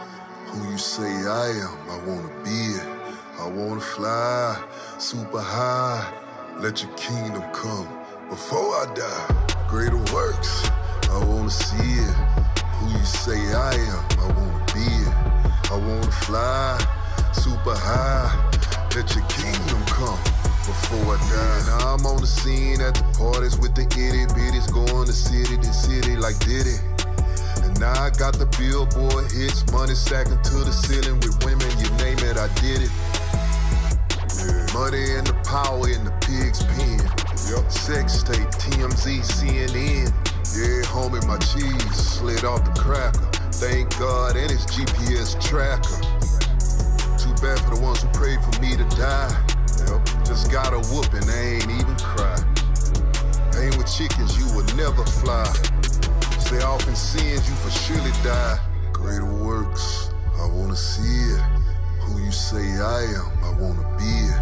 Who 0.52 0.72
you 0.72 0.78
say 0.78 1.04
I 1.28 1.48
am, 1.66 1.78
I 1.90 1.98
wanna 2.08 2.30
be 2.44 2.60
it. 2.78 2.86
I 3.40 3.48
wanna 3.48 3.80
fly 3.80 4.58
super 4.98 5.40
high. 5.40 6.02
Let 6.60 6.82
your 6.82 6.92
kingdom 6.96 7.42
come 7.52 7.88
before 8.30 8.70
I 8.82 8.86
die. 8.94 9.66
Greater 9.68 10.02
works, 10.14 10.68
I 11.10 11.24
wanna 11.24 11.50
see 11.50 12.00
it. 12.08 12.16
who 12.78 12.90
you 12.98 13.04
say 13.04 13.38
I 13.54 13.74
am. 13.74 14.04
I 14.24 14.26
wanna 14.36 14.66
be 14.74 14.88
it. 15.06 15.14
I 15.72 15.76
wanna 15.76 16.12
fly 16.26 16.78
super 17.32 17.76
high. 17.76 18.32
Let 18.96 19.14
your 19.14 19.26
kingdom 19.28 19.82
come 19.86 20.20
before 20.66 21.16
I 21.16 21.18
die. 21.30 21.62
Now 21.68 21.94
I'm 21.94 22.06
on 22.06 22.20
the 22.20 22.26
scene 22.26 22.80
at 22.80 22.94
the 22.96 23.04
parties 23.18 23.58
with 23.58 23.74
the 23.76 23.84
itty 23.84 24.26
bitties, 24.34 24.72
going 24.72 25.06
to 25.06 25.12
city 25.12 25.56
to 25.58 25.72
city 25.74 26.16
like 26.16 26.38
Diddy. 26.40 26.78
Now 27.80 27.96
I 27.96 28.10
got 28.10 28.36
the 28.36 28.44
billboard 28.60 29.32
hits, 29.32 29.64
money 29.72 29.96
stacking 29.96 30.36
to 30.36 30.56
the 30.68 30.70
ceiling 30.70 31.16
with 31.24 31.32
women, 31.48 31.64
you 31.80 31.88
name 32.04 32.20
it, 32.28 32.36
I 32.36 32.52
did 32.60 32.84
it. 32.84 32.92
Money 34.76 35.16
and 35.16 35.26
the 35.26 35.32
power 35.48 35.88
in 35.88 36.04
the 36.04 36.12
pig's 36.20 36.60
pen. 36.76 37.00
Yep. 37.48 37.72
Sex 37.72 38.22
tape, 38.22 38.52
TMZ, 38.60 39.24
CNN. 39.24 40.12
Yeah, 40.52 40.84
homie, 40.92 41.24
my 41.26 41.40
cheese 41.40 41.96
slid 41.96 42.44
off 42.44 42.62
the 42.68 42.76
cracker. 42.78 43.24
Thank 43.56 43.98
God 43.98 44.36
and 44.36 44.50
his 44.50 44.66
GPS 44.66 45.40
tracker. 45.40 46.00
Too 47.16 47.32
bad 47.40 47.58
for 47.64 47.74
the 47.74 47.80
ones 47.80 48.02
who 48.04 48.08
prayed 48.12 48.44
for 48.44 48.52
me 48.60 48.76
to 48.76 48.84
die. 49.00 49.32
Yep. 49.88 50.28
Just 50.28 50.52
got 50.52 50.76
a 50.76 50.80
whooping, 50.92 51.24
they 51.24 51.56
ain't 51.56 51.72
even 51.72 51.96
cry. 51.96 52.36
Ain't 53.56 53.76
with 53.80 53.88
chickens, 53.88 54.36
you 54.36 54.46
will 54.54 54.68
never 54.76 55.04
fly. 55.24 55.48
Off 56.58 56.86
in 56.88 56.96
sins, 56.96 57.48
you 57.48 57.54
for 57.54 57.70
surely 57.70 58.10
die. 58.24 58.58
Greater 58.92 59.24
works, 59.24 60.10
I 60.36 60.46
wanna 60.48 60.74
see 60.74 61.32
it. 61.32 61.40
Who 62.00 62.20
you 62.20 62.32
say 62.32 62.58
I 62.58 63.02
am, 63.04 63.30
I 63.44 63.50
wanna 63.60 63.86
be 63.96 64.04
it. 64.04 64.40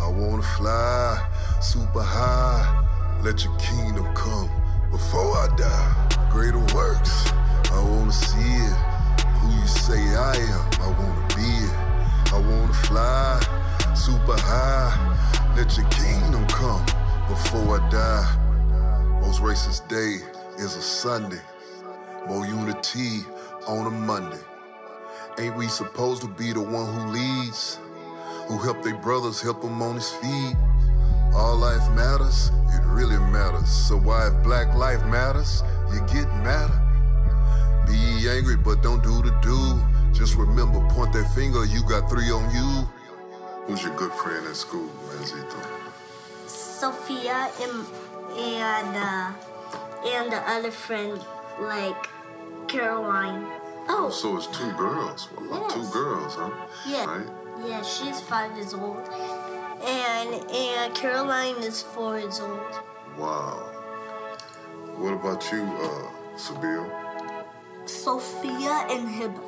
I 0.00 0.08
wanna 0.08 0.42
fly 0.56 1.18
super 1.60 2.00
high. 2.00 3.20
Let 3.24 3.44
your 3.44 3.56
kingdom 3.58 4.06
come 4.14 4.48
before 4.92 5.36
I 5.36 5.48
die. 5.56 6.28
Greater 6.30 6.64
works, 6.76 7.26
I 7.72 7.82
wanna 7.82 8.12
see 8.12 8.54
it. 8.68 8.76
Who 9.40 9.50
you 9.60 9.66
say 9.66 9.98
I 10.14 10.36
am, 10.36 10.64
I 10.80 10.88
wanna 10.98 11.26
be 11.34 11.50
it. 11.66 11.74
I 12.32 12.38
wanna 12.38 12.72
fly 12.72 13.40
super 13.96 14.38
high. 14.40 14.94
Let 15.56 15.76
your 15.76 15.88
kingdom 15.90 16.46
come 16.46 16.86
before 17.28 17.80
I 17.80 17.90
die. 17.90 19.20
Most 19.20 19.42
racist 19.42 19.88
day 19.88 20.37
is 20.58 20.76
a 20.76 20.82
Sunday. 20.82 21.40
More 22.26 22.44
unity 22.44 23.20
on 23.66 23.86
a 23.86 23.90
Monday. 23.90 24.40
Ain't 25.38 25.56
we 25.56 25.68
supposed 25.68 26.22
to 26.22 26.28
be 26.28 26.52
the 26.52 26.60
one 26.60 26.92
who 26.92 27.12
leads? 27.12 27.78
Who 28.48 28.58
help 28.58 28.82
their 28.82 28.96
brothers 28.96 29.40
help 29.40 29.62
them 29.62 29.80
on 29.80 29.94
his 29.94 30.10
feet? 30.10 30.56
All 31.34 31.56
life 31.56 31.88
matters, 31.92 32.50
it 32.74 32.82
really 32.86 33.18
matters. 33.30 33.68
So 33.68 33.98
why 33.98 34.28
if 34.28 34.42
black 34.42 34.74
life 34.74 35.04
matters, 35.06 35.62
you 35.92 36.00
get 36.12 36.26
madder? 36.42 36.80
Be 37.86 38.28
angry, 38.28 38.56
but 38.56 38.82
don't 38.82 39.02
do 39.02 39.22
the 39.22 39.30
do. 39.40 39.80
Just 40.12 40.34
remember, 40.34 40.80
point 40.90 41.12
that 41.12 41.32
finger, 41.34 41.64
you 41.66 41.82
got 41.88 42.10
three 42.10 42.30
on 42.30 42.52
you. 42.54 42.88
Who's 43.66 43.84
your 43.84 43.94
good 43.96 44.12
friend 44.12 44.46
at 44.46 44.56
school, 44.56 44.90
Manzito? 45.08 45.60
Sophia 46.46 47.50
and 47.60 47.86
and 48.36 48.96
uh, 48.96 49.32
and 50.14 50.32
the 50.32 50.40
other 50.48 50.70
friend 50.70 51.20
like 51.60 52.08
Caroline. 52.68 53.46
Oh, 53.88 54.10
So 54.10 54.36
it's 54.36 54.46
two 54.48 54.70
girls. 54.72 55.28
Well, 55.48 55.68
Two 55.70 55.86
girls, 55.92 56.34
huh? 56.36 56.50
yeah, 56.86 57.04
Right? 57.06 57.26
yeah. 57.66 57.82
She's 57.82 58.20
five 58.20 58.54
years 58.56 58.74
old, 58.74 58.98
and 59.82 60.34
and 60.50 60.94
Caroline 60.94 61.56
is 61.62 61.82
four 61.82 62.18
years 62.18 62.40
old. 62.40 62.60
Wow. 63.16 63.64
What 64.98 65.14
about 65.14 65.40
you, 65.52 65.62
uh, 65.64 66.36
Sabil? 66.36 66.84
Sophia 67.86 68.84
and 68.90 69.08
Hiba. 69.08 69.42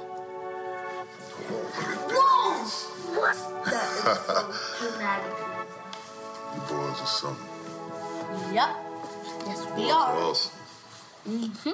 Whoa! 2.13 2.65
What? 3.21 3.37
That 3.67 3.85
is 3.91 4.01
so 4.01 4.89
dramatic. 4.91 5.37
You 6.55 6.61
boys 6.69 7.01
are 7.01 7.07
something. 7.07 8.55
Yep. 8.55 8.71
Yes, 9.47 9.67
we 9.77 9.85
Boys 9.85 9.93
are. 9.93 10.17
awesome. 10.23 10.53
Mm-hmm. 11.29 11.71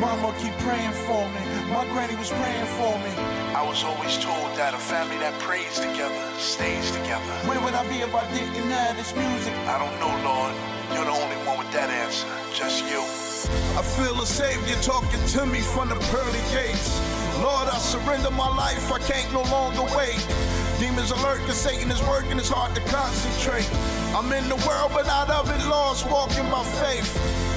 Mama 0.00 0.34
keep 0.40 0.52
praying 0.66 0.92
for 1.06 1.24
me. 1.30 1.42
My 1.72 1.84
granny 1.92 2.16
was 2.16 2.30
praying 2.30 2.66
for 2.78 2.94
me. 3.04 3.12
I 3.54 3.62
was 3.66 3.84
always 3.84 4.16
told 4.18 4.50
that 4.58 4.74
a 4.74 4.78
family 4.78 5.18
that 5.18 5.38
prays 5.40 5.78
together 5.80 6.22
stays 6.38 6.90
together. 6.92 7.32
Where 7.48 7.60
would 7.60 7.74
I 7.74 7.86
be 7.88 7.98
if 8.02 8.14
I 8.14 8.24
didn't 8.34 8.70
have 8.70 8.96
this 8.96 9.14
music? 9.16 9.54
I 9.68 9.78
don't 9.78 9.96
know, 10.02 10.12
Lord. 10.26 10.54
You're 10.94 11.06
the 11.06 11.16
only 11.22 11.36
one 11.46 11.58
with 11.58 11.72
that 11.72 11.90
answer. 11.90 12.26
Just 12.54 12.84
you. 12.90 13.00
I 13.78 13.82
feel 13.82 14.20
a 14.20 14.26
savior 14.26 14.76
talking 14.82 15.22
to 15.36 15.46
me 15.46 15.60
from 15.60 15.88
the 15.88 15.96
pearly 16.12 16.42
gates. 16.52 17.00
Lord, 17.42 17.68
I 17.68 17.78
surrender 17.78 18.30
my 18.30 18.48
life. 18.56 18.92
I 18.92 18.98
can't 19.00 19.32
no 19.32 19.42
longer 19.50 19.82
wait. 19.96 20.20
Demons 20.82 21.12
alert, 21.12 21.38
cause 21.46 21.56
Satan 21.56 21.92
is 21.92 22.02
working, 22.08 22.38
it's 22.38 22.48
hard 22.48 22.74
to 22.74 22.80
concentrate. 22.90 23.70
I'm 24.18 24.32
in 24.32 24.48
the 24.48 24.56
world, 24.66 24.90
but 24.92 25.06
out 25.06 25.30
of 25.30 25.48
it, 25.48 25.64
lost, 25.68 26.10
walking 26.10 26.42
by 26.50 26.64
faith. 26.82 27.06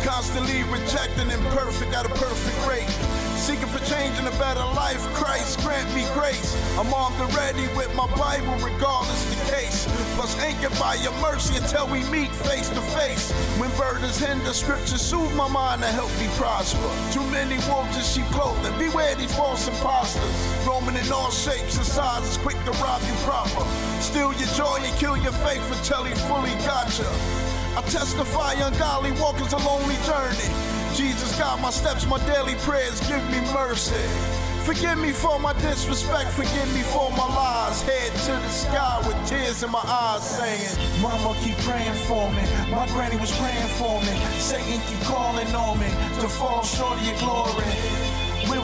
Constantly 0.06 0.62
rejecting 0.70 1.32
imperfect 1.32 1.92
at 1.92 2.06
a 2.06 2.10
perfect 2.10 2.68
rate. 2.70 3.25
Seeking 3.46 3.68
for 3.68 3.86
change 3.86 4.18
in 4.18 4.26
a 4.26 4.32
better 4.42 4.66
life, 4.74 5.06
Christ 5.14 5.60
grant 5.60 5.86
me 5.94 6.04
grace. 6.16 6.50
I'm 6.80 6.92
armed 6.92 7.22
and 7.22 7.32
ready 7.36 7.68
with 7.78 7.94
my 7.94 8.08
Bible, 8.18 8.58
regardless 8.58 9.22
the 9.30 9.38
case. 9.54 9.86
Plus 10.18 10.36
anchored 10.40 10.74
by 10.80 10.96
your 10.96 11.14
mercy 11.22 11.56
until 11.58 11.86
we 11.86 12.02
meet 12.10 12.32
face 12.32 12.70
to 12.70 12.82
face. 12.98 13.32
When 13.62 13.70
burdens 13.78 14.18
hinder, 14.18 14.52
scriptures 14.52 15.00
soothe 15.00 15.32
my 15.36 15.48
mind 15.48 15.84
to 15.84 15.88
help 15.90 16.10
me 16.18 16.26
prosper. 16.42 16.90
Too 17.14 17.22
many 17.30 17.62
wolves 17.70 17.96
in 17.96 18.02
sheep 18.02 18.26
clothing, 18.34 18.74
beware 18.80 19.14
these 19.14 19.36
false 19.36 19.68
imposters. 19.68 20.36
Roaming 20.66 20.96
in 20.96 21.12
all 21.12 21.30
shapes 21.30 21.78
and 21.78 21.86
sizes, 21.86 22.38
quick 22.38 22.58
to 22.66 22.72
rob 22.82 23.00
you 23.06 23.14
proper. 23.30 23.62
Steal 24.02 24.34
your 24.34 24.50
joy 24.58 24.82
and 24.82 24.98
kill 24.98 25.18
your 25.18 25.38
faith 25.46 25.62
until 25.70 26.04
he 26.04 26.16
fully 26.26 26.58
gotcha. 26.66 27.06
I 27.78 27.86
testify 27.94 28.54
ungodly 28.54 29.12
walk 29.22 29.40
is 29.40 29.54
a 29.54 29.62
lonely 29.62 30.02
journey. 30.02 30.75
Jesus 30.96 31.38
got 31.38 31.60
my 31.60 31.72
steps, 31.72 32.06
my 32.08 32.18
daily 32.26 32.56
prayers, 32.60 33.02
give 33.08 33.24
me 33.30 33.42
mercy. 33.54 33.94
Forgive 34.64 34.98
me 34.98 35.12
for 35.12 35.38
my 35.40 35.52
disrespect, 35.60 36.32
forgive 36.32 36.74
me 36.74 36.82
for 36.82 37.12
my 37.12 37.28
lies. 37.36 37.82
Head 37.82 38.12
to 38.26 38.32
the 38.32 38.50
sky 38.50 39.04
with 39.06 39.18
tears 39.28 39.62
in 39.62 39.72
my 39.72 39.84
eyes, 39.84 40.24
saying, 40.24 41.02
Mama 41.02 41.36
keep 41.44 41.58
praying 41.60 41.94
for 42.08 42.32
me. 42.32 42.42
My 42.72 42.88
granny 42.88 43.18
was 43.18 43.38
praying 43.38 43.68
for 43.78 44.00
me. 44.02 44.16
Satan 44.40 44.80
keep 44.88 45.02
calling 45.02 45.54
on 45.54 45.78
me 45.80 45.90
to 46.22 46.30
fall 46.30 46.64
short 46.64 46.98
of 46.98 47.06
your 47.06 47.18
glory. 47.20 48.05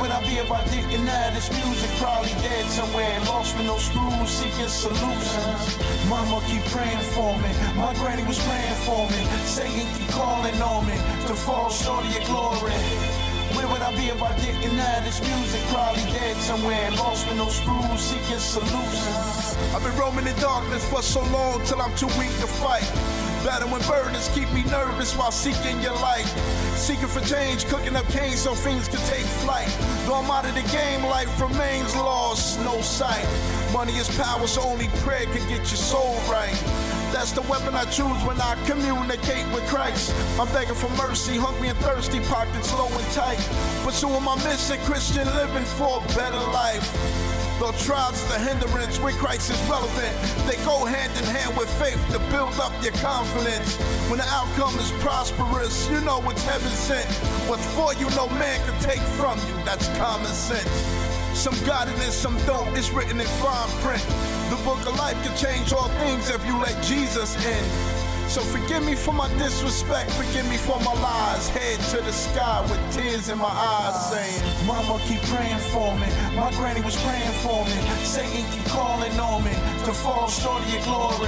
Would 0.01 0.09
I 0.09 0.19
be 0.25 0.33
if 0.41 0.51
I 0.51 0.65
didn't 0.65 1.05
have 1.05 1.35
this 1.35 1.51
music? 1.53 1.91
Probably 2.01 2.33
dead 2.41 2.65
somewhere, 2.73 3.19
lost 3.29 3.55
with 3.55 3.67
no 3.67 3.77
screws, 3.77 4.29
seeking 4.29 4.67
solutions. 4.67 5.77
Mama 6.09 6.41
keep 6.49 6.65
praying 6.73 7.05
for 7.13 7.37
me. 7.37 7.51
My 7.77 7.93
granny 8.01 8.23
was 8.23 8.41
praying 8.41 8.79
for 8.81 9.05
me. 9.13 9.21
Satan 9.45 9.85
keep 9.93 10.09
calling 10.09 10.59
on 10.59 10.87
me 10.87 10.97
to 11.27 11.35
fall 11.35 11.69
short 11.69 12.03
of 12.03 12.11
your 12.17 12.25
glory. 12.25 12.73
Where 13.53 13.67
would 13.67 13.81
I 13.81 13.93
be 13.95 14.09
if 14.09 14.19
I 14.23 14.33
didn't 14.41 14.73
have 14.73 15.05
this 15.05 15.21
music? 15.21 15.61
Probably 15.69 16.01
dead 16.17 16.35
somewhere, 16.37 16.89
lost 16.97 17.27
with 17.27 17.37
no 17.37 17.49
screws, 17.49 18.01
seeking 18.01 18.39
solutions. 18.41 19.53
I've 19.69 19.83
been 19.83 19.95
roaming 20.01 20.25
in 20.25 20.35
darkness 20.41 20.83
for 20.89 21.03
so 21.03 21.21
long 21.29 21.61
till 21.65 21.79
I'm 21.79 21.95
too 21.95 22.09
weak 22.17 22.33
to 22.41 22.49
fight. 22.49 23.20
Battling 23.43 23.81
burdens 23.87 24.29
keep 24.35 24.51
me 24.53 24.63
nervous 24.65 25.15
while 25.15 25.31
seeking 25.31 25.81
your 25.81 25.93
light. 25.95 26.25
Seeking 26.75 27.07
for 27.07 27.21
change, 27.21 27.65
cooking 27.65 27.95
up 27.95 28.07
cane 28.09 28.37
so 28.37 28.53
things 28.53 28.87
can 28.87 28.99
take 29.09 29.25
flight. 29.41 29.69
Though 30.05 30.15
I'm 30.15 30.29
out 30.29 30.45
of 30.45 30.53
the 30.53 30.61
game, 30.71 31.03
life 31.03 31.41
remains 31.41 31.95
lost, 31.95 32.59
no 32.61 32.81
sight. 32.81 33.25
Money 33.73 33.93
is 33.93 34.15
power, 34.15 34.45
so 34.45 34.61
only 34.61 34.89
prayer 35.03 35.25
can 35.25 35.47
get 35.49 35.59
your 35.59 35.81
soul 35.81 36.15
right. 36.29 36.53
That's 37.11 37.31
the 37.31 37.41
weapon 37.43 37.73
I 37.73 37.85
choose 37.85 38.21
when 38.23 38.39
I 38.39 38.55
communicate 38.65 39.45
with 39.53 39.67
Christ. 39.67 40.13
I'm 40.39 40.47
begging 40.53 40.75
for 40.75 40.89
mercy, 40.91 41.37
hungry 41.37 41.69
and 41.69 41.79
thirsty, 41.79 42.19
pockets 42.21 42.71
low 42.73 42.87
and 42.87 43.11
tight. 43.11 43.41
Pursuing 43.83 44.23
my 44.23 44.35
mission, 44.43 44.77
Christian 44.85 45.25
living 45.35 45.65
for 45.65 45.97
a 45.97 46.07
better 46.15 46.39
life. 46.51 47.30
Though 47.61 47.71
trials 47.73 48.17
the 48.27 48.39
hindrance, 48.39 48.97
when 48.99 49.13
Christ 49.21 49.51
is 49.51 49.61
relevant, 49.69 50.17
they 50.49 50.57
go 50.65 50.83
hand 50.83 51.15
in 51.15 51.23
hand 51.25 51.55
with 51.55 51.69
faith 51.77 52.01
to 52.09 52.17
build 52.33 52.59
up 52.59 52.73
your 52.81 52.91
confidence. 52.93 53.77
When 54.09 54.17
the 54.17 54.25
outcome 54.33 54.73
is 54.79 54.89
prosperous, 54.93 55.87
you 55.91 56.01
know 56.01 56.27
it's 56.31 56.43
heaven 56.43 56.71
sent. 56.71 57.05
What's 57.47 57.63
for 57.75 57.93
you, 57.93 58.09
no 58.17 58.27
man 58.29 58.59
can 58.65 58.81
take 58.81 59.05
from 59.13 59.37
you. 59.45 59.53
That's 59.63 59.87
common 59.99 60.33
sense. 60.33 60.67
Some 61.37 61.53
got 61.63 61.87
it 61.87 61.93
and 62.01 62.11
some 62.11 62.35
don't. 62.47 62.75
It's 62.75 62.89
written 62.89 63.21
in 63.21 63.27
fine 63.37 63.69
print. 63.85 64.01
The 64.49 64.57
book 64.65 64.81
of 64.87 64.97
life 64.97 65.21
can 65.23 65.37
change 65.37 65.71
all 65.71 65.89
things 66.01 66.31
if 66.31 66.43
you 66.47 66.57
let 66.57 66.81
Jesus 66.83 67.37
in. 67.45 68.00
So 68.31 68.39
forgive 68.43 68.85
me 68.85 68.95
for 68.95 69.13
my 69.13 69.27
disrespect, 69.35 70.09
forgive 70.11 70.47
me 70.47 70.55
for 70.55 70.79
my 70.79 70.93
lies. 71.03 71.49
Head 71.49 71.81
to 71.91 71.97
the 71.97 72.13
sky 72.13 72.61
with 72.61 72.79
tears 72.95 73.27
in 73.27 73.37
my 73.37 73.51
eyes, 73.51 74.09
saying, 74.09 74.65
Mama 74.65 75.01
keep 75.03 75.19
praying 75.23 75.59
for 75.75 75.91
me. 75.99 76.07
My 76.39 76.49
granny 76.55 76.79
was 76.79 76.95
praying 77.03 77.35
for 77.43 77.59
me. 77.65 77.75
Satan 78.07 78.45
keep 78.55 78.63
calling 78.71 79.19
on 79.19 79.43
me 79.43 79.51
to 79.83 79.91
fall 79.91 80.29
short 80.29 80.63
of 80.63 80.71
your 80.71 80.81
glory. 80.83 81.27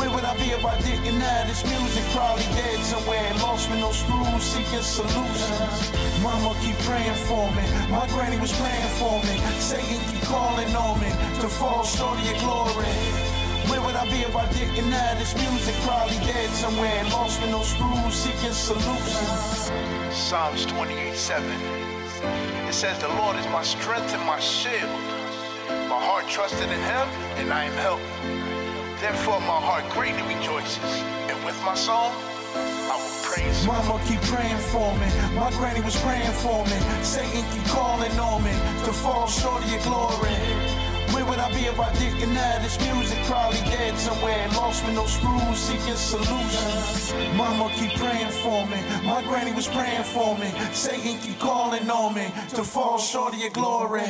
Where 0.00 0.08
would 0.08 0.24
I 0.24 0.32
be 0.40 0.56
if 0.56 0.64
I 0.64 0.80
didn't 0.80 1.20
have 1.20 1.48
this 1.48 1.62
music? 1.68 2.02
Probably 2.16 2.48
dead 2.56 2.80
somewhere, 2.80 3.34
lost 3.44 3.68
with 3.68 3.80
no 3.80 3.92
screws, 3.92 4.40
seeking 4.40 4.80
solutions. 4.80 5.76
Mama 6.24 6.56
keep 6.64 6.78
praying 6.88 7.18
for 7.28 7.44
me, 7.52 7.64
my 7.92 8.08
granny 8.16 8.40
was 8.40 8.56
praying 8.56 8.90
for 8.96 9.20
me. 9.20 9.36
Satan 9.60 10.00
keep 10.08 10.22
calling 10.22 10.74
on 10.74 10.98
me 10.98 11.12
to 11.44 11.48
fall 11.60 11.84
short 11.84 12.16
of 12.16 12.24
your 12.24 12.40
glory. 12.40 13.25
Where 13.68 13.80
would 13.80 13.96
I 13.96 14.04
be 14.10 14.20
if 14.22 14.34
I 14.36 14.46
didn't 14.52 14.92
have 14.92 15.18
this 15.18 15.34
music? 15.34 15.74
Probably 15.82 16.16
dead 16.26 16.50
somewhere, 16.50 17.02
lost 17.04 17.40
with 17.40 17.50
no 17.50 17.62
screws, 17.62 18.14
seeking 18.14 18.52
solutions. 18.52 19.70
Psalms 20.10 20.66
28 20.66 21.14
7. 21.14 21.50
It 22.68 22.72
says, 22.72 22.98
The 23.00 23.08
Lord 23.08 23.36
is 23.36 23.46
my 23.48 23.62
strength 23.62 24.14
and 24.14 24.24
my 24.24 24.38
shield. 24.38 24.90
My 25.90 25.98
heart 25.98 26.28
trusted 26.28 26.70
in 26.70 26.80
him, 26.80 27.06
and 27.38 27.52
I 27.52 27.64
am 27.64 27.72
helped. 27.74 28.06
Therefore, 29.00 29.40
my 29.40 29.60
heart 29.60 29.84
greatly 29.90 30.22
rejoices, 30.34 31.02
and 31.30 31.44
with 31.44 31.58
my 31.64 31.74
song, 31.74 32.12
I 32.54 32.94
will 32.96 33.16
praise 33.26 33.62
him. 33.62 33.68
Mama 33.68 34.00
keep 34.06 34.20
praying 34.22 34.62
for 34.70 34.94
me. 34.96 35.08
My 35.34 35.50
granny 35.58 35.80
was 35.80 35.96
praying 36.02 36.32
for 36.44 36.64
me. 36.64 36.78
Satan 37.02 37.44
keep 37.52 37.64
calling 37.66 38.18
on 38.18 38.44
me 38.44 38.52
to 38.86 38.92
fall 38.92 39.26
short 39.26 39.62
of 39.64 39.70
your 39.70 39.82
glory. 39.82 40.85
Would 41.36 41.44
I 41.44 41.52
be 41.52 41.66
if 41.66 41.78
I 41.78 41.92
didn't 41.92 42.34
have 42.34 42.62
this 42.62 42.80
music? 42.80 43.18
Probably 43.24 43.58
dead 43.68 43.94
somewhere, 43.98 44.48
lost 44.56 44.82
with 44.86 44.94
no 44.94 45.04
screws, 45.04 45.58
seeking 45.58 45.94
solutions. 45.94 47.12
Mama 47.36 47.70
keep 47.76 47.92
praying 47.92 48.30
for 48.30 48.64
me. 48.64 48.78
My 49.04 49.22
granny 49.22 49.52
was 49.52 49.68
praying 49.68 50.04
for 50.04 50.38
me. 50.38 50.48
Satan 50.72 51.18
keep 51.18 51.38
calling 51.38 51.90
on 51.90 52.14
me 52.14 52.24
to 52.54 52.64
fall 52.64 52.96
short 52.96 53.34
of 53.34 53.38
your 53.38 53.50
glory. 53.50 54.08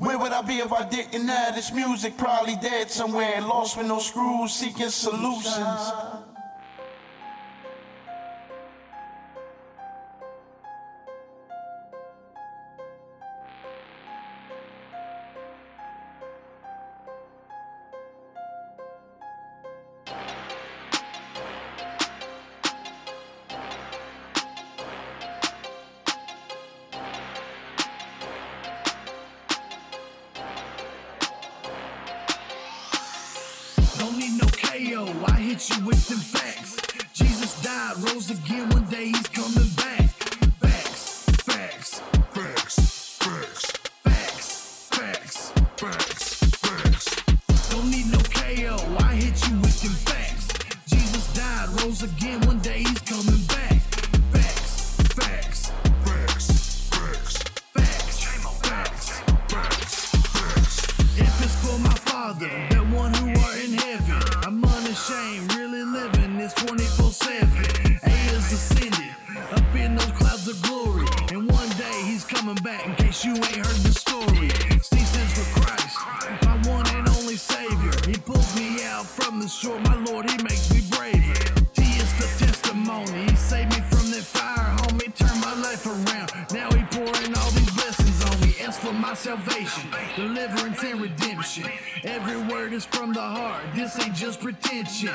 Where 0.00 0.18
would 0.18 0.32
I 0.32 0.42
be 0.42 0.54
if 0.54 0.72
I 0.72 0.84
didn't 0.88 1.28
have 1.28 1.54
this 1.54 1.72
music? 1.72 2.16
Probably 2.16 2.56
dead 2.56 2.90
somewhere, 2.90 3.40
lost 3.40 3.76
with 3.76 3.86
no 3.86 4.00
screws, 4.00 4.50
seeking 4.50 4.88
solutions. 4.88 5.92
Is 92.78 92.84
from 92.84 93.12
the 93.12 93.20
heart. 93.20 93.64
This 93.74 93.98
ain't 93.98 94.14
just 94.14 94.40
pretension. 94.40 95.10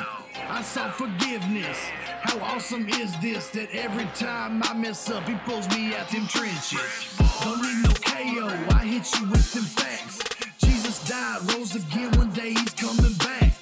I 0.50 0.62
sought 0.62 0.94
forgiveness. 0.96 1.78
How 2.24 2.38
awesome 2.40 2.90
is 2.90 3.18
this 3.22 3.50
that 3.52 3.70
every 3.72 4.08
time 4.16 4.62
I 4.64 4.74
mess 4.74 5.10
up, 5.10 5.24
he 5.24 5.36
pulls 5.46 5.70
me 5.70 5.96
out 5.96 6.10
them 6.10 6.28
trenches. 6.28 7.16
Don't 7.42 7.62
need 7.62 7.80
no 7.88 7.94
KO, 8.10 8.48
I 8.76 8.84
hit 8.94 9.06
you 9.18 9.30
with 9.30 9.54
them 9.54 9.64
facts. 9.64 10.20
Jesus 10.58 11.08
died, 11.08 11.40
rose 11.54 11.74
again, 11.76 12.12
one 12.18 12.32
day 12.32 12.50
he's 12.50 12.74
coming 12.74 13.14
back. 13.14 13.53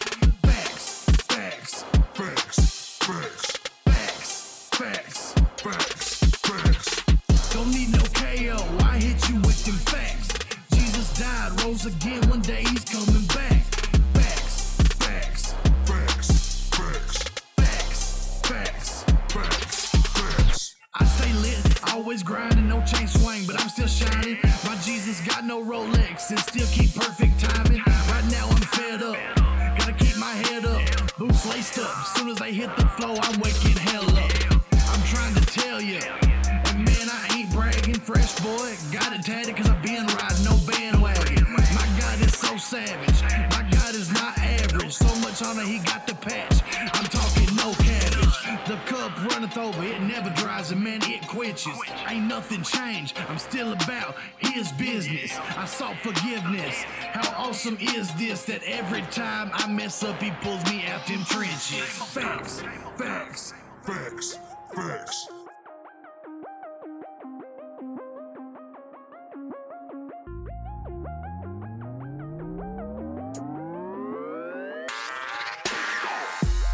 Sought 55.92 56.16
forgiveness. 56.16 56.84
How 57.12 57.48
awesome 57.48 57.78
is 57.82 58.14
this 58.14 58.44
that 58.46 58.62
every 58.66 59.02
time 59.04 59.52
I 59.54 59.68
mess 59.68 60.04
up, 60.04 60.22
he 60.22 60.32
pulls 60.42 60.64
me 60.72 60.86
out 60.86 61.06
them 61.06 61.26
trenches? 61.26 61.84
Facts, 62.14 62.62
facts, 62.98 63.54
facts, 63.84 64.40
facts. 64.74 65.28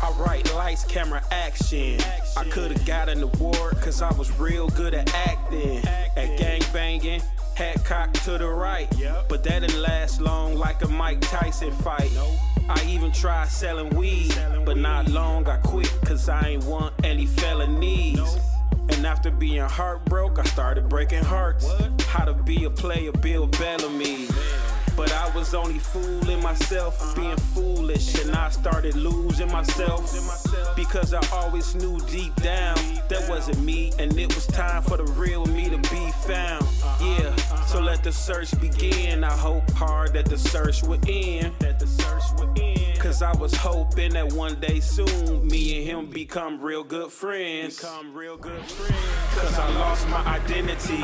Alright, 0.03 0.53
lights, 0.53 0.83
camera, 0.83 1.23
action. 1.31 1.99
I 2.35 2.43
could've 2.51 2.85
got 2.85 3.09
an 3.09 3.23
award, 3.23 3.77
cause 3.81 4.01
I 4.01 4.11
was 4.13 4.37
real 4.39 4.69
good 4.69 4.93
at 4.93 5.13
acting. 5.15 5.83
At 6.15 6.37
gang 6.37 6.61
banging, 6.71 7.21
head 7.57 7.83
cocked 7.83 8.23
to 8.23 8.37
the 8.37 8.47
right. 8.47 8.87
But 9.27 9.43
that 9.45 9.61
didn't 9.61 9.81
last 9.81 10.21
long 10.21 10.55
like 10.55 10.83
a 10.83 10.87
Mike 10.87 11.21
Tyson 11.21 11.71
fight. 11.71 12.11
I 12.69 12.85
even 12.85 13.11
tried 13.11 13.47
selling 13.47 13.89
weed, 13.95 14.35
but 14.63 14.77
not 14.77 15.09
long 15.09 15.47
I 15.49 15.57
quit, 15.57 15.91
cause 16.05 16.29
I 16.29 16.49
ain't 16.49 16.65
want 16.65 16.93
any 17.03 17.25
felonies. 17.25 18.37
And 18.89 19.05
after 19.07 19.31
being 19.31 19.63
heartbroke, 19.63 20.37
I 20.37 20.43
started 20.43 20.87
breaking 20.87 21.23
hearts. 21.23 21.67
How 22.05 22.25
to 22.25 22.33
be 22.33 22.65
a 22.65 22.69
player, 22.69 23.11
Bill 23.11 23.47
Bellamy. 23.47 24.27
But 24.97 25.13
I 25.13 25.29
was 25.35 25.53
only 25.53 25.77
fooling 25.77 26.41
myself, 26.41 27.15
being 27.15 27.37
foolish, 27.37 28.19
and 28.21 28.35
I 28.35 28.49
started 28.49 28.95
losing 28.95 29.51
myself. 29.51 30.11
Because 30.75 31.13
I 31.13 31.21
always 31.31 31.75
knew 31.75 31.99
deep 32.07 32.35
down 32.37 32.75
that 33.07 33.29
wasn't 33.29 33.59
me, 33.59 33.93
and 33.99 34.17
it 34.17 34.33
was 34.33 34.47
time 34.47 34.81
for 34.81 34.97
the 34.97 35.05
real 35.13 35.45
me 35.45 35.69
to 35.69 35.77
be 35.77 36.11
found. 36.25 36.65
Yeah, 36.99 37.35
so 37.67 37.79
let 37.79 38.03
the 38.03 38.11
search 38.11 38.59
begin. 38.59 39.23
I 39.23 39.31
hope 39.31 39.69
hard 39.71 40.13
that 40.13 40.25
the 40.25 40.37
search 40.37 40.81
would 40.83 41.07
end. 41.07 41.53
That 41.59 41.79
the 41.79 41.87
search 41.87 42.23
would 42.39 42.59
end. 42.59 42.76
Cause 43.07 43.21
I 43.21 43.31
was 43.37 43.55
hoping 43.55 44.11
that 44.15 44.33
one 44.33 44.59
day 44.59 44.81
soon 44.81 45.47
me 45.47 45.77
and 45.77 45.87
him 45.87 46.05
become 46.07 46.59
real 46.59 46.83
good 46.83 47.09
friends. 47.09 47.79
Become 47.79 48.13
real 48.13 48.35
good 48.35 48.61
friends. 48.65 49.01
Cause 49.33 49.57
I 49.57 49.79
lost 49.79 50.09
my 50.09 50.21
identity. 50.25 50.97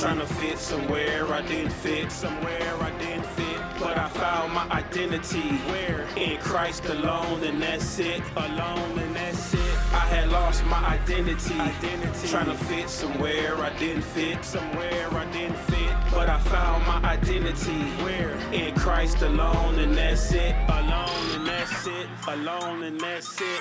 Trying 0.00 0.18
to 0.18 0.26
fit 0.26 0.58
somewhere 0.58 1.32
I 1.32 1.42
didn't 1.42 1.70
fit. 1.70 2.10
Somewhere 2.10 2.74
I 2.80 2.90
didn't 2.98 3.24
fit. 3.24 3.60
but 3.78 3.96
I 3.96 4.08
found 4.08 4.52
my 4.52 4.68
identity 4.70 5.56
where 5.70 6.08
in 6.16 6.38
Christ 6.40 6.84
alone, 6.86 7.44
and 7.44 7.62
that's 7.62 8.00
it. 8.00 8.20
Alone, 8.34 8.98
and 8.98 9.14
that's 9.14 9.54
it. 9.54 9.77
I 9.92 10.04
had 10.14 10.30
lost 10.30 10.64
my 10.66 10.84
identity, 10.86 11.54
identity. 11.54 12.28
trying 12.28 12.46
to 12.46 12.54
fit 12.54 12.88
somewhere 12.90 13.56
I 13.56 13.76
didn't 13.78 14.02
fit, 14.02 14.44
somewhere 14.44 15.08
I 15.10 15.24
didn't 15.32 15.58
fit. 15.70 15.92
But 16.12 16.28
I 16.28 16.38
found 16.40 16.86
my 16.86 17.00
identity 17.10 17.80
where 18.04 18.36
in 18.52 18.74
Christ 18.74 19.22
alone, 19.22 19.78
and 19.78 19.94
that's 19.94 20.32
it. 20.32 20.54
Alone, 20.68 21.30
and 21.36 21.46
that's 21.46 21.86
it. 21.86 22.08
Alone, 22.26 22.82
and 22.82 23.00
that's 23.00 23.40
it. 23.40 23.60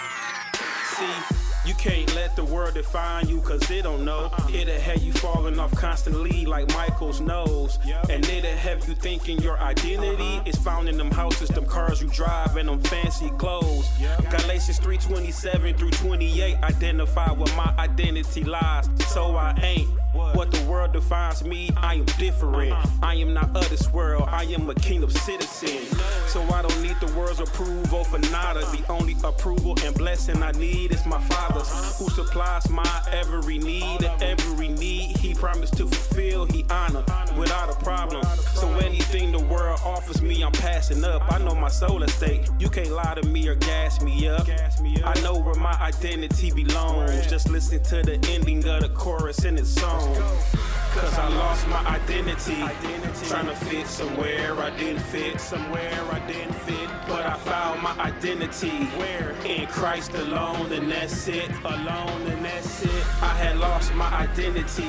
See. 0.96 1.37
You 1.68 1.74
can't 1.74 2.16
let 2.16 2.34
the 2.38 2.46
world 2.46 2.76
define 2.76 3.28
you 3.28 3.42
cause 3.42 3.60
they 3.62 3.82
don't 3.82 4.06
know. 4.06 4.32
It'll 4.54 4.80
have 4.80 5.04
you 5.04 5.12
falling 5.12 5.60
off 5.60 5.76
constantly 5.76 6.46
like 6.46 6.70
Michael's 6.74 7.20
nose. 7.20 7.78
And 8.10 8.26
it'll 8.30 8.52
have 8.52 8.88
you 8.88 8.96
thinking 8.96 9.40
your 9.40 9.60
identity 9.60 10.42
is 10.50 10.56
found 10.56 10.88
in 10.88 10.98
them 10.98 11.12
houses, 11.12 11.50
them 11.50 11.66
cars 11.66 12.02
you 12.02 12.08
drive, 12.08 12.56
and 12.56 12.70
them 12.70 12.80
fancy 12.84 13.32
clothes. 13.32 13.90
Galatians 14.30 14.80
3:27 14.80 15.78
through 15.78 15.92
28 15.92 16.56
identify 16.64 17.32
where 17.32 17.54
my 17.58 17.74
identity 17.78 18.46
lies. 18.46 18.88
So 19.10 19.36
I 19.36 19.54
ain't 19.62 19.90
what 20.34 20.52
the 20.52 20.64
world 20.64 20.94
defines 20.94 21.44
me. 21.44 21.70
I 21.76 21.96
am 21.96 22.06
different. 22.18 22.74
I 23.04 23.16
am 23.16 23.34
not 23.34 23.56
of 23.56 23.70
this 23.70 23.92
world. 23.92 24.30
I 24.30 24.44
am 24.46 24.70
a 24.70 24.76
kingdom 24.76 25.10
citizen. 25.10 25.86
So 26.28 26.42
I 26.44 26.62
don't 26.62 26.82
need 26.82 26.96
the 27.02 27.12
world's 27.18 27.40
approval 27.40 28.04
for 28.06 28.20
nada. 28.32 28.62
The 28.72 28.84
only 28.90 29.16
approval 29.24 29.78
and 29.84 29.94
blessing 29.96 30.42
I 30.42 30.52
need 30.52 30.92
is 30.92 31.06
my 31.06 31.20
Who 31.60 32.10
supplies 32.10 32.70
my 32.70 33.02
every 33.12 33.58
need. 33.58 34.04
Every 34.22 34.68
need 34.68 35.18
He 35.18 35.34
promised 35.34 35.78
to 35.78 35.86
fulfill, 35.86 36.46
He 36.46 36.66
honor 36.70 37.04
without 37.38 37.70
a 37.70 37.76
problem. 37.84 38.24
So 38.56 38.72
anything 38.76 39.32
the 39.32 39.44
world 39.44 39.80
offers 39.86 40.22
me, 40.22 40.44
I'm 40.44 40.52
passing 40.52 41.04
up. 41.04 41.32
I 41.32 41.40
know 41.40 41.56
my 41.56 41.70
soul 41.70 42.04
at 42.04 42.10
stake. 42.10 42.48
You 42.60 42.70
can't 42.70 42.92
lie 42.92 43.16
to 43.16 43.28
me 43.28 43.48
or 43.48 43.56
gas 43.56 44.02
me 44.02 44.28
up. 44.28 44.48
I 45.04 45.14
know 45.22 45.38
where 45.40 45.56
my 45.56 45.74
identity 45.80 46.52
belongs. 46.52 47.28
Just 47.28 47.50
listen 47.50 47.82
to 47.84 48.02
the 48.04 48.16
ending 48.32 48.68
of 48.68 48.82
the 48.82 48.90
chorus 48.90 49.44
in 49.46 49.58
its 49.58 49.70
song. 49.70 50.16
Cause 51.00 51.20
I 51.20 51.28
lost 51.30 51.68
my 51.68 51.86
identity. 51.86 52.58
Trying 53.28 53.46
to 53.46 53.56
fit 53.56 53.86
somewhere 53.88 54.54
I 54.56 54.76
didn't 54.78 55.04
fit. 55.04 55.40
Somewhere 55.40 56.02
I 56.12 56.20
didn't 56.26 56.54
fit. 56.54 56.90
But 57.08 57.24
I 57.26 57.36
found 57.38 57.84
my 57.84 57.96
identity. 58.00 58.86
Where? 58.98 59.32
In 59.46 59.68
Christ 59.68 60.14
alone, 60.16 60.72
and 60.72 60.92
that's 60.92 61.28
it. 61.28 61.52
Alone, 61.64 62.22
and 62.28 62.44
that's 62.44 62.84
it. 62.84 63.04
I 63.22 63.34
had 63.44 63.58
lost 63.58 63.94
my 63.94 64.12
identity. 64.12 64.86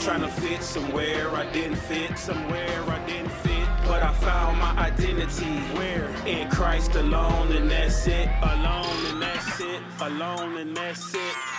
Trying 0.00 0.20
to 0.20 0.28
fit 0.28 0.62
somewhere 0.62 1.28
I 1.34 1.50
didn't 1.50 1.76
fit. 1.76 2.16
Somewhere 2.16 2.82
I 2.86 3.04
didn't 3.06 3.32
fit. 3.42 3.68
But 3.84 4.02
I 4.04 4.12
found 4.14 4.58
my 4.58 4.72
identity. 4.78 5.58
Where? 5.76 6.08
In 6.24 6.48
Christ 6.50 6.94
alone, 6.94 7.50
and 7.52 7.68
that's 7.68 8.06
it. 8.06 8.28
Alone, 8.42 9.06
and 9.10 9.20
that's 9.20 9.60
it. 9.60 9.82
Alone, 10.00 10.56
and 10.58 10.76
that's 10.76 11.14
it. 11.14 11.51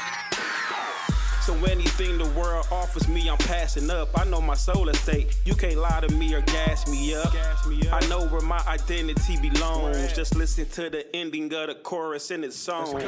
So 1.46 1.54
anything 1.66 2.18
the 2.18 2.30
world 2.40 2.66
offers 2.72 3.10
me, 3.10 3.30
I'm 3.30 3.38
passing 3.38 3.92
up. 3.92 4.18
I 4.18 4.24
know 4.24 4.40
my 4.40 4.54
soul 4.54 4.90
at 4.90 4.96
stake. 4.96 5.36
You 5.44 5.56
can't 5.56 5.76
lie 5.76 6.00
to 6.00 6.14
me 6.16 6.34
or 6.34 6.42
gas 6.42 6.88
me 6.88 7.14
up. 7.16 7.34
I 7.92 8.00
know 8.08 8.26
where 8.28 8.40
my 8.40 8.64
identity 8.66 9.38
belongs. 9.42 10.14
Just 10.14 10.36
listen 10.36 10.66
to 10.70 10.90
the 10.90 11.14
ending 11.14 11.54
of 11.54 11.68
the 11.68 11.76
chorus 11.84 12.32
in 12.32 12.46
its 12.46 12.56
song. 12.56 13.02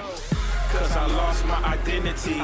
Cause 0.69 0.91
I 0.97 1.05
lost 1.15 1.45
my 1.45 1.63
identity. 1.63 2.35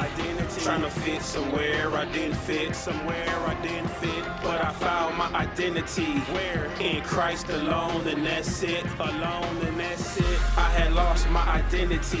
Trying 0.60 0.80
to 0.80 0.90
fit 0.90 1.20
somewhere 1.20 1.90
I 1.90 2.06
didn't 2.06 2.36
fit. 2.36 2.74
Somewhere 2.74 3.36
I 3.46 3.54
didn't 3.60 3.90
fit. 3.90 4.24
But 4.42 4.64
I 4.64 4.72
found 4.72 5.18
my 5.18 5.30
identity. 5.34 6.06
Where? 6.32 6.70
In 6.80 7.02
Christ 7.02 7.50
alone, 7.50 8.06
and 8.08 8.24
that's 8.24 8.62
it. 8.62 8.86
Alone, 8.98 9.58
and 9.66 9.78
that's 9.78 10.16
it. 10.16 10.56
I 10.56 10.70
had 10.70 10.94
lost 10.94 11.28
my 11.28 11.46
identity. 11.50 12.18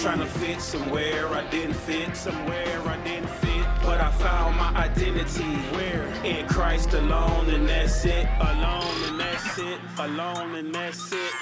Trying 0.00 0.18
to 0.18 0.26
fit 0.26 0.60
somewhere 0.60 1.26
I 1.28 1.48
didn't 1.48 1.74
fit. 1.74 2.14
Somewhere 2.14 2.82
I 2.84 2.89
didn't 3.04 3.28
fit. 3.28 3.66
But 3.82 4.00
I 4.00 4.10
found 4.12 4.56
my 4.56 4.74
identity. 4.74 5.44
Where? 5.76 6.06
In 6.24 6.46
Christ 6.46 6.92
alone, 6.94 7.50
and 7.50 7.68
that's 7.68 8.04
it. 8.04 8.26
Alone, 8.40 9.04
and 9.08 9.20
that's 9.20 9.58
it. 9.58 9.78
Alone, 9.98 10.54
and 10.54 10.74
that's 10.74 11.12
it. 11.12 11.32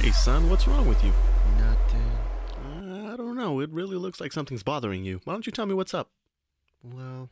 Hey, 0.00 0.10
son, 0.12 0.48
what's 0.48 0.66
wrong 0.66 0.86
with 0.88 1.02
you? 1.04 1.12
Nothing. 1.58 2.10
Uh, 2.64 3.12
I 3.12 3.16
don't 3.16 3.36
know. 3.36 3.60
It 3.60 3.70
really 3.70 3.96
looks 3.96 4.20
like 4.20 4.32
something's 4.32 4.62
bothering 4.62 5.04
you. 5.04 5.20
Why 5.24 5.34
don't 5.34 5.46
you 5.46 5.52
tell 5.52 5.66
me 5.66 5.74
what's 5.74 5.94
up? 5.94 6.10
Well, 6.82 7.28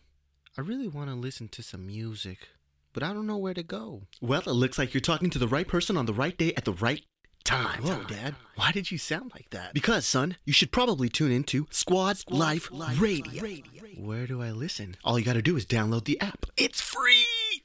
I 0.56 0.60
really 0.60 0.88
want 0.88 1.08
to 1.08 1.14
listen 1.14 1.48
to 1.48 1.62
some 1.62 1.86
music, 1.86 2.48
but 2.92 3.02
I 3.02 3.12
don't 3.12 3.26
know 3.26 3.38
where 3.38 3.54
to 3.54 3.62
go. 3.62 4.02
Well, 4.20 4.42
it 4.42 4.48
looks 4.48 4.78
like 4.78 4.92
you're 4.92 5.00
talking 5.00 5.30
to 5.30 5.38
the 5.38 5.48
right 5.48 5.66
person 5.66 5.96
on 5.96 6.06
the 6.06 6.12
right 6.12 6.36
day 6.36 6.52
at 6.56 6.64
the 6.64 6.72
right 6.72 7.04
time. 7.44 7.82
Whoa, 7.82 8.04
Dad. 8.04 8.34
Why 8.56 8.72
did 8.72 8.90
you 8.90 8.98
sound 8.98 9.30
like 9.34 9.50
that? 9.50 9.74
Because, 9.74 10.06
son, 10.06 10.36
you 10.44 10.52
should 10.52 10.72
probably 10.72 11.08
tune 11.08 11.32
into 11.32 11.64
Sqwad, 11.66 12.24
Life, 12.30 12.68
Radio. 13.00 13.42
Where 13.96 14.26
do 14.26 14.42
I 14.42 14.50
listen? 14.50 14.96
All 15.04 15.18
you 15.18 15.24
gotta 15.24 15.42
do 15.42 15.56
is 15.56 15.66
download 15.66 16.04
the 16.04 16.20
app. 16.20 16.46
It's 16.56 16.80
free! 16.80 17.64